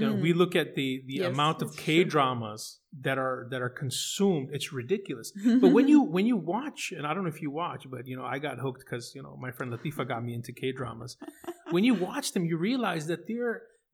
You 0.00 0.06
know, 0.08 0.14
Mm. 0.14 0.22
we 0.22 0.32
look 0.32 0.54
at 0.62 0.74
the 0.74 1.02
the 1.06 1.18
Yes, 1.24 1.32
amount 1.34 1.62
of 1.62 1.76
K 1.76 2.04
dramas 2.04 2.80
that 3.06 3.18
are 3.18 3.46
that 3.50 3.60
are 3.66 3.68
consumed. 3.84 4.48
It's 4.56 4.72
ridiculous. 4.72 5.28
But 5.62 5.70
when 5.76 5.86
you 5.92 6.00
when 6.16 6.26
you 6.26 6.36
watch, 6.36 6.80
and 6.96 7.04
I 7.06 7.10
don't 7.14 7.24
know 7.24 7.34
if 7.38 7.42
you 7.42 7.50
watch, 7.50 7.82
but 7.94 8.06
you 8.10 8.16
know, 8.18 8.24
I 8.24 8.38
got 8.38 8.58
hooked 8.64 8.82
because 8.84 9.04
you 9.16 9.22
know 9.24 9.34
my 9.46 9.50
friend 9.56 9.72
Latifa 9.72 10.06
got 10.12 10.20
me 10.24 10.32
into 10.38 10.52
K 10.52 10.72
dramas. 10.72 11.12
when 11.74 11.84
you 11.88 11.94
watch 11.94 12.26
them, 12.34 12.44
you 12.50 12.56
realize 12.70 13.04
that 13.08 13.26
their 13.30 13.50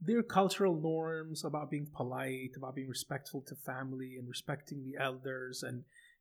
their 0.09 0.23
cultural 0.23 0.75
norms 0.93 1.45
about 1.45 1.71
being 1.71 1.87
polite, 2.01 2.53
about 2.57 2.75
being 2.75 2.89
respectful 2.99 3.41
to 3.49 3.55
family, 3.55 4.11
and 4.19 4.29
respecting 4.29 4.79
the 4.89 4.95
elders, 5.03 5.63
and 5.63 5.77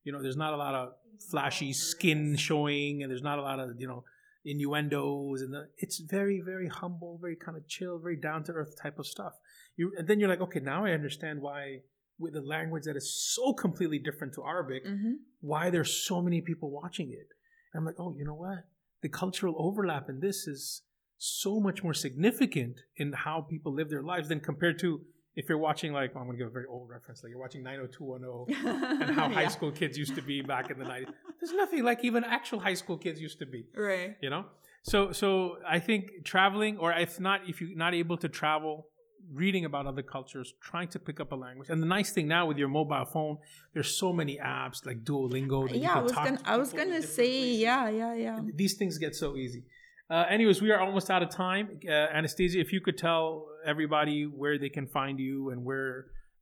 you 0.05 0.11
know, 0.11 0.21
there's 0.21 0.37
not 0.45 0.53
a 0.53 0.57
lot 0.57 0.75
of 0.81 0.85
flashy 1.31 1.71
skin 1.73 2.35
showing, 2.47 3.01
and 3.01 3.07
there's 3.11 3.27
not 3.31 3.37
a 3.39 3.41
lot 3.41 3.59
of 3.59 3.67
you 3.81 3.87
know 3.87 4.03
innuendos, 4.45 5.41
and 5.41 5.53
the, 5.53 5.67
it's 5.77 5.99
very 5.99 6.39
very 6.41 6.67
humble, 6.67 7.17
very 7.21 7.35
kind 7.35 7.57
of 7.57 7.67
chill, 7.67 7.97
very 7.99 8.15
down 8.17 8.43
to 8.45 8.51
earth 8.53 8.75
type 8.81 8.99
of 8.99 9.07
stuff. 9.07 9.33
You 9.75 9.91
and 9.97 10.07
then 10.07 10.19
you're 10.19 10.29
like, 10.29 10.41
okay, 10.41 10.59
now 10.59 10.85
I 10.85 10.91
understand 10.91 11.41
why 11.41 11.81
with 12.19 12.35
a 12.35 12.41
language 12.41 12.83
that 12.85 12.95
is 12.95 13.11
so 13.35 13.53
completely 13.53 13.99
different 13.99 14.33
to 14.35 14.43
Arabic, 14.43 14.85
Mhm. 14.85 15.13
why 15.41 15.69
there's 15.69 15.91
so 16.07 16.21
many 16.21 16.41
people 16.41 16.69
watching 16.69 17.11
it. 17.11 17.27
And 17.73 17.79
I'm 17.79 17.85
like, 17.85 17.99
oh, 17.99 18.13
you 18.17 18.23
know 18.23 18.35
what? 18.35 18.65
The 19.01 19.09
cultural 19.09 19.55
overlap 19.57 20.09
in 20.09 20.19
this 20.19 20.47
is 20.47 20.83
so 21.17 21.59
much 21.59 21.83
more 21.83 21.93
significant 21.93 22.81
in 22.97 23.13
how 23.13 23.41
people 23.41 23.73
live 23.73 23.89
their 23.89 24.03
lives 24.03 24.29
than 24.29 24.39
compared 24.39 24.77
to 24.79 25.01
if 25.35 25.49
you're 25.49 25.57
watching 25.57 25.91
like 25.93 26.15
I'm 26.15 26.25
gonna 26.27 26.37
give 26.37 26.47
a 26.47 26.51
very 26.51 26.67
old 26.67 26.87
reference, 26.89 27.23
like 27.23 27.31
you're 27.31 27.39
watching 27.39 27.63
90210 27.63 29.01
and 29.01 29.11
how 29.15 29.29
high 29.29 29.47
school 29.47 29.71
kids 29.71 29.97
used 29.97 30.15
to 30.15 30.21
be 30.21 30.41
back 30.41 30.69
in 30.69 30.77
the 30.77 30.85
90s. 30.85 31.07
There's 31.39 31.53
nothing 31.53 31.83
like 31.83 32.03
even 32.05 32.23
actual 32.23 32.59
high 32.59 32.75
school 32.75 32.97
kids 32.97 33.19
used 33.19 33.39
to 33.39 33.45
be 33.45 33.65
Right. 33.75 34.15
you 34.21 34.29
know 34.29 34.45
so 34.83 35.11
so 35.11 35.57
i 35.67 35.79
think 35.79 36.23
traveling 36.23 36.77
or 36.77 36.91
if 36.93 37.19
not 37.19 37.41
if 37.49 37.61
you're 37.61 37.75
not 37.75 37.93
able 37.93 38.17
to 38.17 38.29
travel 38.29 38.87
reading 39.33 39.65
about 39.65 39.85
other 39.87 40.03
cultures 40.15 40.53
trying 40.61 40.87
to 40.87 40.99
pick 40.99 41.19
up 41.19 41.31
a 41.31 41.35
language 41.35 41.69
and 41.69 41.81
the 41.81 41.85
nice 41.97 42.11
thing 42.11 42.27
now 42.27 42.45
with 42.45 42.57
your 42.57 42.67
mobile 42.79 43.05
phone 43.05 43.37
there's 43.73 43.91
so 44.03 44.13
many 44.13 44.37
apps 44.37 44.85
like 44.85 45.03
duolingo 45.03 45.67
that 45.67 45.75
you 45.77 45.83
Yeah, 45.83 45.95
I 45.95 46.01
was 46.01 46.11
gonna 46.11 46.37
to 46.37 46.49
I 46.53 46.57
was 46.57 46.71
gonna 46.73 47.01
say 47.01 47.31
places. 47.39 47.59
yeah, 47.67 47.89
yeah, 47.89 48.13
yeah. 48.13 48.39
these 48.55 48.73
things 48.79 48.97
get 48.97 49.15
so 49.15 49.35
easy 49.35 49.63
uh, 50.09 50.25
anyways 50.29 50.61
we 50.61 50.69
are 50.71 50.79
almost 50.79 51.09
out 51.09 51.23
of 51.23 51.29
time 51.29 51.65
uh, 51.87 51.91
anastasia 51.91 52.59
if 52.59 52.71
you 52.73 52.81
could 52.81 52.97
tell 52.97 53.47
everybody 53.65 54.23
where 54.41 54.57
they 54.63 54.69
can 54.69 54.85
find 54.87 55.19
you 55.19 55.49
and 55.51 55.63
where 55.63 55.93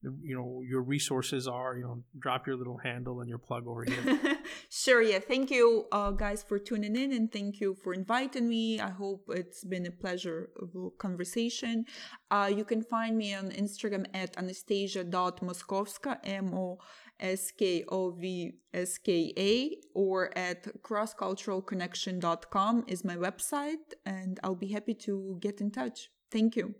you 0.03 0.35
know 0.35 0.61
your 0.67 0.81
resources 0.81 1.47
are 1.47 1.77
you 1.77 1.83
know 1.83 2.03
drop 2.19 2.47
your 2.47 2.55
little 2.55 2.77
handle 2.77 3.19
and 3.19 3.29
your 3.29 3.37
plug 3.37 3.67
over 3.67 3.83
here 3.83 4.37
sure, 4.69 5.01
yeah. 5.01 5.19
Thank 5.19 5.51
you, 5.51 5.85
uh, 5.91 6.11
guys, 6.11 6.43
for 6.43 6.59
tuning 6.59 6.95
in 6.95 7.11
and 7.13 7.31
thank 7.31 7.59
you 7.59 7.75
for 7.75 7.93
inviting 7.93 8.47
me. 8.47 8.79
I 8.79 8.89
hope 8.89 9.25
it's 9.29 9.63
been 9.63 9.85
a 9.85 9.91
pleasurable 9.91 10.93
conversation. 10.97 11.85
Uh, 12.29 12.51
you 12.53 12.65
can 12.65 12.81
find 12.81 13.17
me 13.17 13.33
on 13.33 13.51
Instagram 13.51 14.05
at 14.13 14.37
anastasia.moskovska, 14.37 16.19
M 16.23 16.53
O 16.53 16.79
S 17.19 17.51
K 17.51 17.83
O 17.89 18.11
V 18.11 18.53
S 18.73 18.97
K 18.97 19.33
A, 19.37 19.77
or 19.93 20.35
at 20.37 20.81
crossculturalconnection.com 20.81 22.85
is 22.87 23.03
my 23.03 23.15
website, 23.15 23.93
and 24.05 24.39
I'll 24.43 24.55
be 24.55 24.71
happy 24.71 24.93
to 25.05 25.37
get 25.39 25.61
in 25.61 25.71
touch. 25.71 26.09
Thank 26.31 26.55
you. 26.55 26.75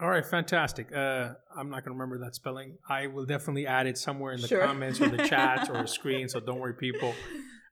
All 0.00 0.08
right, 0.10 0.26
fantastic. 0.26 0.94
Uh, 0.94 1.34
I'm 1.56 1.70
not 1.70 1.84
going 1.84 1.96
to 1.96 2.00
remember 2.00 2.18
that 2.24 2.34
spelling. 2.34 2.78
I 2.88 3.06
will 3.06 3.24
definitely 3.26 3.66
add 3.66 3.86
it 3.86 3.96
somewhere 3.96 4.32
in 4.32 4.40
the 4.40 4.48
Sure. 4.48 4.64
comments 4.66 5.00
or 5.00 5.08
the 5.08 5.26
chat 5.28 5.70
or 5.70 5.76
a 5.76 5.88
screen, 5.98 6.28
so 6.28 6.40
don't 6.40 6.58
worry, 6.58 6.74
people. 6.74 7.14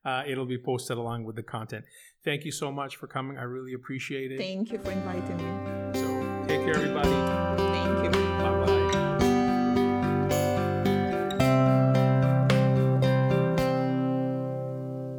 Uh, 0.05 0.23
it'll 0.25 0.45
be 0.45 0.57
posted 0.57 0.97
along 0.97 1.25
with 1.25 1.35
the 1.35 1.43
content. 1.43 1.83
Thank 2.23 2.45
you 2.45 2.51
so 2.51 2.71
much 2.71 2.95
for 2.95 3.07
coming. 3.07 3.37
I 3.37 3.43
really 3.43 3.73
appreciate 3.73 4.31
it. 4.31 4.37
Thank 4.37 4.71
you 4.71 4.79
for 4.79 4.91
inviting 4.91 5.37
me. 5.37 5.99
so 5.99 6.45
take 6.47 6.61
care, 6.61 6.75
everybody. 6.75 7.42